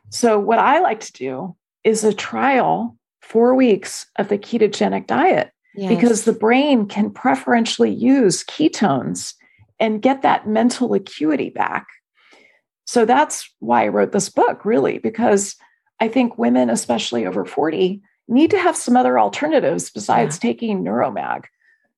So 0.09 0.39
what 0.39 0.59
I 0.59 0.79
like 0.79 0.99
to 1.01 1.13
do 1.13 1.55
is 1.83 2.03
a 2.03 2.13
trial 2.13 2.97
4 3.21 3.55
weeks 3.55 4.07
of 4.17 4.27
the 4.27 4.38
ketogenic 4.38 5.07
diet 5.07 5.51
because 5.75 6.23
the 6.23 6.33
brain 6.33 6.88
can 6.88 7.11
preferentially 7.11 7.91
use 7.91 8.45
ketones 8.45 9.33
and 9.77 10.01
get 10.01 10.21
that 10.21 10.47
mental 10.47 10.93
acuity 10.93 11.49
back. 11.49 11.86
So 12.86 13.03
that's 13.03 13.49
why 13.59 13.83
I 13.83 13.89
wrote 13.89 14.13
this 14.13 14.29
book, 14.29 14.63
really, 14.63 14.99
because 14.99 15.55
I 15.99 16.07
think 16.07 16.38
women, 16.38 16.69
especially 16.69 17.25
over 17.25 17.43
40, 17.43 18.01
need 18.29 18.51
to 18.51 18.59
have 18.59 18.77
some 18.77 18.95
other 18.95 19.19
alternatives 19.19 19.89
besides 19.89 20.39
taking 20.39 20.81
Neuromag. 20.81 21.45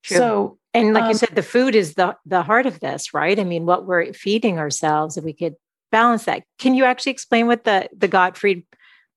True. 0.04 0.18
So, 0.18 0.58
And 0.74 0.94
like 0.94 1.06
you 1.06 1.10
Um, 1.12 1.16
said, 1.16 1.36
the 1.36 1.44
food 1.44 1.76
is 1.76 1.96
the 1.96 2.16
the 2.26 2.44
heart 2.44 2.66
of 2.66 2.80
this, 2.80 3.14
right? 3.14 3.40
I 3.40 3.44
mean, 3.44 3.66
what 3.66 3.86
we're 3.86 4.14
feeding 4.14 4.60
ourselves, 4.60 5.18
if 5.18 5.24
we 5.24 5.34
could 5.34 5.56
balance 5.92 6.26
that. 6.26 6.44
Can 6.60 6.76
you 6.76 6.84
actually 6.86 7.12
explain 7.14 7.48
what 7.48 7.64
the 7.64 7.90
the 7.96 8.08
Gottfried 8.08 8.64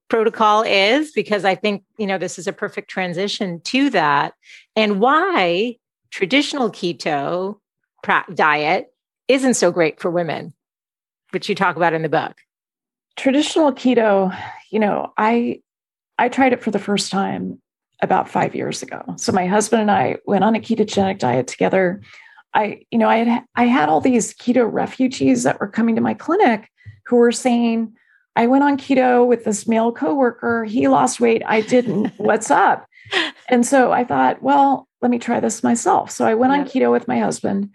protocol 0.09 0.63
is? 0.63 1.13
Because 1.13 1.45
I 1.45 1.55
think 1.55 1.85
you 1.99 2.07
know 2.07 2.19
this 2.19 2.39
is 2.39 2.47
a 2.47 2.53
perfect 2.53 2.91
transition 2.91 3.61
to 3.63 3.91
that, 3.91 4.35
and 4.77 5.01
why 5.01 5.77
traditional 6.11 6.71
keto 6.71 7.59
diet 8.35 8.87
isn't 9.29 9.55
so 9.55 9.71
great 9.71 10.01
for 10.01 10.11
women, 10.11 10.53
which 11.31 11.49
you 11.49 11.55
talk 11.55 11.77
about 11.77 11.93
in 11.93 12.03
the 12.03 12.09
book. 12.09 12.37
traditional 13.17 13.73
keto, 13.73 14.37
you 14.71 14.79
know, 14.79 15.13
I 15.17 15.61
I 16.19 16.29
tried 16.29 16.53
it 16.53 16.63
for 16.63 16.71
the 16.71 16.79
first 16.79 17.11
time 17.11 17.61
about 18.03 18.29
5 18.29 18.55
years 18.55 18.83
ago. 18.83 19.03
So 19.17 19.33
my 19.33 19.47
husband 19.47 19.83
and 19.83 19.91
I 19.91 20.17
went 20.27 20.45
on 20.45 20.55
a 20.55 20.61
ketogenic 20.61 21.19
diet 21.19 21.47
together. 21.47 22.01
I, 22.55 22.83
you 22.91 22.99
know, 22.99 23.09
I 23.09 23.19
had 23.19 23.45
I 23.55 23.65
had 23.67 23.89
all 23.89 24.01
these 24.01 24.35
keto 24.35 24.69
refugees 24.71 25.43
that 25.45 25.61
were 25.61 25.69
coming 25.69 25.95
to 25.97 26.01
my 26.01 26.15
clinic 26.15 26.69
who 27.07 27.17
were 27.17 27.33
saying, 27.33 27.93
I 28.37 28.47
went 28.47 28.65
on 28.65 28.77
keto 28.77 29.27
with 29.27 29.45
this 29.45 29.67
male 29.69 29.93
coworker. 29.93 30.65
He 30.65 30.89
lost 30.89 31.21
weight. 31.21 31.43
I 31.47 31.61
didn't. 31.61 32.13
What's 32.17 32.51
up? 32.51 32.87
And 33.49 33.67
so 33.67 33.93
I 33.93 34.05
thought, 34.05 34.43
well, 34.43 34.89
let 35.03 35.11
me 35.11 35.19
try 35.19 35.41
this 35.41 35.63
myself. 35.63 36.11
So 36.11 36.25
I 36.25 36.35
went 36.35 36.53
on 36.53 36.65
keto 36.65 36.91
with 36.93 37.09
my 37.09 37.19
husband. 37.19 37.71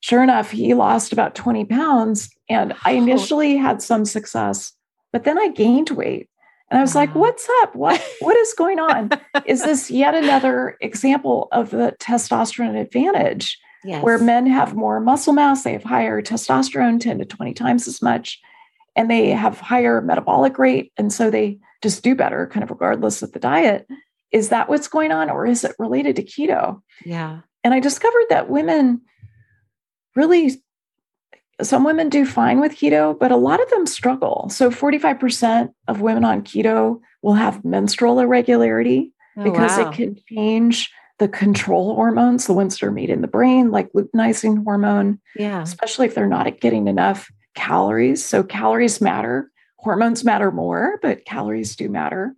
Sure 0.00 0.22
enough, 0.22 0.50
he 0.50 0.74
lost 0.74 1.12
about 1.12 1.34
20 1.36 1.64
pounds. 1.66 2.28
And 2.48 2.74
I 2.84 2.94
Oh. 2.94 2.96
initially 2.96 3.56
had 3.56 3.80
some 3.80 4.04
success, 4.04 4.72
but 5.12 5.22
then 5.24 5.38
I 5.38 5.48
gained 5.48 5.90
weight. 5.90 6.28
And 6.72 6.78
I 6.78 6.82
was 6.82 6.94
like, 6.94 7.14
what's 7.14 7.46
up? 7.60 7.76
What 7.76 8.02
what 8.20 8.34
is 8.38 8.54
going 8.54 8.80
on? 8.90 9.10
is 9.44 9.62
this 9.62 9.90
yet 9.90 10.14
another 10.14 10.78
example 10.80 11.48
of 11.52 11.68
the 11.70 11.94
testosterone 12.00 12.80
advantage 12.80 13.58
Yes. 13.84 14.02
where 14.04 14.16
men 14.18 14.46
have 14.46 14.74
more 14.76 15.00
muscle 15.00 15.32
mass, 15.32 15.64
they 15.64 15.72
have 15.72 15.82
higher 15.82 16.22
testosterone, 16.22 17.00
10 17.00 17.18
to 17.18 17.24
20 17.24 17.52
times 17.52 17.88
as 17.88 18.00
much, 18.00 18.40
and 18.94 19.10
they 19.10 19.30
have 19.30 19.58
higher 19.58 20.00
metabolic 20.00 20.56
rate. 20.56 20.92
And 20.96 21.12
so 21.12 21.30
they 21.30 21.58
just 21.82 22.02
do 22.04 22.14
better, 22.14 22.46
kind 22.46 22.62
of 22.62 22.70
regardless 22.70 23.22
of 23.22 23.32
the 23.32 23.40
diet. 23.40 23.88
Is 24.30 24.50
that 24.50 24.68
what's 24.68 24.86
going 24.86 25.10
on, 25.10 25.28
or 25.30 25.46
is 25.46 25.64
it 25.64 25.74
related 25.80 26.14
to 26.16 26.22
keto? 26.22 26.80
yeah. 27.04 27.40
And 27.64 27.74
I 27.74 27.80
discovered 27.80 28.26
that 28.30 28.48
women 28.48 29.00
really, 30.16 30.62
some 31.62 31.84
women 31.84 32.08
do 32.08 32.24
fine 32.24 32.60
with 32.60 32.76
keto, 32.76 33.18
but 33.18 33.32
a 33.32 33.36
lot 33.36 33.62
of 33.62 33.70
them 33.70 33.86
struggle. 33.86 34.48
So 34.50 34.70
45% 34.70 35.72
of 35.88 36.00
women 36.00 36.24
on 36.24 36.42
keto 36.42 37.00
will 37.22 37.34
have 37.34 37.64
menstrual 37.64 38.18
irregularity 38.20 39.12
Oh, 39.36 39.44
because 39.44 39.78
wow. 39.78 39.88
it 39.90 39.94
can 39.94 40.16
change 40.28 40.90
the 41.18 41.28
control 41.28 41.94
hormones, 41.94 42.46
the 42.46 42.52
ones 42.52 42.78
that 42.78 42.86
are 42.86 42.92
made 42.92 43.10
in 43.10 43.22
the 43.22 43.28
brain, 43.28 43.70
like 43.70 43.92
luteinizing 43.92 44.62
hormone, 44.64 45.20
yeah. 45.36 45.62
especially 45.62 46.06
if 46.06 46.14
they're 46.14 46.26
not 46.26 46.60
getting 46.60 46.88
enough 46.88 47.30
calories. 47.54 48.24
So 48.24 48.42
calories 48.42 49.00
matter, 49.00 49.50
hormones 49.76 50.24
matter 50.24 50.50
more, 50.50 50.98
but 51.00 51.24
calories 51.24 51.76
do 51.76 51.88
matter. 51.88 52.34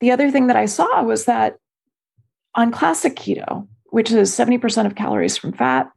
The 0.00 0.10
other 0.10 0.30
thing 0.30 0.46
that 0.46 0.56
I 0.56 0.66
saw 0.66 1.02
was 1.02 1.24
that 1.24 1.56
on 2.54 2.70
classic 2.70 3.16
keto, 3.16 3.66
which 3.86 4.10
is 4.10 4.30
70% 4.30 4.86
of 4.86 4.94
calories 4.94 5.36
from 5.36 5.52
fat, 5.52 5.90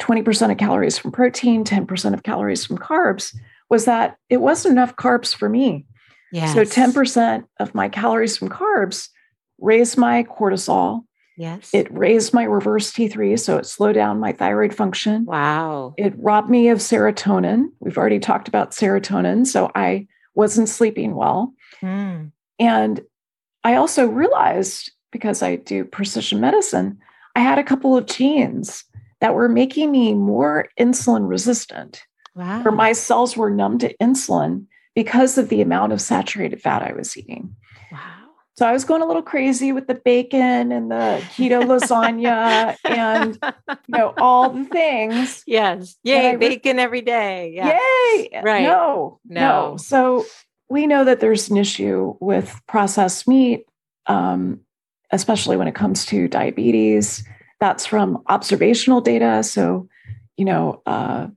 20% 0.00 0.50
of 0.50 0.58
calories 0.58 0.98
from 0.98 1.12
protein, 1.12 1.64
10% 1.64 2.14
of 2.14 2.22
calories 2.22 2.64
from 2.64 2.78
carbs, 2.78 3.34
was 3.70 3.84
that 3.84 4.16
it 4.28 4.38
wasn't 4.38 4.72
enough 4.72 4.96
carbs 4.96 5.34
for 5.34 5.48
me. 5.48 5.86
Yes. 6.32 6.54
So 6.54 6.62
10% 6.64 7.44
of 7.60 7.74
my 7.74 7.88
calories 7.88 8.36
from 8.36 8.48
carbs 8.48 9.08
raised 9.60 9.96
my 9.96 10.24
cortisol. 10.24 11.04
Yes. 11.36 11.70
It 11.72 11.92
raised 11.92 12.32
my 12.32 12.44
reverse 12.44 12.92
T3, 12.92 13.38
so 13.38 13.56
it 13.56 13.66
slowed 13.66 13.94
down 13.94 14.20
my 14.20 14.32
thyroid 14.32 14.74
function. 14.74 15.24
wow. 15.24 15.94
It 15.96 16.14
robbed 16.16 16.50
me 16.50 16.68
of 16.68 16.78
serotonin. 16.78 17.66
We've 17.80 17.98
already 17.98 18.20
talked 18.20 18.48
about 18.48 18.72
serotonin, 18.72 19.46
so 19.46 19.70
I 19.74 20.06
wasn't 20.34 20.68
sleeping 20.68 21.14
well. 21.14 21.52
Mm. 21.82 22.32
And 22.58 23.00
I 23.64 23.76
also 23.76 24.06
realized 24.06 24.92
because 25.10 25.42
I 25.42 25.56
do 25.56 25.84
precision 25.84 26.40
medicine, 26.40 26.98
I 27.36 27.40
had 27.40 27.58
a 27.58 27.64
couple 27.64 27.96
of 27.96 28.06
genes 28.06 28.84
that 29.24 29.34
were 29.34 29.48
making 29.48 29.90
me 29.90 30.12
more 30.12 30.68
insulin 30.78 31.26
resistant, 31.26 32.02
Wow. 32.36 32.62
where 32.62 32.72
my 32.72 32.92
cells 32.92 33.38
were 33.38 33.48
numb 33.48 33.78
to 33.78 33.96
insulin 33.96 34.66
because 34.94 35.38
of 35.38 35.48
the 35.48 35.62
amount 35.62 35.94
of 35.94 36.00
saturated 36.02 36.60
fat 36.60 36.82
I 36.82 36.92
was 36.92 37.16
eating. 37.16 37.56
wow. 37.90 37.98
So 38.58 38.66
I 38.66 38.72
was 38.72 38.84
going 38.84 39.00
a 39.00 39.06
little 39.06 39.22
crazy 39.22 39.72
with 39.72 39.86
the 39.86 39.94
bacon 39.94 40.70
and 40.72 40.90
the 40.90 41.22
keto 41.36 41.62
lasagna 41.70 42.76
and 42.84 43.38
you 43.88 43.96
know 43.98 44.12
all 44.18 44.50
the 44.50 44.66
things. 44.66 45.42
yes. 45.46 45.96
Yay. 46.02 46.36
bacon 46.36 46.78
every 46.78 47.00
day. 47.00 47.50
Yeah. 47.54 47.78
Yay! 47.78 48.40
Right. 48.42 48.62
No, 48.64 49.20
No. 49.24 49.70
no, 49.70 49.76
So 49.78 50.26
we 50.68 50.86
know 50.86 51.02
that 51.04 51.20
there's 51.20 51.48
an 51.48 51.56
issue 51.56 52.14
with 52.20 52.60
processed 52.68 53.26
meat, 53.26 53.64
um, 54.04 54.60
especially 55.10 55.56
when 55.56 55.66
it 55.68 55.74
comes 55.74 56.04
to 56.06 56.28
diabetes. 56.28 57.24
That's 57.60 57.86
from 57.86 58.22
observational 58.28 59.00
data. 59.00 59.42
So, 59.42 59.88
you 60.36 60.44
know, 60.44 60.82
uh, 60.86 61.28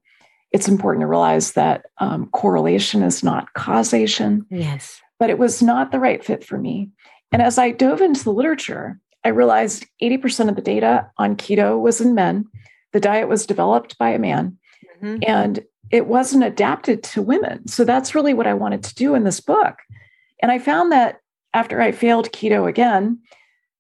it's 0.51 0.68
important 0.68 1.01
to 1.01 1.07
realize 1.07 1.53
that 1.53 1.86
um, 1.99 2.28
correlation 2.28 3.03
is 3.03 3.24
not 3.24 3.53
causation 3.53 4.45
Yes. 4.49 5.01
but 5.20 5.30
it 5.30 5.38
was 5.39 5.61
not 5.61 5.91
the 5.91 5.99
right 5.99 6.24
fit 6.24 6.43
for 6.43 6.57
me. 6.57 6.89
And 7.32 7.41
as 7.41 7.57
I 7.57 7.72
dove 7.72 8.01
into 8.01 8.24
the 8.24 8.32
literature, 8.32 8.99
I 9.26 9.30
realized 9.30 9.86
80% 10.01 10.47
of 10.49 10.55
the 10.55 10.61
data 10.61 11.09
on 11.18 11.36
keto 11.36 11.80
was 11.82 11.99
in 11.99 12.15
men. 12.15 12.45
The 12.93 12.99
diet 13.01 13.28
was 13.28 13.45
developed 13.45 13.97
by 13.97 14.09
a 14.11 14.20
man 14.20 14.57
Mhm. 15.01 15.24
and 15.28 15.63
it 15.91 16.07
wasn't 16.07 16.43
adapted 16.43 17.03
to 17.03 17.22
women. 17.22 17.68
So 17.68 17.84
that's 17.84 18.15
really 18.15 18.34
what 18.34 18.47
I 18.47 18.53
wanted 18.53 18.84
to 18.84 18.95
do 18.95 19.15
in 19.15 19.24
this 19.24 19.39
book. 19.41 19.76
And 20.41 20.51
I 20.51 20.59
found 20.59 20.91
that 20.91 21.20
after 21.53 21.82
I 21.82 21.91
failed 21.91 22.32
keto 22.32 22.68
again, 22.68 23.20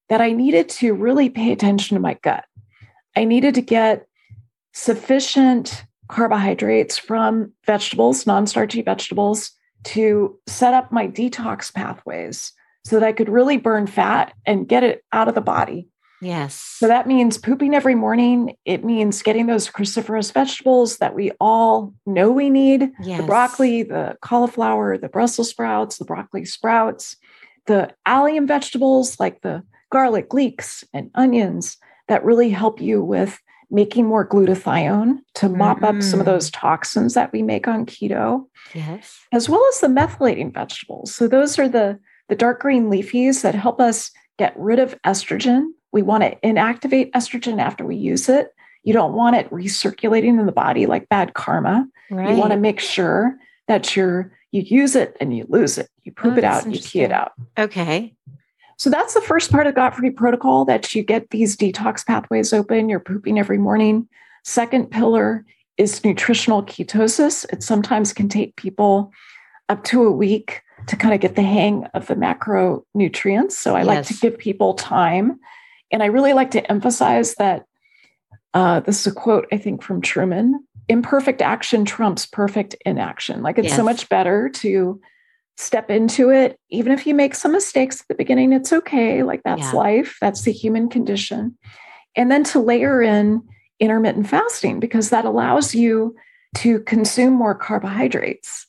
that 0.09 0.21
I 0.21 0.31
needed 0.31 0.69
to 0.69 0.93
really 0.93 1.29
pay 1.29 1.51
attention 1.51 1.95
to 1.95 2.01
my 2.01 2.15
gut. 2.23 2.45
I 3.15 3.23
needed 3.25 3.55
to 3.55 3.61
get 3.61 4.07
sufficient 4.73 5.83
carbohydrates 6.07 6.97
from 6.97 7.51
vegetables, 7.65 8.25
non 8.25 8.47
starchy 8.47 8.81
vegetables, 8.81 9.51
to 9.85 10.37
set 10.47 10.73
up 10.73 10.91
my 10.91 11.07
detox 11.07 11.73
pathways 11.73 12.53
so 12.85 12.99
that 12.99 13.05
I 13.05 13.11
could 13.11 13.29
really 13.29 13.57
burn 13.57 13.87
fat 13.87 14.33
and 14.45 14.67
get 14.67 14.83
it 14.83 15.03
out 15.11 15.27
of 15.27 15.35
the 15.35 15.41
body. 15.41 15.89
Yes. 16.21 16.55
So 16.55 16.87
that 16.87 17.05
means 17.05 17.37
pooping 17.37 17.75
every 17.75 17.93
morning. 17.93 18.55
It 18.65 18.83
means 18.83 19.21
getting 19.21 19.45
those 19.45 19.69
cruciferous 19.69 20.33
vegetables 20.33 20.97
that 20.97 21.13
we 21.13 21.31
all 21.39 21.93
know 22.05 22.31
we 22.31 22.49
need 22.49 22.91
yes. 23.03 23.19
the 23.21 23.27
broccoli, 23.27 23.83
the 23.83 24.17
cauliflower, 24.21 24.97
the 24.97 25.09
Brussels 25.09 25.49
sprouts, 25.49 25.97
the 25.97 26.05
broccoli 26.05 26.45
sprouts. 26.45 27.17
the 27.67 27.93
allium 28.05 28.47
vegetables 28.47 29.19
like 29.19 29.41
the 29.41 29.61
garlic, 29.89 30.33
leeks, 30.33 30.83
and 30.93 31.09
onions 31.15 31.77
that 32.07 32.23
really 32.23 32.49
help 32.49 32.81
you 32.81 33.03
with 33.03 33.39
making 33.69 34.05
more 34.05 34.27
glutathione 34.27 35.19
to 35.35 35.49
mop 35.49 35.79
mm. 35.79 35.83
up 35.83 36.01
some 36.01 36.19
of 36.19 36.25
mm. 36.25 36.29
those 36.29 36.49
toxins 36.51 37.13
that 37.13 37.31
we 37.33 37.41
make 37.41 37.67
on 37.67 37.85
keto. 37.85 38.45
Yes. 38.73 39.19
As 39.31 39.49
well 39.49 39.63
as 39.73 39.81
the 39.81 39.87
methylating 39.87 40.53
vegetables. 40.53 41.13
So 41.13 41.27
those 41.27 41.59
are 41.59 41.67
the 41.67 41.99
the 42.29 42.35
dark 42.35 42.59
green 42.59 42.89
leafies 42.89 43.41
that 43.41 43.55
help 43.55 43.79
us 43.79 44.11
get 44.37 44.53
rid 44.57 44.79
of 44.79 45.01
estrogen. 45.03 45.67
We 45.93 46.01
want 46.01 46.23
to 46.23 46.35
inactivate 46.43 47.11
estrogen 47.11 47.59
after 47.59 47.85
we 47.85 47.95
use 47.95 48.27
it. 48.27 48.49
You 48.83 48.93
don't 48.93 49.13
want 49.13 49.37
it 49.37 49.49
recirculating 49.49 50.39
in 50.39 50.45
the 50.45 50.51
body 50.51 50.85
like 50.85 51.09
bad 51.09 51.33
karma. 51.33 51.87
Right. 52.11 52.29
You 52.29 52.35
want 52.35 52.51
to 52.51 52.57
make 52.57 52.79
sure 52.79 53.37
that 53.67 53.95
you're 53.95 54.33
you 54.51 54.61
use 54.61 54.95
it 54.95 55.15
and 55.19 55.35
you 55.35 55.45
lose 55.49 55.77
it. 55.77 55.89
You 56.03 56.13
poop 56.13 56.35
oh, 56.35 56.37
it 56.37 56.43
out, 56.43 56.71
you 56.71 56.79
pee 56.79 57.01
it 57.01 57.11
out. 57.11 57.33
Okay. 57.57 58.13
So 58.77 58.89
that's 58.89 59.13
the 59.13 59.21
first 59.21 59.51
part 59.51 59.67
of 59.67 59.75
Gottfried 59.75 60.15
protocol 60.15 60.65
that 60.65 60.93
you 60.93 61.03
get 61.03 61.29
these 61.31 61.57
detox 61.57 62.05
pathways 62.05 62.53
open. 62.53 62.89
You're 62.89 62.99
pooping 62.99 63.39
every 63.39 63.57
morning. 63.57 64.07
Second 64.43 64.91
pillar 64.91 65.45
is 65.77 66.03
nutritional 66.03 66.63
ketosis. 66.63 67.45
It 67.51 67.63
sometimes 67.63 68.13
can 68.13 68.29
take 68.29 68.55
people 68.55 69.11
up 69.69 69.83
to 69.85 70.03
a 70.03 70.11
week 70.11 70.61
to 70.87 70.95
kind 70.95 71.13
of 71.13 71.19
get 71.19 71.35
the 71.35 71.41
hang 71.41 71.85
of 71.93 72.07
the 72.07 72.15
macronutrients. 72.15 73.53
So 73.53 73.75
I 73.75 73.79
yes. 73.79 73.87
like 73.87 74.05
to 74.05 74.13
give 74.13 74.37
people 74.37 74.75
time. 74.75 75.39
And 75.91 76.03
I 76.03 76.07
really 76.07 76.33
like 76.33 76.51
to 76.51 76.71
emphasize 76.71 77.35
that 77.35 77.65
uh, 78.53 78.79
this 78.81 79.01
is 79.01 79.07
a 79.07 79.11
quote, 79.11 79.47
I 79.51 79.57
think, 79.57 79.81
from 79.81 80.01
Truman 80.01 80.63
imperfect 80.89 81.41
action 81.41 81.85
trumps 81.85 82.25
perfect 82.25 82.75
inaction. 82.85 83.41
Like 83.41 83.57
it's 83.57 83.69
yes. 83.69 83.75
so 83.75 83.83
much 83.83 84.07
better 84.09 84.49
to 84.49 85.01
step 85.57 85.89
into 85.89 86.29
it, 86.29 86.59
even 86.69 86.91
if 86.91 87.05
you 87.07 87.15
make 87.15 87.35
some 87.35 87.51
mistakes 87.51 87.99
at 88.01 88.07
the 88.07 88.15
beginning, 88.15 88.53
it's 88.53 88.71
okay. 88.71 89.23
Like 89.23 89.41
that's 89.43 89.61
yeah. 89.61 89.71
life, 89.71 90.17
that's 90.21 90.43
the 90.43 90.51
human 90.51 90.87
condition. 90.87 91.57
And 92.15 92.31
then 92.31 92.43
to 92.45 92.59
layer 92.59 93.01
in 93.01 93.41
intermittent 93.79 94.27
fasting 94.27 94.79
because 94.79 95.09
that 95.09 95.25
allows 95.25 95.75
you 95.75 96.15
to 96.57 96.79
consume 96.81 97.33
more 97.33 97.55
carbohydrates. 97.55 98.65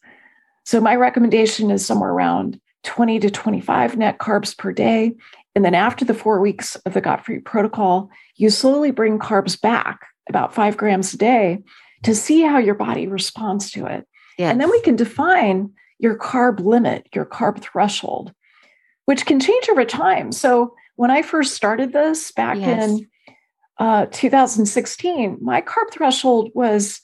So 0.65 0.81
my 0.81 0.97
recommendation 0.97 1.71
is 1.71 1.85
somewhere 1.85 2.11
around 2.11 2.61
20 2.85 3.21
to 3.21 3.31
25 3.31 3.97
net 3.97 4.19
carbs 4.19 4.57
per 4.57 4.73
day. 4.73 5.15
And 5.55 5.65
then 5.65 5.75
after 5.75 6.05
the 6.05 6.15
four 6.15 6.41
weeks 6.41 6.77
of 6.77 6.95
the 6.95 7.01
Gottfried 7.01 7.45
protocol, 7.45 8.11
you 8.37 8.51
slowly 8.51 8.91
bring 8.91 9.19
carbs 9.19 9.61
back 9.61 10.07
about 10.29 10.55
five 10.55 10.77
grams 10.77 11.15
a 11.15 11.19
day 11.19 11.59
to 12.03 12.15
see 12.15 12.43
how 12.43 12.59
your 12.59 12.75
body 12.75 13.07
responds 13.07 13.71
to 13.73 13.87
it. 13.87 14.07
Yes. 14.39 14.53
And 14.53 14.61
then 14.61 14.71
we 14.71 14.81
can 14.83 14.95
define 14.95 15.71
your 15.99 16.17
carb 16.17 16.61
limit, 16.61 17.09
your 17.15 17.27
carb 17.27 17.61
threshold, 17.61 18.33
which 19.07 19.27
can 19.27 19.41
change 19.41 19.69
over 19.69 19.85
time. 19.85 20.33
So 20.33 20.75
when 20.97 21.11
I 21.11 21.23
first 21.23 21.55
started 21.55 21.93
this 21.93 22.33
back 22.33 22.59
yes. 22.59 22.89
in 22.89 23.09
uh, 23.79 24.07
2016, 24.11 25.39
my 25.41 25.61
carb 25.63 25.91
threshold 25.93 26.51
was 26.55 27.01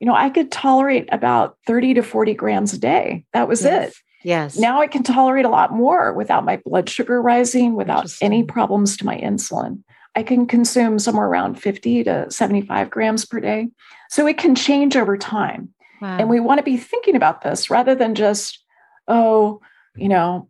you 0.00 0.06
know, 0.06 0.14
I 0.14 0.28
could 0.28 0.50
tolerate 0.50 1.08
about 1.12 1.56
30 1.66 1.94
to 1.94 2.02
40 2.02 2.34
grams 2.34 2.72
a 2.72 2.78
day. 2.78 3.24
That 3.32 3.48
was 3.48 3.62
yes. 3.62 3.88
it. 3.88 3.96
Yes. 4.24 4.58
Now 4.58 4.80
I 4.80 4.86
can 4.86 5.02
tolerate 5.02 5.44
a 5.44 5.50
lot 5.50 5.72
more 5.72 6.12
without 6.12 6.44
my 6.44 6.56
blood 6.56 6.88
sugar 6.88 7.20
rising, 7.20 7.74
without 7.74 8.12
any 8.20 8.42
problems 8.42 8.96
to 8.98 9.06
my 9.06 9.18
insulin. 9.18 9.82
I 10.14 10.22
can 10.22 10.46
consume 10.46 10.98
somewhere 10.98 11.26
around 11.26 11.56
50 11.56 12.04
to 12.04 12.30
75 12.30 12.90
grams 12.90 13.24
per 13.24 13.40
day. 13.40 13.68
So 14.10 14.26
it 14.26 14.38
can 14.38 14.54
change 14.54 14.96
over 14.96 15.18
time. 15.18 15.73
Wow. 16.00 16.18
And 16.18 16.28
we 16.28 16.40
want 16.40 16.58
to 16.58 16.64
be 16.64 16.76
thinking 16.76 17.16
about 17.16 17.42
this 17.42 17.70
rather 17.70 17.94
than 17.94 18.14
just, 18.14 18.62
oh, 19.08 19.60
you 19.96 20.08
know, 20.08 20.48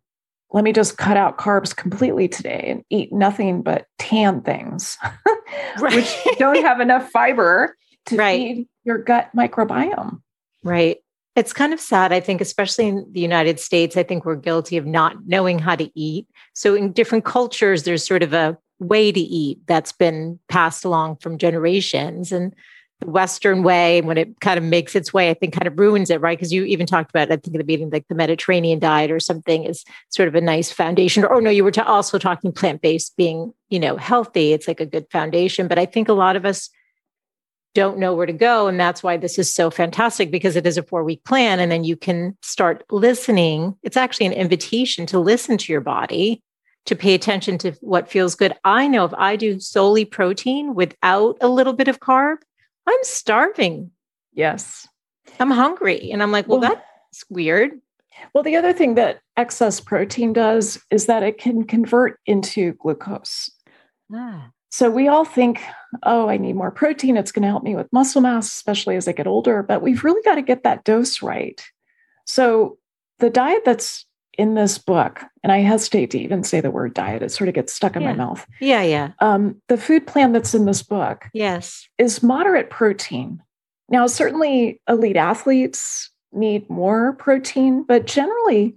let 0.53 0.65
me 0.65 0.73
just 0.73 0.97
cut 0.99 1.17
out 1.17 1.37
carbs 1.37 1.75
completely 1.75 2.29
today 2.29 2.67
and 2.69 2.85
eat 2.89 3.13
nothing 3.13 3.63
but 3.63 3.87
tan 3.99 4.41
things, 4.41 4.97
which 5.81 6.17
don't 6.39 6.63
have 6.63 6.81
enough 6.81 7.11
fiber 7.11 7.77
to 8.07 8.17
right. 8.17 8.57
feed 8.57 8.69
your 8.85 8.99
gut 8.99 9.31
microbiome. 9.37 10.21
Right. 10.63 10.99
It's 11.35 11.53
kind 11.53 11.73
of 11.73 11.81
sad, 11.81 12.13
I 12.13 12.21
think, 12.21 12.41
especially 12.41 12.87
in 12.87 13.07
the 13.11 13.21
United 13.21 13.59
States. 13.59 13.97
I 13.97 14.05
think 14.05 14.25
we're 14.25 14.37
guilty 14.37 14.77
of 14.77 14.87
not 14.87 15.17
knowing 15.27 15.59
how 15.59 15.75
to 15.75 15.91
eat. 15.99 16.29
So, 16.55 16.77
in 16.77 16.93
different 16.93 17.25
cultures, 17.25 17.83
there's 17.83 18.07
sort 18.07 18.23
of 18.23 18.33
a 18.33 18.57
way 18.79 19.11
to 19.11 19.21
eat 19.21 19.59
that's 19.67 19.91
been 19.91 20.39
passed 20.49 20.85
along 20.85 21.17
from 21.17 21.39
generations. 21.39 22.31
And 22.31 22.55
the 23.05 23.11
Western 23.11 23.63
way, 23.63 24.01
when 24.01 24.19
it 24.19 24.41
kind 24.41 24.59
of 24.59 24.65
makes 24.65 24.95
its 24.95 25.13
way, 25.13 25.31
I 25.31 25.35
think 25.35 25.55
kind 25.55 25.67
of 25.67 25.79
ruins 25.79 26.11
it, 26.11 26.21
right? 26.21 26.37
Because 26.37 26.53
you 26.53 26.65
even 26.65 26.87
talked 26.87 27.11
about, 27.11 27.31
I 27.31 27.37
think, 27.37 27.55
in 27.55 27.59
the 27.59 27.65
meeting, 27.65 27.91
like 27.91 28.09
the 28.09 28.15
Mediterranean 28.15 28.79
diet 28.79 29.11
or 29.11 29.21
something 29.21 29.65
is 29.65 29.85
sort 30.11 30.29
of 30.29 30.35
a 30.35 30.41
nice 30.41 30.71
foundation. 30.71 31.25
Or, 31.25 31.41
no, 31.41 31.51
you 31.51 31.65
were 31.65 31.73
also 31.85 32.19
talking 32.19 32.53
plant 32.53 32.83
based 32.83 33.17
being, 33.17 33.53
you 33.69 33.79
know, 33.79 33.97
healthy. 33.97 34.53
It's 34.53 34.69
like 34.69 34.81
a 34.81 34.87
good 34.87 35.07
foundation. 35.11 35.69
But 35.69 35.79
I 35.79 35.87
think 35.87 36.09
a 36.09 36.13
lot 36.13 36.37
of 36.37 36.45
us, 36.45 36.71
don't 37.75 37.99
know 37.99 38.15
where 38.15 38.27
to 38.27 38.33
go. 38.33 38.69
And 38.69 38.79
that's 38.79 39.03
why 39.03 39.17
this 39.17 39.39
is 39.39 39.53
so 39.53 39.69
fantastic 39.69 40.31
because 40.31 40.57
it 40.57 40.67
is 40.67 40.79
a 40.79 40.83
four 40.83 41.03
week 41.03 41.25
plan. 41.25 41.59
And 41.59 41.71
then 41.71 41.85
you 41.85 41.97
can 41.97 42.37
start 42.41 42.85
listening. 42.91 43.77
It's 43.83 43.97
actually 43.97 44.27
an 44.27 44.33
invitation 44.33 45.07
to 45.07 45.19
listen 45.19 45.59
to 45.59 45.73
your 45.73 45.81
body, 45.81 46.41
to 46.87 46.95
pay 46.95 47.15
attention 47.15 47.59
to 47.59 47.73
what 47.81 48.09
feels 48.09 48.37
good. 48.37 48.55
I 48.65 48.87
know 48.87 49.05
if 49.05 49.15
I 49.15 49.37
do 49.37 49.59
solely 49.59 50.05
protein 50.05 50.75
without 50.75 51.37
a 51.41 51.49
little 51.49 51.73
bit 51.73 51.89
of 51.89 52.01
carb, 52.01 52.37
I'm 52.87 52.99
starving. 53.03 53.91
Yes. 54.33 54.89
I'm 55.41 55.51
hungry. 55.51 56.11
And 56.11 56.23
I'm 56.23 56.33
like, 56.33 56.49
well, 56.49 56.61
well 56.61 56.75
that's 56.75 57.25
weird. 57.31 57.73
Well, 58.33 58.45
the 58.45 58.57
other 58.57 58.73
thing 58.73 58.95
that 58.95 59.21
excess 59.37 59.81
protein 59.81 60.33
does 60.33 60.81
is 60.91 61.07
that 61.07 61.23
it 61.23 61.39
can 61.39 61.65
convert 61.65 62.21
into 62.27 62.75
glucose. 62.75 63.51
Ah. 64.13 64.51
So 64.71 64.91
we 64.91 65.07
all 65.09 65.25
think, 65.25 65.63
oh, 66.03 66.29
I 66.29 66.37
need 66.37 66.57
more 66.57 66.71
protein. 66.71 67.17
It's 67.17 67.33
going 67.33 67.43
to 67.43 67.49
help 67.49 67.63
me 67.63 67.77
with 67.77 67.93
muscle 67.93 68.21
mass, 68.21 68.49
especially 68.49 68.97
as 68.97 69.07
I 69.07 69.13
get 69.13 69.27
older. 69.27 69.63
But 69.63 69.83
we've 69.83 70.03
really 70.03 70.23
got 70.23 70.35
to 70.35 70.43
get 70.43 70.65
that 70.65 70.85
dose 70.85 71.23
right. 71.23 71.65
So 72.27 72.79
the 73.21 73.31
diet 73.31 73.63
that's 73.65 74.05
in 74.39 74.55
this 74.55 74.79
book, 74.79 75.23
and 75.43 75.53
I 75.53 75.59
hesitate 75.59 76.11
to 76.11 76.19
even 76.19 76.45
say 76.45 76.61
the 76.61 76.71
word 76.71 76.95
diet, 76.95 77.23
it 77.23 77.31
sort 77.31 77.49
of 77.49 77.55
gets 77.55 77.73
stuck 77.73 77.97
in 77.97 78.03
yeah. 78.03 78.13
my 78.13 78.15
mouth. 78.15 78.47
Yeah, 78.61 78.83
yeah. 78.83 79.13
Um, 79.21 79.61
the 79.69 79.77
food 79.77 80.07
plan 80.07 80.33
that's 80.33 80.55
in 80.55 80.65
this 80.65 80.83
book, 80.83 81.27
yes, 81.33 81.89
is 81.99 82.23
moderate 82.23 82.71
protein. 82.71 83.43
Now, 83.89 84.07
certainly 84.07 84.81
elite 84.89 85.17
athletes 85.17 86.11
need 86.33 86.69
more 86.69 87.13
protein, 87.15 87.85
but 87.85 88.07
generally, 88.07 88.75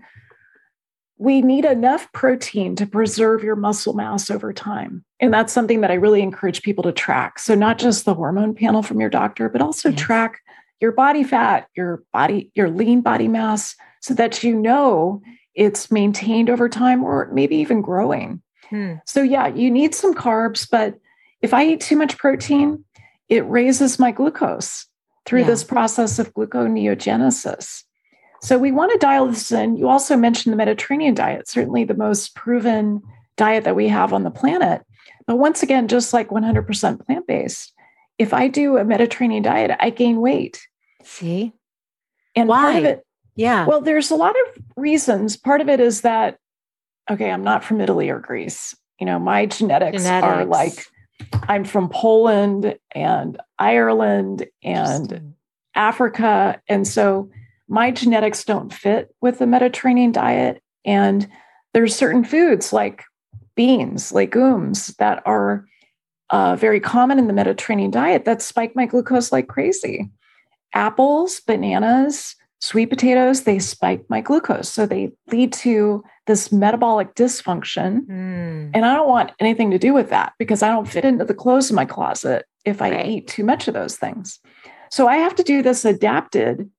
we 1.18 1.42
need 1.42 1.66
enough 1.66 2.12
protein 2.14 2.76
to 2.76 2.86
preserve 2.86 3.44
your 3.44 3.56
muscle 3.56 3.94
mass 3.94 4.30
over 4.30 4.54
time. 4.54 5.04
And 5.20 5.34
that's 5.34 5.52
something 5.52 5.82
that 5.82 5.90
I 5.90 5.96
really 5.96 6.22
encourage 6.22 6.62
people 6.62 6.84
to 6.84 6.92
track. 6.92 7.40
So, 7.40 7.56
not 7.56 7.80
just 7.80 8.06
the 8.06 8.14
hormone 8.14 8.54
panel 8.54 8.84
from 8.84 9.00
your 9.00 9.10
doctor, 9.10 9.50
but 9.50 9.62
also 9.62 9.90
yes. 9.90 10.00
track 10.00 10.42
your 10.80 10.92
body 10.92 11.24
fat, 11.24 11.68
your 11.76 12.04
body, 12.14 12.52
your 12.54 12.70
lean 12.70 13.02
body 13.02 13.28
mass, 13.28 13.76
so 14.02 14.14
that 14.14 14.44
you 14.44 14.56
know 14.56 15.22
it's 15.58 15.92
maintained 15.92 16.50
over 16.50 16.70
time 16.70 17.04
or 17.04 17.30
maybe 17.34 17.58
even 17.58 17.82
growing. 17.82 18.42
Hmm. 18.70 18.94
So, 19.06 19.24
yeah, 19.24 19.48
you 19.48 19.72
need 19.72 19.96
some 19.96 20.14
carbs, 20.14 20.70
but 20.70 20.98
if 21.42 21.54
I 21.54 21.66
eat 21.66 21.82
too 21.82 21.98
much 21.98 22.18
protein, 22.18 22.86
it 23.28 23.46
raises 23.48 24.00
my 24.00 24.12
glucose 24.12 24.86
through 25.26 25.42
yeah. 25.42 25.48
this 25.48 25.64
process 25.64 26.20
of 26.20 26.34
gluconeogenesis. 26.36 27.84
So 28.42 28.60
we 28.60 28.72
want 28.72 28.92
to 28.92 29.00
dial 29.00 29.28
this 29.28 29.52
in. 29.52 29.78
You 29.78 29.90
also 29.90 30.16
mentioned 30.16 30.54
the 30.54 30.58
Mediterranean 30.58 31.16
diet, 31.16 31.48
certainly 31.48 31.84
the 31.84 31.96
most 31.96 32.36
proven 32.36 33.02
diet 33.36 33.64
that 33.64 33.76
we 33.76 33.88
have 33.88 34.14
on 34.14 34.24
the 34.24 34.32
planet. 34.32 34.84
But 35.26 35.38
once 35.38 35.64
again, 35.64 35.88
just 35.88 36.14
like 36.14 36.30
100% 36.30 37.06
plant 37.06 37.26
based, 37.26 37.74
if 38.20 38.32
I 38.32 38.48
do 38.48 38.78
a 38.78 38.86
Mediterranean 38.86 39.42
diet, 39.42 39.72
I 39.80 39.90
gain 39.90 40.22
weight. 40.22 40.68
See? 41.04 41.54
And 42.36 42.48
Why? 42.48 42.62
part 42.62 42.76
of 42.76 42.86
it, 42.86 43.07
yeah. 43.38 43.66
Well, 43.66 43.82
there's 43.82 44.12
a 44.12 44.16
lot 44.16 44.36
of 44.48 44.64
reasons. 44.76 45.38
Part 45.38 45.62
of 45.62 45.70
it 45.70 45.80
is 45.80 46.02
that, 46.02 46.40
okay, 47.10 47.32
I'm 47.32 47.44
not 47.44 47.64
from 47.64 47.80
Italy 47.80 48.10
or 48.10 48.20
Greece. 48.20 48.76
You 49.00 49.06
know, 49.06 49.20
my 49.20 49.46
genetics, 49.46 50.04
genetics. 50.04 50.28
are 50.28 50.46
like 50.46 50.86
I'm 51.48 51.64
from 51.64 51.90
Poland 51.90 52.78
and 52.92 53.40
Ireland 53.60 54.48
and 54.64 55.36
Africa. 55.76 56.60
And 56.68 56.88
so 56.88 57.30
my 57.68 57.92
genetics 57.92 58.44
don't 58.44 58.74
fit 58.74 59.14
with 59.22 59.40
the 59.40 59.48
Mediterranean 59.48 60.12
diet. 60.12 60.62
And 60.84 61.28
there's 61.74 61.96
certain 61.96 62.24
foods 62.24 62.74
like 62.74 63.04
beans, 63.56 64.12
legumes 64.12 64.88
that 64.98 65.22
are 65.26 65.66
uh, 66.32 66.56
very 66.56 66.80
common 66.80 67.20
in 67.20 67.28
the 67.28 67.34
Mediterranean 67.34 67.92
diet 67.92 68.26
that 68.26 68.42
spike 68.42 68.76
my 68.76 68.88
glucose 68.88 69.32
like 69.32 69.48
crazy. 69.48 70.10
Apples, 70.74 71.40
bananas, 71.40 72.36
sweet 72.60 72.88
potatoes, 72.88 73.44
they 73.44 73.60
spike 73.60 74.04
my 74.10 74.22
glucose. 74.22 74.70
So 74.70 74.86
they 74.86 75.12
lead 75.32 75.54
to 75.54 76.04
this 76.26 76.52
metabolic 76.52 77.16
dysfunction. 77.16 78.06
Mm. 78.08 78.72
And 78.74 78.86
I 78.86 78.96
don't 78.96 79.08
want 79.08 79.32
anything 79.40 79.72
to 79.72 79.80
do 79.80 79.94
with 79.94 80.10
that 80.10 80.34
because 80.40 80.64
I 80.64 80.70
don't 80.70 80.88
fit 80.88 81.06
into 81.06 81.26
the 81.26 81.34
clothes 81.34 81.70
in 81.70 81.76
my 81.76 81.86
closet 81.86 82.46
if 82.66 82.82
I 82.82 82.92
right. 82.92 83.06
eat 83.06 83.28
too 83.28 83.44
much 83.44 83.68
of 83.68 83.74
those 83.74 83.96
things. 83.96 84.40
So 84.90 85.08
I 85.08 85.18
have 85.18 85.36
to 85.36 85.44
do 85.44 85.62
this 85.62 85.86
adapted 85.86 86.70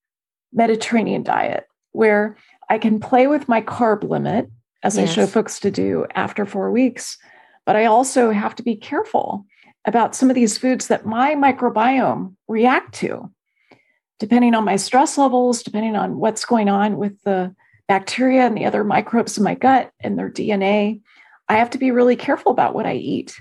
Mediterranean 0.52 1.22
diet 1.22 1.66
where 1.92 2.36
I 2.68 2.78
can 2.78 3.00
play 3.00 3.26
with 3.26 3.48
my 3.48 3.60
carb 3.60 4.02
limit. 4.08 4.50
as 4.82 4.96
yes. 4.96 5.10
I 5.10 5.12
show 5.12 5.26
folks 5.26 5.60
to 5.60 5.70
do 5.70 6.06
after 6.14 6.44
four 6.44 6.70
weeks. 6.70 7.18
But 7.66 7.76
I 7.76 7.84
also 7.84 8.30
have 8.30 8.54
to 8.56 8.62
be 8.62 8.76
careful 8.76 9.44
about 9.84 10.14
some 10.14 10.30
of 10.30 10.34
these 10.34 10.58
foods 10.58 10.88
that 10.88 11.06
my 11.06 11.34
microbiome 11.34 12.34
react 12.46 12.94
to, 12.96 13.30
depending 14.18 14.54
on 14.54 14.64
my 14.64 14.76
stress 14.76 15.16
levels, 15.16 15.62
depending 15.62 15.96
on 15.96 16.18
what's 16.18 16.44
going 16.44 16.68
on 16.68 16.96
with 16.96 17.22
the 17.22 17.54
bacteria 17.86 18.46
and 18.46 18.56
the 18.56 18.66
other 18.66 18.84
microbes 18.84 19.38
in 19.38 19.44
my 19.44 19.54
gut 19.54 19.92
and 20.00 20.18
their 20.18 20.30
DNA. 20.30 21.00
I 21.48 21.56
have 21.56 21.70
to 21.70 21.78
be 21.78 21.90
really 21.90 22.16
careful 22.16 22.52
about 22.52 22.74
what 22.74 22.86
I 22.86 22.94
eat. 22.94 23.40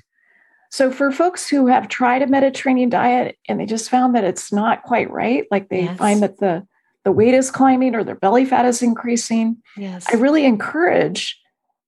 So, 0.69 0.91
for 0.91 1.11
folks 1.11 1.47
who 1.47 1.67
have 1.67 1.88
tried 1.88 2.21
a 2.21 2.28
Mediterranean 2.28 2.89
diet 2.89 3.38
and 3.47 3.59
they 3.59 3.65
just 3.65 3.89
found 3.89 4.15
that 4.15 4.23
it's 4.23 4.51
not 4.51 4.84
quite 4.84 5.09
right, 5.11 5.45
like 5.49 5.69
they 5.69 5.84
yes. 5.84 5.97
find 5.97 6.21
that 6.21 6.39
the 6.39 6.65
the 7.03 7.11
weight 7.11 7.34
is 7.34 7.51
climbing 7.51 7.95
or 7.95 8.03
their 8.03 8.15
belly 8.15 8.43
fat 8.43 8.65
is 8.65 8.82
increasing, 8.82 9.55
yes. 9.78 10.05
I 10.11 10.17
really 10.17 10.43
encourage 10.43 11.39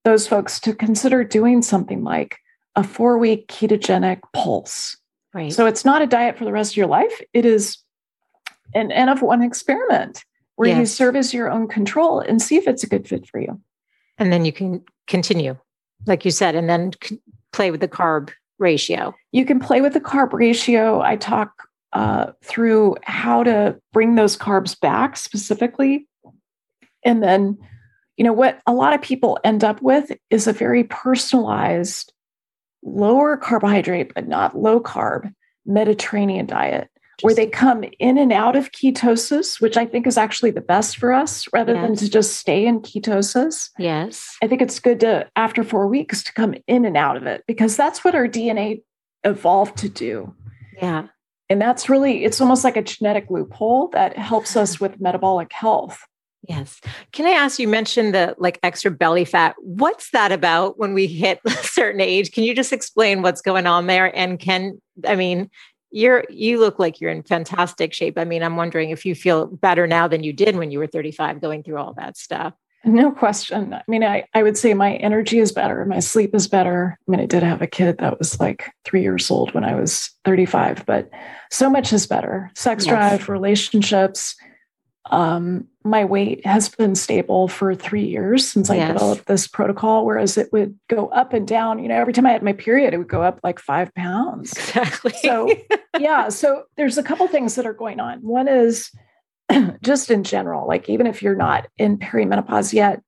those 0.06 0.26
folks 0.28 0.62
to 0.62 0.74
consider 0.74 1.26
doing 1.26 1.62
something 1.62 2.06
like 2.06 2.38
a 2.78 2.84
four 2.84 3.18
week 3.18 3.50
ketogenic 3.50 4.22
pulse. 4.34 4.96
Right. 5.34 5.52
So 5.52 5.66
it's 5.66 5.84
not 5.84 6.02
a 6.02 6.08
diet 6.08 6.38
for 6.38 6.46
the 6.46 6.54
rest 6.54 6.72
of 6.72 6.78
your 6.78 6.88
life. 6.88 7.22
It 7.34 7.46
is 7.46 7.78
an 8.74 8.92
N 8.92 9.10
of 9.10 9.22
one 9.22 9.42
experiment 9.42 10.24
where 10.56 10.70
yes. 10.70 10.80
you 10.80 10.86
serve 10.86 11.16
as 11.16 11.34
your 11.34 11.50
own 11.50 11.68
control 11.68 12.20
and 12.20 12.42
see 12.42 12.58
if 12.58 12.68
it's 12.68 12.84
a 12.84 12.88
good 12.88 13.08
fit 13.08 13.28
for 13.28 13.40
you. 13.40 13.60
And 14.18 14.34
then 14.34 14.44
you 14.44 14.52
can 14.52 14.84
continue, 15.08 15.58
like 16.06 16.26
you 16.26 16.32
said, 16.32 16.56
and 16.56 16.70
then 16.70 16.92
play 17.54 17.72
with 17.72 17.80
the 17.80 17.88
carb 17.88 18.32
ratio. 18.60 19.16
You 19.32 19.46
can 19.46 19.60
play 19.60 19.80
with 19.80 19.94
the 19.94 20.02
carb 20.02 20.34
ratio. 20.34 21.02
I 21.02 21.16
talk 21.16 21.64
uh, 21.94 22.34
through 22.44 22.98
how 23.04 23.44
to 23.44 23.80
bring 23.94 24.16
those 24.16 24.38
carbs 24.38 24.80
back 24.80 25.18
specifically. 25.18 26.08
And 27.06 27.24
then, 27.24 27.58
you 28.18 28.26
know, 28.26 28.34
what 28.34 28.60
a 28.68 28.74
lot 28.74 28.94
of 28.94 29.02
people 29.02 29.40
end 29.46 29.64
up 29.64 29.82
with 29.82 30.12
is 30.30 30.46
a 30.46 30.54
very 30.54 30.84
personalized, 30.84 32.12
lower 32.84 33.38
carbohydrate, 33.38 34.14
but 34.14 34.28
not 34.28 34.58
low 34.58 34.82
carb 34.82 35.34
Mediterranean 35.66 36.46
diet 36.46 36.90
where 37.22 37.36
they 37.36 37.48
come 37.48 37.84
in 38.00 38.18
and 38.18 38.32
out 38.32 38.56
of 38.56 38.72
ketosis, 38.72 39.62
which 39.62 39.78
I 39.78 39.86
think 39.86 40.08
is 40.08 40.18
actually 40.18 40.52
the 40.52 40.62
best 40.62 40.98
for 40.98 41.14
us 41.14 41.48
rather 41.54 41.74
yes. 41.74 41.88
than 41.88 41.96
to 41.98 42.10
just 42.10 42.38
stay 42.38 42.66
in 42.66 42.82
ketosis. 42.82 43.70
Yes. 43.78 44.38
I 44.42 44.48
think 44.48 44.62
it's 44.62 44.80
good 44.80 45.00
to, 45.02 45.30
after 45.36 45.64
four 45.64 45.88
weeks, 45.88 46.24
to 46.24 46.34
come 46.34 46.56
in 46.68 46.86
and 46.86 46.98
out 46.98 47.18
of 47.18 47.26
it 47.26 47.44
because 47.48 47.76
that's 47.76 48.04
what 48.04 48.16
our 48.16 48.28
DNA 48.28 48.84
evolved 49.24 49.78
to 49.78 49.90
do. 49.90 50.34
Yeah. 50.82 51.08
And 51.50 51.62
that's 51.62 51.90
really, 51.90 52.24
it's 52.24 52.40
almost 52.40 52.64
like 52.64 52.78
a 52.78 52.82
genetic 52.82 53.30
loophole 53.30 53.88
that 53.90 54.18
helps 54.18 54.56
us 54.56 54.80
with 54.80 55.02
metabolic 55.02 55.52
health. 55.52 56.06
Yes. 56.48 56.80
Can 57.12 57.26
I 57.26 57.32
ask 57.32 57.60
you 57.60 57.68
mentioned 57.68 58.14
the 58.14 58.36
like 58.38 58.60
extra 58.64 58.92
belly 58.92 59.26
fat. 59.26 59.56
What's 59.60 60.12
that 60.12 60.32
about 60.32 60.80
when 60.80 60.94
we 60.94 61.06
hit 61.06 61.40
a 61.46 61.52
certain 61.52 62.02
age? 62.02 62.32
Can 62.32 62.44
you 62.44 62.56
just 62.56 62.72
explain 62.72 63.22
what's 63.22 63.42
going 63.42 63.68
on 63.68 63.88
there? 63.88 64.16
And 64.16 64.40
can 64.40 64.82
I 65.06 65.16
mean, 65.16 65.50
you're 65.92 66.24
you 66.30 66.60
look 66.60 66.80
like 66.80 67.02
you're 67.02 67.12
in 67.12 67.24
fantastic 67.24 67.94
shape. 67.94 68.18
I 68.18 68.26
mean, 68.26 68.44
I'm 68.44 68.56
wondering 68.56 68.90
if 68.90 69.06
you 69.06 69.16
feel 69.16 69.48
better 69.48 69.88
now 69.88 70.08
than 70.08 70.24
you 70.24 70.34
did 70.34 70.56
when 70.56 70.72
you 70.72 70.80
were 70.80 70.88
35 70.88 71.42
going 71.42 71.64
through 71.64 71.78
all 71.78 71.94
that 71.96 72.18
stuff. 72.18 72.54
No 72.86 73.12
question. 73.12 73.74
I 73.74 73.84
mean, 73.90 74.06
I, 74.06 74.24
I 74.34 74.42
would 74.42 74.58
say 74.58 74.74
my 74.74 74.96
energy 74.96 75.40
is 75.40 75.52
better. 75.52 75.84
My 75.86 76.00
sleep 76.00 76.34
is 76.34 76.48
better. 76.48 76.98
I 77.08 77.12
mean, 77.12 77.20
I 77.20 77.26
did 77.26 77.44
have 77.44 77.62
a 77.62 77.68
kid 77.68 77.98
that 77.98 78.18
was 78.18 78.40
like 78.40 78.72
three 78.86 79.02
years 79.02 79.30
old 79.30 79.54
when 79.54 79.66
I 79.66 79.76
was 79.76 80.12
35, 80.24 80.86
but 80.86 81.10
so 81.52 81.70
much 81.70 81.92
is 81.92 82.08
better. 82.08 82.50
Sex 82.56 82.86
yes. 82.86 82.90
drive, 82.90 83.30
relationships. 83.30 84.36
Um, 85.10 85.68
my 85.84 86.06
weight 86.06 86.46
has 86.46 86.70
been 86.70 86.94
stable 86.94 87.48
for 87.48 87.74
three 87.74 88.06
years 88.06 88.48
since 88.48 88.70
I 88.70 88.76
yes. 88.76 88.94
developed 88.94 89.26
this 89.26 89.48
protocol, 89.48 90.06
whereas 90.06 90.38
it 90.38 90.52
would 90.52 90.78
go 90.88 91.08
up 91.08 91.34
and 91.34 91.48
down. 91.48 91.80
You 91.80 91.90
know, 91.90 92.00
every 92.00 92.14
time 92.14 92.26
I 92.26 92.32
had 92.32 92.44
my 92.44 92.54
period, 92.54 92.94
it 92.94 92.98
would 92.98 93.08
go 93.08 93.24
up 93.24 93.40
like 93.44 93.60
five 93.60 93.94
pounds. 93.96 94.54
Exactly. 94.54 95.14
So, 95.22 95.52
yeah. 96.00 96.30
So 96.30 96.64
there's 96.78 96.98
a 96.98 97.04
couple 97.04 97.28
things 97.28 97.56
that 97.56 97.66
are 97.66 97.74
going 97.74 98.00
on. 98.00 98.20
One 98.20 98.48
is 98.48 98.92
just 99.82 100.12
in 100.12 100.24
general, 100.24 100.68
like 100.68 100.90
even 100.90 101.08
if 101.08 101.24
you're 101.24 101.36
not 101.36 101.68
in 101.78 101.98
perimenopause 101.98 102.74
yet, 102.74 103.02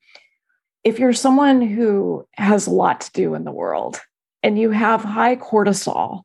if 0.84 0.98
you're 0.98 1.14
someone 1.14 1.62
who 1.62 2.26
has 2.34 2.68
a 2.68 2.72
lot 2.72 3.02
to 3.02 3.12
do 3.12 3.36
in 3.36 3.44
the 3.44 3.52
world 3.52 4.02
and 4.42 4.58
you 4.58 4.72
have 4.72 5.04
high 5.04 5.36
cortisol, 5.36 6.24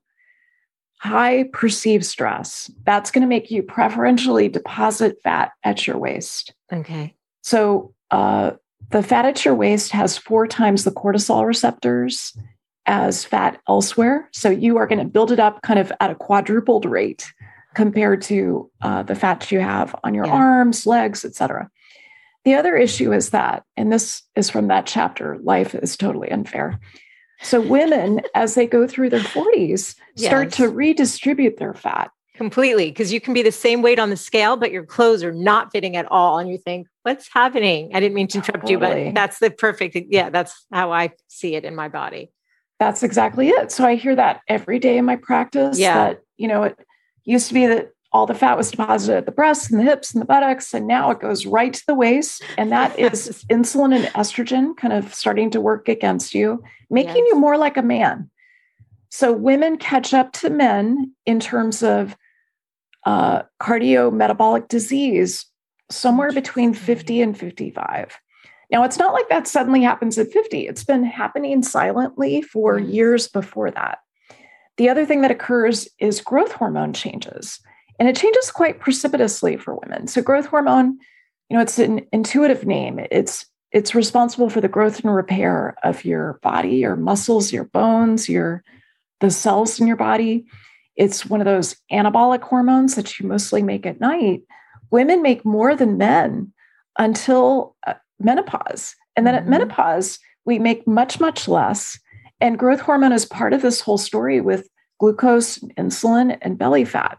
high 0.99 1.45
perceived 1.53 2.05
stress, 2.05 2.71
that's 2.85 3.11
going 3.11 3.23
to 3.23 3.29
make 3.29 3.51
you 3.51 3.63
preferentially 3.63 4.49
deposit 4.49 5.19
fat 5.23 5.53
at 5.63 5.87
your 5.87 5.99
waist. 5.99 6.55
Okay. 6.73 7.15
So 7.43 7.95
uh, 8.11 8.53
the 8.91 9.03
fat 9.03 9.27
at 9.27 9.45
your 9.45 9.55
waist 9.55 9.93
has 9.93 10.17
four 10.17 10.47
times 10.47 10.85
the 10.85 10.91
cortisol 10.91 11.47
receptors 11.47 12.37
as 12.87 13.25
fat 13.25 13.61
elsewhere. 13.69 14.29
So 14.33 14.49
you 14.49 14.79
are 14.79 14.87
going 14.87 15.01
to 15.01 15.05
build 15.05 15.33
it 15.33 15.41
up 15.41 15.63
kind 15.63 15.79
of 15.79 15.93
at 16.01 16.11
a 16.11 16.15
quadrupled 16.15 16.85
rate 16.85 17.33
compared 17.75 18.23
to 18.23 18.71
uh, 18.81 19.03
the 19.03 19.15
fat 19.15 19.51
you 19.53 19.61
have 19.61 19.95
on 20.03 20.15
your 20.15 20.27
yeah. 20.27 20.33
arms, 20.33 20.87
legs, 20.87 21.25
etc. 21.25 21.71
The 22.45 22.55
other 22.55 22.77
issue 22.77 23.13
is 23.13 23.31
that, 23.31 23.65
and 23.77 23.93
this 23.93 24.23
is 24.37 24.49
from 24.49 24.69
that 24.69 24.87
chapter, 24.87 25.37
life 25.43 25.75
is 25.75 25.97
totally 25.97 26.31
unfair. 26.31 26.79
So 27.43 27.61
women, 27.61 28.23
as 28.35 28.55
they 28.55 28.67
go 28.67 28.87
through 28.87 29.11
their 29.11 29.21
40s, 29.21 29.95
start 30.17 30.49
yes. 30.49 30.57
to 30.57 30.69
redistribute 30.69 31.59
their 31.59 31.75
fat. 31.75 32.11
Completely, 32.35 32.91
because 32.91 33.13
you 33.13 33.21
can 33.21 33.33
be 33.33 33.43
the 33.43 33.53
same 33.53 33.81
weight 33.81 33.99
on 33.99 34.11
the 34.11 34.17
scale, 34.17 34.57
but 34.57 34.71
your 34.71 34.85
clothes 34.85 35.23
are 35.23 35.33
not 35.33 35.73
fitting 35.73 35.97
at 35.97 36.07
all. 36.11 36.39
And 36.39 36.51
you 36.51 36.59
think, 36.59 36.87
what's 37.03 37.33
happening? 37.33 37.91
I 37.95 38.01
didn't 38.01 38.15
mean 38.15 38.29
to 38.29 38.39
interrupt 38.39 38.67
totally. 38.67 39.01
you, 39.01 39.07
but 39.07 39.15
that's 39.15 39.39
the 39.39 39.51
perfect, 39.51 39.97
yeah, 40.11 40.29
that's 40.29 40.67
how 40.71 40.93
I 40.93 41.13
see 41.29 41.55
it 41.55 41.65
in 41.65 41.75
my 41.75 41.89
body. 41.89 42.31
That's 42.79 43.03
exactly 43.03 43.49
it. 43.49 43.73
So 43.73 43.87
I 43.87 43.95
hear 43.95 44.15
that 44.17 44.41
every 44.49 44.79
day 44.79 44.99
in 44.99 45.07
my 45.07 45.17
practice 45.17 45.79
yeah. 45.79 45.95
that, 45.95 46.21
you 46.37 46.47
know, 46.47 46.65
it, 46.65 46.79
used 47.27 47.49
to 47.49 47.55
be 47.55 47.67
that 47.67 47.91
all 48.17 48.27
the 48.27 48.35
fat 48.35 48.57
was 48.57 48.71
deposited 48.71 49.19
at 49.19 49.27
the 49.27 49.33
breasts 49.33 49.71
and 49.71 49.79
the 49.79 49.85
hips 49.85 50.15
and 50.15 50.23
the 50.23 50.27
buttocks, 50.27 50.73
and 50.73 50.87
now 50.87 51.11
it 51.11 51.21
goes 51.21 51.45
right 51.45 51.75
to 51.75 51.87
the 51.87 51.95
waist. 51.95 52.43
And 52.57 52.73
that 52.73 52.99
is 52.99 53.45
insulin 53.51 53.95
and 53.95 54.07
estrogen 54.15 54.75
kind 54.75 54.95
of 54.95 55.13
starting 55.13 55.51
to 55.51 55.61
work 55.61 55.87
against 55.87 56.35
you, 56.35 56.63
making 56.89 57.17
yes. 57.17 57.27
you 57.29 57.39
more 57.39 57.59
like 57.59 57.77
a 57.77 57.83
man. 57.83 58.31
So 59.11 59.33
women 59.33 59.77
catch 59.77 60.15
up 60.15 60.33
to 60.35 60.51
men 60.51 61.13
in 61.27 61.41
terms 61.41 61.83
of 61.83 62.17
uh, 63.05 63.43
cardiometabolic 63.63 64.69
disease 64.69 65.45
somewhere 65.91 66.33
between 66.33 66.73
50 66.73 67.21
and 67.21 67.37
55. 67.39 68.19
Now, 68.73 68.83
it's 68.83 68.99
not 68.99 69.13
like 69.13 69.29
that 69.29 69.47
suddenly 69.47 69.83
happens 69.83 70.19
at 70.19 70.33
50. 70.33 70.67
It's 70.67 70.85
been 70.85 71.05
happening 71.05 71.63
silently 71.63 72.41
for 72.41 72.79
years 72.79 73.29
before 73.29 73.71
that. 73.71 73.99
The 74.79 74.89
other 74.89 75.05
thing 75.07 75.21
that 75.21 75.31
occurs 75.31 75.87
is 75.99 76.21
growth 76.21 76.53
hormone 76.53 76.93
changes, 76.93 77.61
and 77.99 78.09
it 78.09 78.17
changes 78.17 78.51
quite 78.51 78.81
precipitously 78.81 79.57
for 79.57 79.75
women. 79.75 80.07
So, 80.07 80.23
growth 80.23 80.47
hormone, 80.47 80.99
you 81.49 81.57
know, 81.57 81.63
it's 81.63 81.79
an 81.79 82.07
intuitive 82.13 82.67
name. 82.67 83.01
It's 83.11 83.47
it's 83.73 83.95
responsible 83.95 84.49
for 84.49 84.61
the 84.61 84.69
growth 84.69 85.01
and 85.01 85.15
repair 85.15 85.75
of 85.83 86.05
your 86.05 86.39
body, 86.43 86.77
your 86.77 86.97
muscles, 86.97 87.53
your 87.53 87.65
bones, 87.65 88.29
your 88.29 88.63
the 89.21 89.31
cells 89.31 89.81
in 89.81 89.87
your 89.87 89.97
body. 89.97 90.47
It's 90.97 91.27
one 91.27 91.41
of 91.41 91.45
those 91.45 91.77
anabolic 91.93 92.43
hormones 92.43 92.95
that 92.95 93.19
you 93.19 93.27
mostly 93.27 93.63
make 93.63 93.87
at 93.87 94.01
night. 94.01 94.43
Women 94.91 95.23
make 95.23 95.45
more 95.45 95.75
than 95.75 95.99
men 95.99 96.53
until 96.99 97.77
uh, 97.87 97.95
menopause. 98.19 98.95
And 99.15 99.27
then 99.27 99.35
mm-hmm. 99.35 99.45
at 99.45 99.51
menopause, 99.51 100.19
we 100.45 100.59
make 100.59 100.87
much, 100.87 101.21
much 101.21 101.49
less. 101.49 101.99
And 102.41 102.59
growth 102.59 102.81
hormone 102.81 103.13
is 103.13 103.25
part 103.25 103.53
of 103.53 103.63
this 103.63 103.81
whole 103.81 103.99
story 103.99 104.41
with 104.41 104.69
glucose, 105.01 105.59
insulin, 105.79 106.39
and 106.43 106.59
belly 106.59 106.85
fat. 106.85 107.19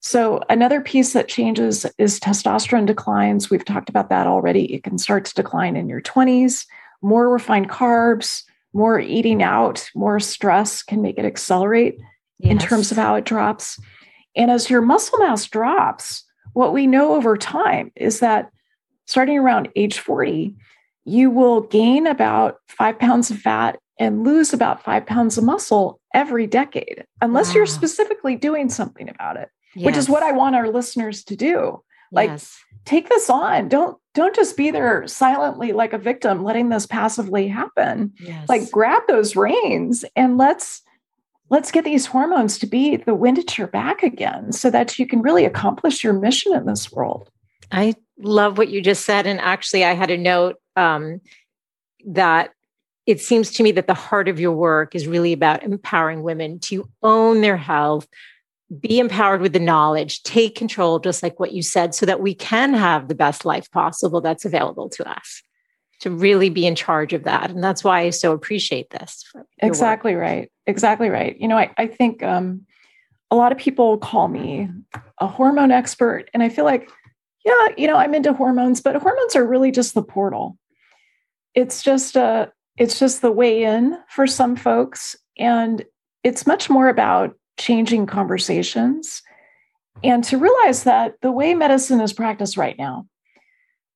So, 0.00 0.40
another 0.48 0.80
piece 0.80 1.12
that 1.14 1.28
changes 1.28 1.86
is 1.98 2.20
testosterone 2.20 2.86
declines. 2.86 3.50
We've 3.50 3.64
talked 3.64 3.88
about 3.88 4.08
that 4.10 4.26
already. 4.26 4.72
It 4.72 4.84
can 4.84 4.98
start 4.98 5.24
to 5.24 5.34
decline 5.34 5.76
in 5.76 5.88
your 5.88 6.00
20s. 6.00 6.66
More 7.02 7.28
refined 7.28 7.70
carbs, 7.70 8.44
more 8.72 9.00
eating 9.00 9.42
out, 9.42 9.90
more 9.94 10.20
stress 10.20 10.82
can 10.82 11.02
make 11.02 11.18
it 11.18 11.24
accelerate 11.24 11.98
yes. 12.38 12.52
in 12.52 12.58
terms 12.58 12.90
of 12.90 12.98
how 12.98 13.14
it 13.14 13.24
drops. 13.24 13.80
And 14.36 14.50
as 14.50 14.68
your 14.68 14.82
muscle 14.82 15.18
mass 15.18 15.46
drops, 15.46 16.24
what 16.52 16.72
we 16.72 16.86
know 16.86 17.14
over 17.14 17.36
time 17.36 17.90
is 17.96 18.20
that 18.20 18.50
starting 19.06 19.38
around 19.38 19.68
age 19.76 19.98
40, 19.98 20.54
you 21.04 21.30
will 21.30 21.62
gain 21.62 22.06
about 22.06 22.58
five 22.68 22.98
pounds 22.98 23.30
of 23.30 23.38
fat 23.38 23.78
and 23.98 24.24
lose 24.24 24.52
about 24.52 24.82
five 24.82 25.06
pounds 25.06 25.38
of 25.38 25.44
muscle 25.44 26.00
every 26.12 26.46
decade, 26.46 27.04
unless 27.22 27.48
wow. 27.48 27.54
you're 27.54 27.66
specifically 27.66 28.36
doing 28.36 28.68
something 28.68 29.08
about 29.08 29.36
it, 29.36 29.48
yes. 29.76 29.86
which 29.86 29.96
is 29.96 30.08
what 30.08 30.22
I 30.22 30.32
want 30.32 30.56
our 30.56 30.68
listeners 30.68 31.22
to 31.24 31.36
do. 31.36 31.82
Like, 32.10 32.30
yes. 32.30 32.58
take 32.84 33.08
this 33.08 33.30
on. 33.30 33.68
Don't 33.68 33.96
don't 34.14 34.34
just 34.34 34.56
be 34.56 34.70
there 34.70 35.06
silently 35.06 35.72
like 35.72 35.92
a 35.92 35.98
victim, 35.98 36.42
letting 36.42 36.70
this 36.70 36.86
passively 36.86 37.46
happen. 37.46 38.12
Yes. 38.18 38.48
Like, 38.48 38.70
grab 38.70 39.02
those 39.06 39.36
reins 39.36 40.04
and 40.16 40.38
let's 40.38 40.82
let's 41.50 41.70
get 41.70 41.84
these 41.84 42.06
hormones 42.06 42.58
to 42.58 42.66
be 42.66 42.96
the 42.96 43.14
wind 43.14 43.38
at 43.38 43.56
your 43.56 43.68
back 43.68 44.02
again, 44.02 44.52
so 44.52 44.70
that 44.70 44.98
you 44.98 45.06
can 45.06 45.22
really 45.22 45.44
accomplish 45.44 46.02
your 46.02 46.12
mission 46.12 46.54
in 46.54 46.66
this 46.66 46.90
world. 46.90 47.30
I 47.70 47.94
love 48.18 48.58
what 48.58 48.68
you 48.68 48.80
just 48.80 49.04
said, 49.04 49.26
and 49.26 49.40
actually, 49.40 49.84
I 49.84 49.94
had 49.94 50.10
a 50.10 50.16
note. 50.16 50.56
Um, 50.76 51.20
that 52.06 52.50
it 53.06 53.20
seems 53.20 53.50
to 53.52 53.62
me 53.62 53.72
that 53.72 53.86
the 53.86 53.94
heart 53.94 54.28
of 54.28 54.40
your 54.40 54.52
work 54.52 54.94
is 54.94 55.06
really 55.06 55.32
about 55.32 55.62
empowering 55.62 56.22
women 56.22 56.58
to 56.60 56.88
own 57.02 57.40
their 57.40 57.56
health, 57.56 58.08
be 58.80 58.98
empowered 58.98 59.40
with 59.40 59.52
the 59.52 59.60
knowledge, 59.60 60.22
take 60.22 60.56
control, 60.56 60.98
just 60.98 61.22
like 61.22 61.38
what 61.38 61.52
you 61.52 61.62
said, 61.62 61.94
so 61.94 62.04
that 62.06 62.20
we 62.20 62.34
can 62.34 62.74
have 62.74 63.08
the 63.08 63.14
best 63.14 63.44
life 63.44 63.70
possible 63.70 64.20
that's 64.20 64.44
available 64.44 64.88
to 64.90 65.08
us 65.08 65.42
to 66.00 66.10
really 66.10 66.50
be 66.50 66.66
in 66.66 66.74
charge 66.74 67.12
of 67.12 67.24
that. 67.24 67.50
And 67.50 67.62
that's 67.62 67.82
why 67.82 68.00
I 68.00 68.10
so 68.10 68.32
appreciate 68.32 68.90
this. 68.90 69.24
Exactly 69.58 70.14
work. 70.14 70.22
right. 70.22 70.52
Exactly 70.66 71.08
right. 71.08 71.36
You 71.40 71.48
know, 71.48 71.56
I, 71.56 71.72
I 71.78 71.86
think 71.86 72.22
um, 72.22 72.66
a 73.30 73.36
lot 73.36 73.52
of 73.52 73.58
people 73.58 73.98
call 73.98 74.28
me 74.28 74.68
a 75.20 75.26
hormone 75.26 75.70
expert, 75.70 76.28
and 76.34 76.42
I 76.42 76.48
feel 76.48 76.64
like, 76.64 76.90
yeah, 77.44 77.68
you 77.76 77.86
know, 77.86 77.96
I'm 77.96 78.14
into 78.14 78.32
hormones, 78.32 78.80
but 78.80 78.96
hormones 78.96 79.36
are 79.36 79.46
really 79.46 79.70
just 79.70 79.94
the 79.94 80.02
portal. 80.02 80.58
It's 81.54 81.82
just 81.82 82.16
a, 82.16 82.52
it's 82.76 82.98
just 82.98 83.22
the 83.22 83.32
way 83.32 83.62
in 83.62 83.96
for 84.10 84.26
some 84.26 84.56
folks, 84.56 85.16
and 85.38 85.84
it's 86.24 86.46
much 86.46 86.68
more 86.68 86.88
about 86.88 87.36
changing 87.58 88.06
conversations 88.06 89.22
and 90.04 90.22
to 90.24 90.38
realize 90.38 90.84
that 90.84 91.14
the 91.22 91.32
way 91.32 91.54
medicine 91.54 92.00
is 92.00 92.12
practiced 92.12 92.56
right 92.56 92.76
now 92.78 93.06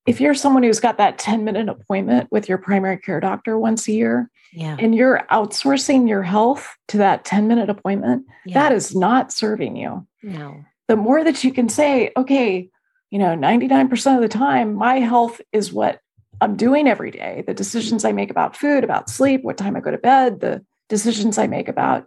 if 0.07 0.21
you're 0.21 0.35
someone 0.35 0.63
who's 0.63 0.81
got 0.81 0.99
that 0.99 1.19
10 1.19 1.45
minute 1.45 1.69
appointment 1.69 2.29
with 2.31 2.49
your 2.49 2.59
primary 2.59 2.99
care 2.99 3.21
doctor 3.21 3.59
once 3.59 3.87
a 3.87 3.93
year 3.93 4.31
yeah. 4.53 4.77
and 4.79 4.95
you're 4.95 5.25
outsourcing 5.31 6.09
your 6.09 6.23
health 6.23 6.75
to 6.89 6.99
that 6.99 7.25
10 7.25 7.47
minute 7.47 7.71
appointment, 7.71 8.27
yeah. 8.45 8.55
that 8.55 8.73
is 8.73 8.95
not 8.95 9.33
serving 9.33 9.77
you. 9.77 10.07
No. 10.23 10.65
The 10.89 10.97
more 10.97 11.23
that 11.23 11.45
you 11.45 11.53
can 11.53 11.69
say, 11.69 12.11
okay, 12.17 12.69
you 13.11 13.19
know, 13.19 13.37
99% 13.37 14.17
of 14.17 14.23
the 14.23 14.29
time, 14.29 14.75
my 14.75 14.97
health 14.97 15.41
is 15.53 15.73
what 15.73 16.01
I'm 16.41 16.57
doing 16.57 16.89
every 16.89 17.11
day. 17.11 17.45
The 17.47 17.55
decisions 17.55 18.05
I 18.05 18.13
make 18.13 18.31
about 18.31 18.57
food, 18.57 18.83
about 18.83 19.11
sleep, 19.11 19.43
what 19.45 19.59
time 19.59 19.77
I 19.77 19.81
go 19.81 19.91
to 19.91 19.99
bed, 19.99 20.41
the 20.41 20.65
decisions 20.89 21.39
I 21.39 21.47
make 21.47 21.69
about, 21.69 22.07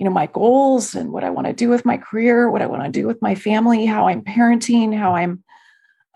you 0.00 0.04
know, 0.04 0.10
my 0.10 0.26
goals 0.26 0.94
and 0.94 1.12
what 1.12 1.22
I 1.22 1.30
want 1.30 1.46
to 1.46 1.52
do 1.52 1.68
with 1.68 1.84
my 1.84 1.98
career, 1.98 2.50
what 2.50 2.62
I 2.62 2.66
want 2.66 2.82
to 2.82 2.90
do 2.90 3.06
with 3.06 3.20
my 3.20 3.34
family, 3.34 3.84
how 3.84 4.08
I'm 4.08 4.22
parenting, 4.22 4.96
how 4.96 5.14
I'm 5.14 5.44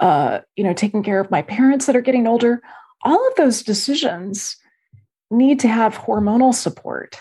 uh, 0.01 0.41
you 0.57 0.65
know, 0.65 0.73
taking 0.73 1.03
care 1.03 1.21
of 1.21 1.31
my 1.31 1.43
parents 1.43 1.87
that 1.87 1.95
are 1.95 2.01
getting 2.01 2.27
older, 2.27 2.63
all 3.05 3.29
of 3.29 3.35
those 3.37 3.63
decisions 3.63 4.57
need 5.31 5.61
to 5.61 5.69
have 5.69 5.99
hormonal 5.99 6.55
support 6.55 7.21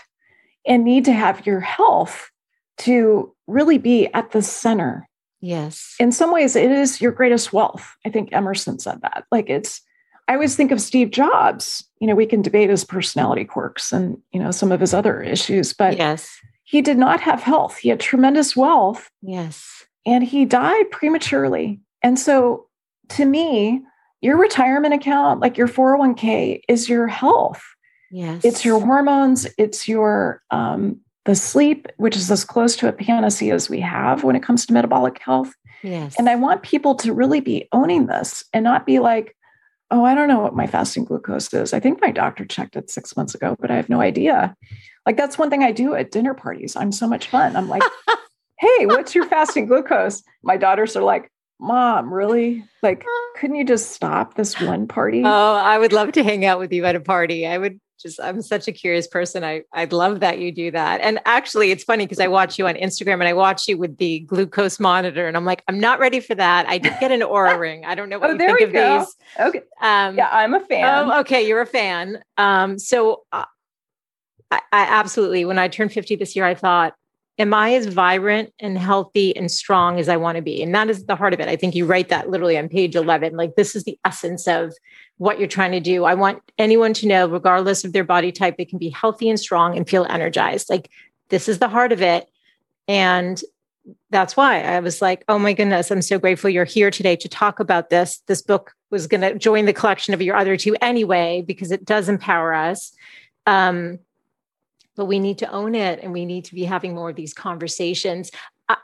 and 0.66 0.84
need 0.84 1.04
to 1.04 1.12
have 1.12 1.46
your 1.46 1.60
health 1.60 2.30
to 2.78 3.34
really 3.46 3.78
be 3.78 4.06
at 4.14 4.32
the 4.32 4.42
center. 4.42 5.08
Yes. 5.40 5.94
In 6.00 6.10
some 6.10 6.32
ways, 6.32 6.56
it 6.56 6.70
is 6.70 7.00
your 7.00 7.12
greatest 7.12 7.52
wealth. 7.52 7.94
I 8.06 8.10
think 8.10 8.32
Emerson 8.32 8.78
said 8.78 9.02
that. 9.02 9.24
Like 9.30 9.50
it's, 9.50 9.82
I 10.26 10.32
always 10.32 10.56
think 10.56 10.72
of 10.72 10.80
Steve 10.80 11.10
Jobs. 11.10 11.84
You 12.00 12.06
know, 12.06 12.14
we 12.14 12.26
can 12.26 12.40
debate 12.40 12.70
his 12.70 12.84
personality 12.84 13.44
quirks 13.44 13.92
and, 13.92 14.16
you 14.32 14.40
know, 14.40 14.50
some 14.50 14.72
of 14.72 14.80
his 14.80 14.94
other 14.94 15.22
issues, 15.22 15.74
but 15.74 15.98
yes, 15.98 16.40
he 16.64 16.82
did 16.82 16.98
not 16.98 17.20
have 17.20 17.42
health. 17.42 17.76
He 17.76 17.90
had 17.90 18.00
tremendous 18.00 18.56
wealth. 18.56 19.10
Yes. 19.22 19.84
And 20.06 20.24
he 20.24 20.44
died 20.44 20.90
prematurely. 20.90 21.80
And 22.02 22.18
so 22.18 22.66
to 23.10 23.24
me, 23.24 23.82
your 24.20 24.38
retirement 24.38 24.94
account, 24.94 25.40
like 25.40 25.58
your 25.58 25.68
401k, 25.68 26.60
is 26.68 26.88
your 26.88 27.06
health. 27.06 27.62
Yes. 28.10 28.44
It's 28.44 28.64
your 28.64 28.80
hormones, 28.80 29.46
it's 29.58 29.86
your 29.86 30.42
um, 30.50 31.00
the 31.24 31.34
sleep, 31.34 31.88
which 31.96 32.16
is 32.16 32.30
as 32.30 32.44
close 32.44 32.76
to 32.76 32.88
a 32.88 32.92
panacea 32.92 33.54
as 33.54 33.70
we 33.70 33.80
have 33.80 34.24
when 34.24 34.36
it 34.36 34.42
comes 34.42 34.66
to 34.66 34.72
metabolic 34.72 35.18
health. 35.18 35.52
Yes. 35.82 36.14
And 36.18 36.28
I 36.28 36.36
want 36.36 36.62
people 36.62 36.94
to 36.96 37.12
really 37.12 37.40
be 37.40 37.68
owning 37.72 38.06
this 38.06 38.44
and 38.52 38.62
not 38.62 38.86
be 38.86 38.98
like, 38.98 39.36
oh, 39.90 40.04
I 40.04 40.14
don't 40.14 40.28
know 40.28 40.40
what 40.40 40.54
my 40.54 40.66
fasting 40.66 41.04
glucose 41.04 41.52
is. 41.52 41.72
I 41.72 41.80
think 41.80 42.00
my 42.00 42.10
doctor 42.10 42.44
checked 42.44 42.76
it 42.76 42.90
six 42.90 43.16
months 43.16 43.34
ago, 43.34 43.56
but 43.58 43.70
I 43.70 43.76
have 43.76 43.88
no 43.88 44.00
idea. 44.00 44.54
Like 45.06 45.16
that's 45.16 45.38
one 45.38 45.50
thing 45.50 45.62
I 45.62 45.72
do 45.72 45.94
at 45.94 46.10
dinner 46.10 46.34
parties. 46.34 46.76
I'm 46.76 46.92
so 46.92 47.06
much 47.06 47.28
fun. 47.28 47.56
I'm 47.56 47.68
like, 47.68 47.82
hey, 48.58 48.86
what's 48.86 49.14
your 49.14 49.26
fasting 49.26 49.66
glucose? 49.66 50.22
My 50.42 50.56
daughters 50.56 50.96
are 50.96 51.02
like, 51.02 51.30
mom, 51.60 52.12
really? 52.12 52.64
Like, 52.82 53.04
couldn't 53.36 53.56
you 53.56 53.64
just 53.64 53.92
stop 53.92 54.34
this 54.34 54.60
one 54.60 54.86
party? 54.88 55.22
Oh, 55.24 55.54
I 55.54 55.78
would 55.78 55.92
love 55.92 56.12
to 56.12 56.24
hang 56.24 56.44
out 56.44 56.58
with 56.58 56.72
you 56.72 56.84
at 56.84 56.96
a 56.96 57.00
party. 57.00 57.46
I 57.46 57.58
would 57.58 57.80
just, 58.00 58.20
I'm 58.20 58.42
such 58.42 58.68
a 58.68 58.72
curious 58.72 59.06
person. 59.06 59.44
I, 59.44 59.62
I'd 59.72 59.92
love 59.92 60.20
that 60.20 60.38
you 60.38 60.52
do 60.52 60.70
that. 60.72 61.00
And 61.00 61.20
actually, 61.24 61.70
it's 61.70 61.84
funny 61.84 62.04
because 62.04 62.20
I 62.20 62.26
watch 62.26 62.58
you 62.58 62.66
on 62.66 62.74
Instagram 62.74 63.14
and 63.14 63.24
I 63.24 63.32
watch 63.32 63.66
you 63.66 63.78
with 63.78 63.96
the 63.98 64.20
glucose 64.20 64.78
monitor, 64.78 65.26
and 65.26 65.36
I'm 65.36 65.44
like, 65.44 65.62
I'm 65.68 65.80
not 65.80 65.98
ready 66.00 66.20
for 66.20 66.34
that. 66.34 66.68
I 66.68 66.78
did 66.78 66.94
get 67.00 67.12
an 67.12 67.20
Oura 67.20 67.58
ring. 67.60 67.84
I 67.84 67.94
don't 67.94 68.08
know 68.08 68.18
what 68.18 68.30
oh, 68.30 68.32
you 68.32 68.38
think 68.38 68.60
of 68.60 68.72
go. 68.72 68.98
these. 68.98 69.16
Okay. 69.38 69.62
Um, 69.80 70.16
yeah, 70.16 70.28
I'm 70.30 70.54
a 70.54 70.60
fan. 70.60 71.10
Oh, 71.10 71.20
okay. 71.20 71.46
You're 71.46 71.62
a 71.62 71.66
fan. 71.66 72.22
Um, 72.36 72.78
so 72.78 73.22
uh, 73.32 73.44
I, 74.54 74.60
I 74.72 74.82
absolutely, 74.82 75.44
when 75.44 75.58
I 75.58 75.68
turned 75.68 75.92
50 75.92 76.16
this 76.16 76.36
year, 76.36 76.44
I 76.44 76.54
thought, 76.54 76.94
am 77.38 77.52
I 77.52 77.74
as 77.74 77.86
vibrant 77.86 78.52
and 78.60 78.78
healthy 78.78 79.36
and 79.36 79.50
strong 79.50 79.98
as 79.98 80.08
I 80.08 80.16
want 80.16 80.36
to 80.36 80.42
be? 80.42 80.62
And 80.62 80.74
that 80.74 80.88
is 80.88 81.06
the 81.06 81.16
heart 81.16 81.34
of 81.34 81.40
it. 81.40 81.48
I 81.48 81.56
think 81.56 81.74
you 81.74 81.84
write 81.84 82.08
that 82.10 82.30
literally 82.30 82.56
on 82.56 82.68
page 82.68 82.94
11. 82.94 83.36
Like, 83.36 83.56
this 83.56 83.74
is 83.74 83.84
the 83.84 83.98
essence 84.04 84.46
of 84.46 84.72
what 85.18 85.38
you're 85.38 85.48
trying 85.48 85.72
to 85.72 85.80
do. 85.80 86.04
I 86.04 86.14
want 86.14 86.42
anyone 86.58 86.92
to 86.94 87.08
know, 87.08 87.26
regardless 87.26 87.84
of 87.84 87.92
their 87.92 88.04
body 88.04 88.30
type, 88.30 88.56
they 88.56 88.64
can 88.64 88.78
be 88.78 88.90
healthy 88.90 89.28
and 89.28 89.38
strong 89.38 89.76
and 89.76 89.88
feel 89.88 90.06
energized. 90.08 90.70
Like, 90.70 90.90
this 91.28 91.48
is 91.48 91.58
the 91.58 91.68
heart 91.68 91.90
of 91.92 92.02
it. 92.02 92.28
And 92.86 93.42
that's 94.10 94.36
why 94.36 94.62
I 94.62 94.80
was 94.80 95.02
like, 95.02 95.24
oh 95.28 95.38
my 95.38 95.52
goodness, 95.52 95.90
I'm 95.90 96.02
so 96.02 96.18
grateful 96.18 96.50
you're 96.50 96.64
here 96.64 96.90
today 96.90 97.16
to 97.16 97.28
talk 97.28 97.60
about 97.60 97.90
this. 97.90 98.22
This 98.26 98.42
book 98.42 98.72
was 98.90 99.06
going 99.06 99.20
to 99.20 99.36
join 99.36 99.66
the 99.66 99.72
collection 99.72 100.14
of 100.14 100.22
your 100.22 100.36
other 100.36 100.56
two 100.56 100.76
anyway, 100.80 101.42
because 101.46 101.70
it 101.70 101.84
does 101.84 102.08
empower 102.08 102.54
us. 102.54 102.92
Um, 103.46 103.98
but 104.96 105.06
we 105.06 105.18
need 105.18 105.38
to 105.38 105.50
own 105.50 105.74
it 105.74 106.00
and 106.02 106.12
we 106.12 106.24
need 106.24 106.44
to 106.46 106.54
be 106.54 106.64
having 106.64 106.94
more 106.94 107.10
of 107.10 107.16
these 107.16 107.34
conversations. 107.34 108.30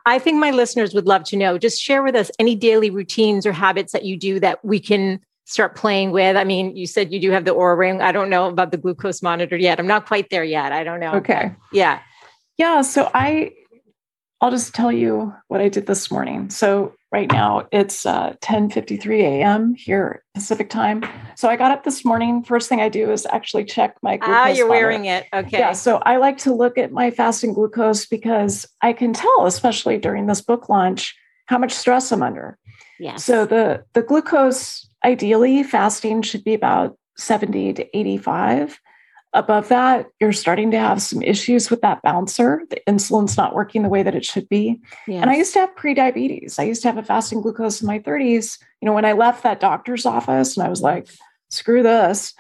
I 0.05 0.19
think 0.19 0.39
my 0.39 0.51
listeners 0.51 0.95
would 0.95 1.07
love 1.07 1.25
to 1.25 1.37
know 1.37 1.57
just 1.57 1.81
share 1.81 2.03
with 2.03 2.15
us 2.15 2.31
any 2.39 2.55
daily 2.55 2.91
routines 2.91 3.47
or 3.47 3.53
habits 3.53 3.93
that 3.93 4.05
you 4.05 4.17
do 4.19 4.39
that 4.41 4.63
we 4.65 4.79
can 4.79 5.21
start 5.47 5.75
playing 5.75 6.11
with. 6.11 6.37
I 6.37 6.45
mean, 6.45 6.77
you 6.77 6.87
said 6.87 7.13
you 7.13 7.21
do 7.21 7.31
have 7.31 7.45
the 7.45 7.55
Oura 7.55 7.77
ring. 7.79 8.03
I 8.03 8.13
don't 8.13 8.31
know 8.31 8.47
about 8.47 8.71
the 8.71 8.77
glucose 8.77 9.23
monitor 9.23 9.57
yet. 9.57 9.81
I'm 9.81 9.87
not 9.87 10.07
quite 10.07 10.31
there 10.31 10.45
yet. 10.45 10.73
I 10.73 10.85
don't 10.85 11.01
know. 11.01 11.15
Okay. 11.15 11.55
Yeah. 11.73 12.01
Yeah. 12.59 12.83
So 12.83 13.11
I, 13.15 13.53
I'll 14.41 14.51
just 14.51 14.75
tell 14.75 14.93
you 14.93 15.35
what 15.49 15.61
I 15.61 15.69
did 15.69 15.87
this 15.87 16.11
morning. 16.11 16.51
So 16.51 16.95
right 17.13 17.31
now. 17.33 17.67
It's 17.73 18.07
uh, 18.07 18.35
10.53 18.41 19.21
a.m 19.23 19.75
here 19.75 20.23
pacific 20.35 20.71
time. 20.71 21.05
So 21.35 21.49
i 21.49 21.57
got 21.57 21.71
up 21.71 21.85
this 21.85 22.05
morning. 22.05 22.43
First 22.43 22.69
thing 22.69 22.81
i 22.81 22.89
do 22.89 23.11
is 23.11 23.27
actually 23.27 23.65
check 23.65 23.97
my 24.03 24.17
glucose 24.17 24.37
ah 24.37 24.49
you're 24.49 24.69
wearing 24.69 25.07
it. 25.07 25.27
Okay. 25.33 25.59
Yeah 25.59 25.73
so 25.73 25.97
i 25.99 26.17
like 26.17 26.39
to 26.39 26.55
look 26.55 26.79
at 26.79 26.93
my 26.93 27.11
fasting 27.11 27.53
glucose 27.53 28.07
because 28.07 28.67
i 28.83 28.93
can 28.93 29.13
tell 29.13 29.47
especially 29.47 29.99
during 29.99 30.27
this 30.27 30.41
book 30.41 30.69
launch 30.69 31.17
how 31.47 31.59
much 31.59 31.73
stress 31.73 32.13
i'm 32.13 32.23
under. 32.23 32.59
Yeah 32.99 33.17
so 33.17 33.47
the 33.47 33.85
the 33.95 34.03
glucose 34.03 34.89
ideally 35.05 35.63
fasting 35.63 36.23
should 36.23 36.45
be 36.45 36.55
about 36.55 36.97
70 37.17 37.75
to 37.75 37.99
85 37.99 38.79
Above 39.33 39.69
that, 39.69 40.07
you're 40.19 40.33
starting 40.33 40.73
to 40.73 40.79
have 40.79 41.01
some 41.01 41.23
issues 41.23 41.71
with 41.71 41.83
that 41.83 42.03
bouncer. 42.03 42.63
The 42.69 42.81
insulin's 42.89 43.37
not 43.37 43.55
working 43.55 43.83
the 43.83 43.89
way 43.89 44.03
that 44.03 44.17
it 44.17 44.25
should 44.25 44.49
be. 44.49 44.81
Yes. 45.07 45.23
And 45.23 45.31
I 45.31 45.37
used 45.37 45.53
to 45.53 45.61
have 45.61 45.77
prediabetes. 45.77 46.59
I 46.59 46.65
used 46.65 46.83
to 46.83 46.89
have 46.89 46.99
a 46.99 47.03
fasting 47.05 47.41
glucose 47.41 47.81
in 47.81 47.87
my 47.87 48.01
30s. 48.01 48.59
You 48.81 48.87
know, 48.87 48.93
when 48.93 49.05
I 49.05 49.13
left 49.13 49.45
that 49.45 49.61
doctor's 49.61 50.05
office 50.05 50.57
and 50.57 50.67
I 50.67 50.69
was 50.69 50.83
like, 50.83 51.09
screw 51.49 51.83
this. 51.83 52.35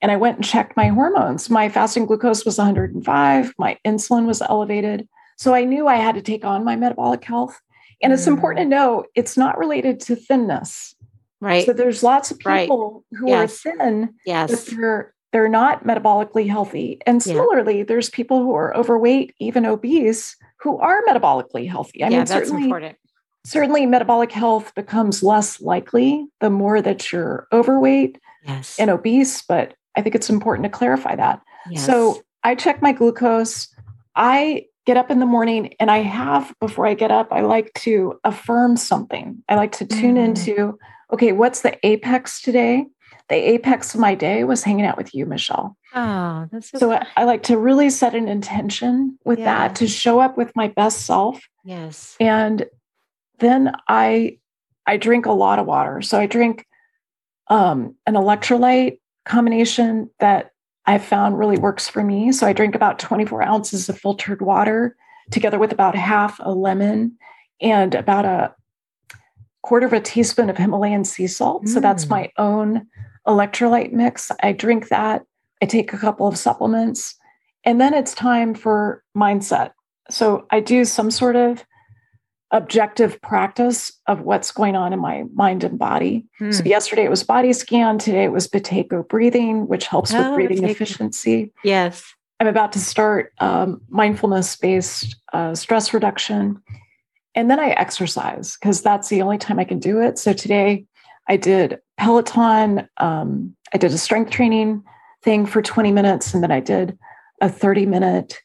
And 0.00 0.12
I 0.12 0.16
went 0.16 0.36
and 0.36 0.44
checked 0.44 0.76
my 0.76 0.88
hormones. 0.88 1.50
My 1.50 1.68
fasting 1.68 2.06
glucose 2.06 2.44
was 2.44 2.58
105, 2.58 3.54
my 3.58 3.78
insulin 3.84 4.26
was 4.26 4.42
elevated. 4.42 5.08
So 5.36 5.52
I 5.52 5.64
knew 5.64 5.88
I 5.88 5.96
had 5.96 6.14
to 6.14 6.22
take 6.22 6.44
on 6.44 6.64
my 6.64 6.76
metabolic 6.76 7.24
health. 7.24 7.60
And 8.02 8.12
mm. 8.12 8.14
it's 8.14 8.26
important 8.26 8.64
to 8.64 8.68
know 8.68 9.04
it's 9.14 9.36
not 9.36 9.58
related 9.58 10.00
to 10.00 10.16
thinness. 10.16 10.94
Right. 11.40 11.66
So 11.66 11.72
there's 11.72 12.02
lots 12.02 12.30
of 12.30 12.38
people 12.38 13.04
right. 13.10 13.18
who 13.18 13.28
yes. 13.28 13.66
are 13.66 13.76
thin, 13.76 14.14
yes. 14.24 14.50
but 14.50 14.76
they're 14.76 15.14
they're 15.32 15.48
not 15.48 15.84
metabolically 15.84 16.48
healthy. 16.48 17.00
And 17.06 17.22
similarly, 17.22 17.78
yeah. 17.78 17.84
there's 17.84 18.08
people 18.10 18.38
who 18.38 18.54
are 18.54 18.76
overweight, 18.76 19.34
even 19.38 19.66
obese, 19.66 20.36
who 20.60 20.78
are 20.78 21.02
metabolically 21.04 21.68
healthy. 21.68 22.02
I 22.02 22.08
yeah, 22.08 22.18
mean, 22.18 22.26
certainly, 22.26 22.64
important. 22.64 22.96
certainly 23.44 23.86
metabolic 23.86 24.32
health 24.32 24.74
becomes 24.74 25.22
less 25.22 25.60
likely 25.60 26.26
the 26.40 26.50
more 26.50 26.80
that 26.80 27.12
you're 27.12 27.46
overweight 27.52 28.18
yes. 28.46 28.78
and 28.78 28.90
obese, 28.90 29.42
but 29.42 29.74
I 29.96 30.02
think 30.02 30.14
it's 30.14 30.30
important 30.30 30.64
to 30.64 30.70
clarify 30.70 31.16
that. 31.16 31.40
Yes. 31.70 31.84
So 31.84 32.22
I 32.44 32.54
check 32.54 32.80
my 32.80 32.92
glucose. 32.92 33.68
I 34.14 34.66
get 34.86 34.96
up 34.96 35.10
in 35.10 35.18
the 35.18 35.26
morning 35.26 35.74
and 35.80 35.90
I 35.90 35.98
have, 35.98 36.54
before 36.60 36.86
I 36.86 36.94
get 36.94 37.10
up, 37.10 37.32
I 37.32 37.40
like 37.40 37.72
to 37.74 38.18
affirm 38.24 38.76
something. 38.76 39.42
I 39.48 39.56
like 39.56 39.72
to 39.72 39.84
tune 39.84 40.14
mm. 40.14 40.24
into, 40.24 40.78
okay, 41.12 41.32
what's 41.32 41.62
the 41.62 41.76
apex 41.84 42.40
today? 42.40 42.86
The 43.28 43.34
apex 43.34 43.94
of 43.94 44.00
my 44.00 44.14
day 44.14 44.44
was 44.44 44.62
hanging 44.62 44.86
out 44.86 44.96
with 44.96 45.14
you, 45.14 45.26
Michele. 45.26 45.76
Oh, 45.94 46.48
that's 46.52 46.70
so, 46.70 46.78
so 46.78 46.92
I, 46.92 47.06
I, 47.16 47.24
like 47.24 47.42
to 47.44 47.58
really 47.58 47.90
set 47.90 48.14
an 48.14 48.28
intention 48.28 49.18
with 49.24 49.40
yeah. 49.40 49.66
that 49.66 49.76
to 49.76 49.88
show 49.88 50.20
up 50.20 50.36
with 50.36 50.54
my 50.54 50.68
best 50.68 51.06
self. 51.06 51.40
Yes. 51.64 52.16
And 52.20 52.66
then 53.40 53.72
I 53.88 54.38
I 54.86 54.96
drink 54.96 55.26
a 55.26 55.32
lot 55.32 55.58
of 55.58 55.66
water. 55.66 56.00
So 56.02 56.18
I 56.18 56.26
drink 56.26 56.64
um, 57.48 57.96
an 58.06 58.14
electrolyte 58.14 59.00
combination 59.24 60.10
that 60.20 60.52
I've 60.86 61.04
found 61.04 61.38
really 61.38 61.58
works 61.58 61.88
for 61.88 62.02
me. 62.02 62.30
So 62.32 62.46
I 62.46 62.52
drink 62.52 62.74
about 62.74 62.98
24 62.98 63.42
ounces 63.42 63.88
of 63.88 63.98
filtered 63.98 64.40
water 64.40 64.96
together 65.30 65.58
with 65.58 65.72
about 65.72 65.96
half 65.96 66.38
a 66.40 66.52
lemon 66.52 67.18
and 67.60 67.94
about 67.94 68.24
a 68.24 68.54
quarter 69.62 69.86
of 69.86 69.92
a 69.92 70.00
teaspoon 70.00 70.48
of 70.48 70.56
Himalayan 70.56 71.04
sea 71.04 71.26
salt. 71.26 71.64
Mm. 71.64 71.68
So 71.68 71.80
that's 71.80 72.04
mm. 72.04 72.10
my 72.10 72.32
own 72.38 72.86
electrolyte 73.26 73.92
mix. 73.92 74.30
I 74.42 74.52
drink 74.52 74.88
that. 74.88 75.24
I 75.62 75.66
take 75.66 75.92
a 75.92 75.98
couple 75.98 76.26
of 76.26 76.38
supplements. 76.38 77.14
And 77.64 77.80
then 77.80 77.94
it's 77.94 78.14
time 78.14 78.54
for 78.54 79.02
mindset. 79.16 79.72
So 80.10 80.46
I 80.50 80.60
do 80.60 80.84
some 80.84 81.10
sort 81.10 81.36
of 81.36 81.64
objective 82.52 83.20
practice 83.22 83.92
of 84.06 84.20
what's 84.20 84.52
going 84.52 84.76
on 84.76 84.92
in 84.92 85.00
my 85.00 85.24
mind 85.34 85.64
and 85.64 85.78
body. 85.78 86.24
Hmm. 86.38 86.52
So 86.52 86.62
yesterday 86.64 87.04
it 87.04 87.10
was 87.10 87.24
body 87.24 87.52
scan, 87.52 87.98
today 87.98 88.24
it 88.24 88.32
was 88.32 88.46
Buteyko 88.46 89.08
breathing, 89.08 89.66
which 89.66 89.86
helps 89.86 90.14
oh, 90.14 90.18
with 90.18 90.34
breathing 90.34 90.64
efficiency. 90.64 91.52
Yes. 91.64 92.14
I'm 92.38 92.46
about 92.46 92.72
to 92.72 92.78
start 92.78 93.32
um, 93.40 93.80
mindfulness 93.88 94.56
based 94.56 95.16
uh, 95.32 95.54
stress 95.54 95.92
reduction. 95.92 96.62
And 97.34 97.50
then 97.50 97.58
I 97.58 97.70
exercise 97.70 98.56
because 98.56 98.80
that's 98.80 99.08
the 99.08 99.22
only 99.22 99.38
time 99.38 99.58
I 99.58 99.64
can 99.64 99.78
do 99.78 100.00
it. 100.00 100.18
So 100.18 100.32
today 100.32 100.86
I 101.28 101.36
did 101.36 101.80
Peloton, 101.96 102.88
um, 102.98 103.56
I 103.74 103.78
did 103.78 103.92
a 103.92 103.98
strength 103.98 104.30
training 104.30 104.82
thing 105.22 105.46
for 105.46 105.62
20 105.62 105.92
minutes, 105.92 106.34
and 106.34 106.42
then 106.42 106.52
I 106.52 106.60
did 106.60 106.98
a 107.40 107.48
30 107.48 107.86
minute 107.86 108.40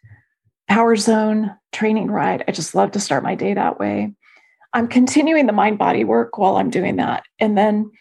power 0.68 0.96
zone 0.96 1.56
training 1.72 2.10
ride. 2.10 2.44
I 2.48 2.52
just 2.52 2.76
love 2.76 2.92
to 2.92 3.00
start 3.00 3.24
my 3.24 3.36
day 3.36 3.54
that 3.54 3.80
way. 3.80 4.14
I'm 4.74 4.88
continuing 4.88 5.48
the 5.48 5.54
mind 5.54 5.78
body 5.78 6.04
work 6.04 6.38
while 6.38 6.56
I'm 6.58 6.70
doing 6.70 6.96
that. 6.96 7.24
And 7.40 7.58
then 7.58 7.92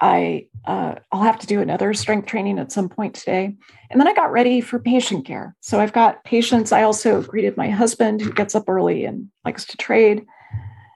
I 0.00 0.46
uh, 0.66 0.96
I'll 1.10 1.22
have 1.22 1.38
to 1.38 1.46
do 1.46 1.60
another 1.60 1.94
strength 1.94 2.26
training 2.26 2.58
at 2.58 2.72
some 2.72 2.88
point 2.88 3.14
today. 3.14 3.54
And 3.90 3.98
then 4.00 4.06
I 4.06 4.12
got 4.12 4.30
ready 4.30 4.60
for 4.60 4.78
patient 4.78 5.24
care. 5.24 5.56
So 5.60 5.80
I've 5.80 5.92
got 5.92 6.22
patients. 6.24 6.72
I 6.72 6.82
also 6.82 7.22
greeted 7.22 7.56
my 7.56 7.70
husband 7.70 8.20
who 8.20 8.32
gets 8.32 8.54
up 8.54 8.68
early 8.68 9.04
and 9.04 9.28
likes 9.44 9.64
to 9.66 9.76
trade. 9.78 10.26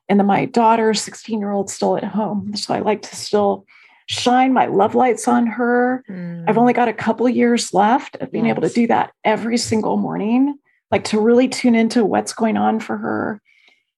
And 0.09 0.21
then 0.21 0.27
my 0.27 0.45
daughter, 0.47 0.93
16 0.95 1.39
year 1.39 1.51
old, 1.51 1.71
still 1.71 1.97
at 1.97 2.05
home. 2.05 2.55
So 2.57 2.75
I 2.75 2.81
like 2.81 3.03
to 3.03 3.17
still 3.17 3.67
shine 4.07 4.53
my 4.53 4.67
love 4.67 4.95
lights 4.95 5.27
on 5.27 5.47
her. 5.47 6.05
Mm. 6.09 6.45
I've 6.47 6.59
only 6.59 6.75
got 6.75 6.89
a 6.89 6.93
couple 6.93 7.29
years 7.29 7.73
left 7.73 8.17
of 8.17 8.31
being 8.31 8.47
yes. 8.47 8.53
able 8.53 8.69
to 8.69 8.75
do 8.75 8.87
that 8.89 9.13
every 9.25 9.57
single 9.57 9.97
morning 9.97 10.59
like 10.95 11.03
to 11.03 11.21
really 11.21 11.49
tune 11.49 11.75
into 11.75 12.05
what's 12.05 12.33
going 12.33 12.57
on 12.57 12.79
for 12.79 12.97
her, 12.97 13.43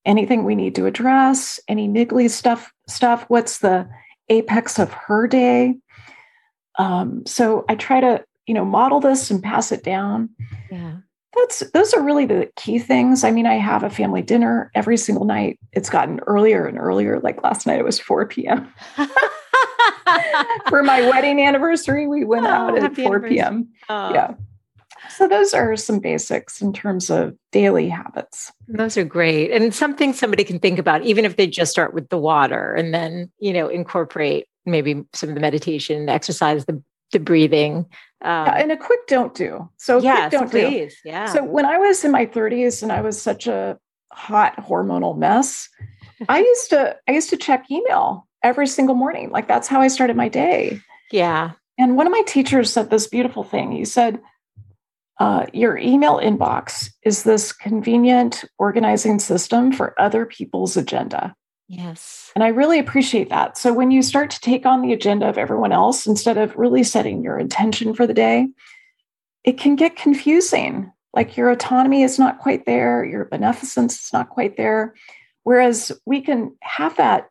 anything 0.07 0.45
we 0.45 0.55
need 0.55 0.75
to 0.77 0.87
address, 0.87 1.61
any 1.69 1.87
niggly 1.87 2.31
stuff, 2.31 2.73
stuff, 2.89 3.27
what's 3.29 3.59
the 3.59 3.87
apex 4.31 4.79
of 4.79 4.93
her 4.93 5.27
day. 5.27 5.77
Um, 6.79 7.27
so 7.27 7.67
I 7.69 7.75
try 7.75 8.01
to, 8.01 8.25
you 8.47 8.55
know, 8.55 8.65
model 8.65 9.01
this 9.01 9.31
and 9.31 9.43
pass 9.43 9.73
it 9.73 9.85
down. 9.85 10.31
Yeah. 10.71 10.97
That's 11.37 11.61
those 11.71 11.93
are 11.95 12.03
really 12.03 12.27
the 12.27 12.51
key 12.57 12.79
things. 12.79 13.23
I 13.23 13.31
mean, 13.31 13.47
I 13.47 13.55
have 13.55 13.83
a 13.83 13.91
family 13.91 14.23
dinner 14.23 14.71
every 14.75 14.97
single 14.97 15.27
night. 15.27 15.59
It's 15.73 15.91
gotten 15.91 16.21
earlier 16.21 16.67
and 16.67 16.79
earlier. 16.79 17.21
Like 17.21 17.43
last 17.43 17.67
night 17.67 17.79
it 17.79 17.85
was 17.85 18.01
4 18.01 18.27
p.m. 18.27 18.73
For 20.69 20.83
my 20.83 21.03
wedding 21.03 21.41
anniversary, 21.41 22.07
we 22.07 22.25
went 22.25 22.47
oh, 22.47 22.51
out 22.51 22.79
at 22.79 22.97
4 22.97 23.21
p.m. 23.29 23.69
Oh. 23.89 24.13
Yeah. 24.15 24.35
So 25.09 25.29
those 25.29 25.55
are 25.55 25.77
some 25.77 26.01
basics 26.01 26.61
in 26.61 26.73
terms 26.73 27.11
of 27.11 27.37
daily 27.53 27.89
habits. 27.89 28.53
Those 28.69 28.97
are 28.97 29.05
great. 29.05 29.51
And 29.51 29.75
something 29.75 30.13
somebody 30.13 30.45
can 30.45 30.59
think 30.59 30.79
about, 30.79 31.03
even 31.03 31.25
if 31.25 31.37
they 31.37 31.47
just 31.47 31.71
start 31.71 31.95
with 31.95 32.09
the 32.09 32.19
water 32.19 32.75
and 32.75 32.93
then, 32.93 33.31
you 33.39 33.53
know, 33.53 33.69
incorporate 33.69 34.47
maybe 34.65 35.05
some 35.13 35.29
of 35.29 35.35
the 35.35 35.41
meditation, 35.41 36.09
exercise, 36.09 36.65
the, 36.67 36.83
the 37.13 37.21
breathing. 37.21 37.87
Um, 38.23 38.47
yeah, 38.47 38.55
and 38.57 38.73
a 38.73 38.77
quick 38.77 39.07
don't 39.07 39.35
do. 39.35 39.69
So 39.77 39.99
yes, 40.01 40.33
don't 40.33 40.51
please. 40.51 40.95
do. 41.03 41.11
Yeah. 41.11 41.27
So 41.27 41.45
when 41.45 41.67
I 41.67 41.79
was 41.79 42.05
in 42.05 42.11
my 42.13 42.27
30s 42.27 42.83
and 42.83 42.91
I 42.91 43.01
was 43.03 43.21
such 43.21 43.47
a 43.47 43.79
hot 44.13 44.57
hormonal 44.57 45.17
mess, 45.17 45.69
I 46.29 46.39
used 46.55 46.71
to 46.71 46.97
I 47.09 47.13
used 47.13 47.31
to 47.31 47.37
check 47.37 47.71
email 47.71 48.27
every 48.43 48.67
single 48.67 48.95
morning. 48.95 49.31
Like 49.31 49.49
that's 49.49 49.69
how 49.69 49.81
I 49.81 49.89
started 49.89 50.17
my 50.17 50.29
day. 50.29 50.81
Yeah. 51.13 51.53
And 51.79 51.97
one 51.97 52.07
of 52.07 52.13
my 52.13 52.23
teachers 52.23 52.73
said 52.73 52.91
this 52.91 53.07
beautiful 53.07 53.45
thing. 53.45 53.73
He 53.73 53.85
said, 53.85 54.21
uh, 55.19 55.47
your 55.53 55.79
email 55.79 56.19
inbox 56.19 56.91
is 57.03 57.23
this 57.23 57.53
convenient 57.53 58.45
organizing 58.59 59.19
system 59.19 59.73
for 59.73 59.99
other 60.01 60.27
people's 60.27 60.77
agenda. 60.77 61.35
Yes. 61.69 62.31
And 62.35 62.45
I 62.45 62.49
really 62.49 62.79
appreciate 62.79 63.29
that. 63.31 63.59
So 63.59 63.73
when 63.73 63.91
you 63.91 64.03
start 64.03 64.31
to 64.31 64.41
take 64.41 64.67
on 64.67 64.83
the 64.83 64.93
agenda 64.93 65.29
of 65.29 65.39
everyone 65.39 65.73
else 65.73 66.07
instead 66.07 66.39
of 66.39 66.57
really 66.57 66.85
setting 66.85 67.23
your 67.23 67.39
intention 67.39 67.93
for 67.95 68.07
the 68.07 68.15
day, 68.15 68.49
it 69.45 69.59
can 69.59 69.75
get 69.75 69.97
confusing. 69.97 70.93
Like 71.13 71.37
your 71.37 71.51
autonomy 71.51 72.03
is 72.03 72.19
not 72.19 72.39
quite 72.39 72.67
there, 72.67 73.05
your 73.05 73.25
beneficence 73.25 74.05
is 74.07 74.13
not 74.13 74.29
quite 74.29 74.57
there. 74.57 74.95
Whereas 75.43 75.93
we 76.05 76.21
can 76.21 76.55
have 76.63 76.97
that 76.97 77.31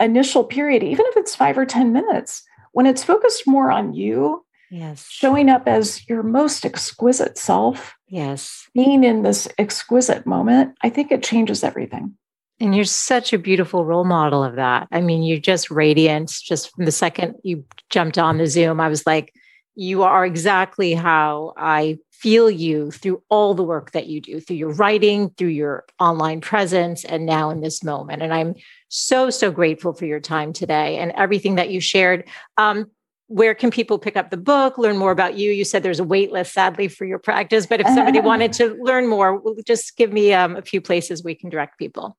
initial 0.00 0.44
period, 0.44 0.82
even 0.82 1.04
if 1.08 1.16
it's 1.16 1.34
five 1.34 1.58
or 1.58 1.66
10 1.66 1.92
minutes, 1.92 2.42
when 2.72 2.86
it's 2.86 3.04
focused 3.04 3.46
more 3.46 3.70
on 3.70 3.94
you 3.94 4.44
Yes. 4.74 5.06
Showing 5.08 5.50
up 5.50 5.68
as 5.68 6.08
your 6.08 6.24
most 6.24 6.66
exquisite 6.66 7.38
self. 7.38 7.94
Yes. 8.08 8.68
Being 8.74 9.04
in 9.04 9.22
this 9.22 9.46
exquisite 9.56 10.26
moment, 10.26 10.76
I 10.82 10.90
think 10.90 11.12
it 11.12 11.22
changes 11.22 11.62
everything. 11.62 12.16
And 12.60 12.74
you're 12.74 12.84
such 12.84 13.32
a 13.32 13.38
beautiful 13.38 13.84
role 13.84 14.04
model 14.04 14.44
of 14.44 14.56
that. 14.56 14.86
I 14.92 15.00
mean, 15.00 15.22
you're 15.22 15.38
just 15.38 15.70
radiant. 15.70 16.30
Just 16.30 16.74
from 16.74 16.84
the 16.84 16.92
second 16.92 17.34
you 17.42 17.64
jumped 17.90 18.16
on 18.16 18.38
the 18.38 18.46
Zoom, 18.46 18.80
I 18.80 18.88
was 18.88 19.06
like, 19.06 19.32
you 19.74 20.04
are 20.04 20.24
exactly 20.24 20.94
how 20.94 21.52
I 21.56 21.98
feel 22.12 22.48
you 22.48 22.90
through 22.90 23.22
all 23.28 23.54
the 23.54 23.64
work 23.64 23.90
that 23.90 24.06
you 24.06 24.20
do, 24.20 24.40
through 24.40 24.56
your 24.56 24.72
writing, 24.72 25.30
through 25.30 25.48
your 25.48 25.84
online 25.98 26.40
presence, 26.40 27.04
and 27.04 27.26
now 27.26 27.50
in 27.50 27.60
this 27.60 27.82
moment. 27.82 28.22
And 28.22 28.32
I'm 28.32 28.54
so, 28.88 29.30
so 29.30 29.50
grateful 29.50 29.92
for 29.92 30.06
your 30.06 30.20
time 30.20 30.52
today 30.52 30.98
and 30.98 31.12
everything 31.12 31.56
that 31.56 31.70
you 31.70 31.80
shared. 31.80 32.26
Um, 32.56 32.90
where 33.26 33.54
can 33.54 33.70
people 33.70 33.98
pick 33.98 34.16
up 34.16 34.30
the 34.30 34.36
book, 34.36 34.78
learn 34.78 34.96
more 34.96 35.10
about 35.10 35.36
you? 35.36 35.50
You 35.50 35.64
said 35.64 35.82
there's 35.82 36.00
a 36.00 36.04
wait 36.04 36.30
list, 36.30 36.52
sadly, 36.52 36.88
for 36.88 37.04
your 37.04 37.18
practice, 37.18 37.66
but 37.66 37.80
if 37.80 37.86
somebody 37.88 38.20
wanted 38.22 38.52
to 38.54 38.78
learn 38.80 39.08
more, 39.08 39.42
just 39.66 39.96
give 39.96 40.12
me 40.12 40.32
um, 40.32 40.56
a 40.56 40.62
few 40.62 40.80
places 40.80 41.24
we 41.24 41.34
can 41.34 41.50
direct 41.50 41.78
people. 41.78 42.16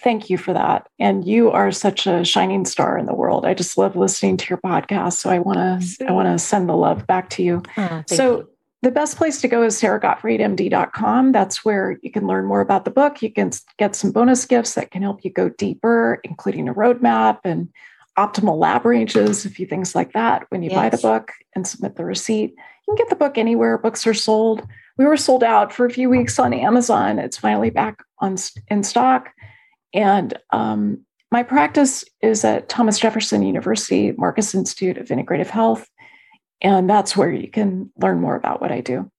Thank 0.00 0.28
you 0.28 0.38
for 0.38 0.52
that. 0.52 0.88
And 0.98 1.26
you 1.26 1.50
are 1.50 1.72
such 1.72 2.06
a 2.06 2.24
shining 2.24 2.64
star 2.64 2.98
in 2.98 3.06
the 3.06 3.14
world. 3.14 3.46
I 3.46 3.54
just 3.54 3.78
love 3.78 3.96
listening 3.96 4.36
to 4.38 4.46
your 4.48 4.58
podcast. 4.58 5.14
So 5.14 5.30
I 5.30 5.38
want 5.38 5.58
to 5.58 6.06
I 6.06 6.12
want 6.12 6.28
to 6.28 6.38
send 6.38 6.68
the 6.68 6.76
love 6.76 7.06
back 7.06 7.30
to 7.30 7.42
you. 7.42 7.62
Oh, 7.76 8.02
so 8.06 8.38
you. 8.38 8.50
the 8.82 8.90
best 8.90 9.16
place 9.16 9.40
to 9.40 9.48
go 9.48 9.62
is 9.62 9.80
saragottfriedmd.com. 9.80 11.32
That's 11.32 11.64
where 11.64 11.98
you 12.02 12.10
can 12.10 12.26
learn 12.26 12.44
more 12.44 12.60
about 12.60 12.84
the 12.84 12.90
book. 12.90 13.22
You 13.22 13.32
can 13.32 13.50
get 13.78 13.96
some 13.96 14.12
bonus 14.12 14.44
gifts 14.44 14.74
that 14.74 14.90
can 14.90 15.02
help 15.02 15.24
you 15.24 15.30
go 15.30 15.48
deeper, 15.48 16.20
including 16.24 16.68
a 16.68 16.74
roadmap 16.74 17.40
and 17.44 17.68
optimal 18.18 18.58
lab 18.58 18.84
ranges, 18.84 19.44
a 19.44 19.50
few 19.50 19.66
things 19.66 19.94
like 19.94 20.12
that 20.12 20.46
when 20.50 20.62
you 20.62 20.70
yes. 20.70 20.76
buy 20.76 20.88
the 20.88 20.98
book 20.98 21.32
and 21.54 21.66
submit 21.66 21.96
the 21.96 22.04
receipt. 22.04 22.54
You 22.86 22.94
can 22.94 22.96
get 22.96 23.10
the 23.10 23.16
book 23.16 23.36
anywhere 23.38 23.78
books 23.78 24.06
are 24.06 24.14
sold. 24.14 24.66
We 24.98 25.04
were 25.04 25.16
sold 25.16 25.44
out 25.44 25.72
for 25.72 25.84
a 25.84 25.90
few 25.90 26.08
weeks 26.08 26.38
on 26.38 26.54
Amazon. 26.54 27.18
It's 27.18 27.36
finally 27.36 27.70
back 27.70 28.02
on 28.20 28.36
in 28.68 28.82
stock. 28.82 29.30
And 29.96 30.38
um, 30.50 31.04
my 31.32 31.42
practice 31.42 32.04
is 32.22 32.44
at 32.44 32.68
Thomas 32.68 32.98
Jefferson 32.98 33.42
University 33.42 34.12
Marcus 34.12 34.54
Institute 34.54 34.98
of 34.98 35.08
Integrative 35.08 35.48
Health. 35.48 35.88
And 36.60 36.88
that's 36.88 37.16
where 37.16 37.32
you 37.32 37.50
can 37.50 37.90
learn 38.00 38.20
more 38.20 38.36
about 38.36 38.60
what 38.60 38.70
I 38.70 38.80
do. 38.80 39.10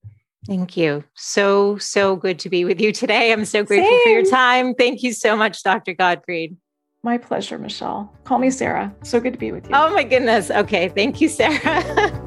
Thank 0.46 0.78
you. 0.78 1.04
So, 1.16 1.78
so 1.78 2.16
good 2.16 2.40
to 2.40 2.50
be 2.50 2.64
with 2.64 2.80
you 2.80 2.94
today. 2.94 3.34
I'm 3.34 3.44
so 3.44 3.64
grateful 3.64 3.90
Same. 3.90 4.04
for 4.04 4.10
your 4.10 4.26
time. 4.26 4.76
Thank 4.76 5.04
you 5.04 5.12
so 5.12 5.36
much, 5.36 5.62
Dr. 5.64 5.94
Gottfried. 5.94 6.56
My 7.04 7.18
pleasure, 7.18 7.58
Michele. 7.58 8.14
Call 8.24 8.40
me 8.40 8.50
Sara. 8.50 8.96
So 9.04 9.20
good 9.20 9.34
to 9.34 9.40
be 9.40 9.52
with 9.52 9.68
you. 9.68 9.76
Oh, 9.76 9.94
my 9.94 10.04
goodness. 10.04 10.50
Okay. 10.50 10.90
Thank 10.90 11.20
you, 11.20 11.28
Sara. 11.28 12.24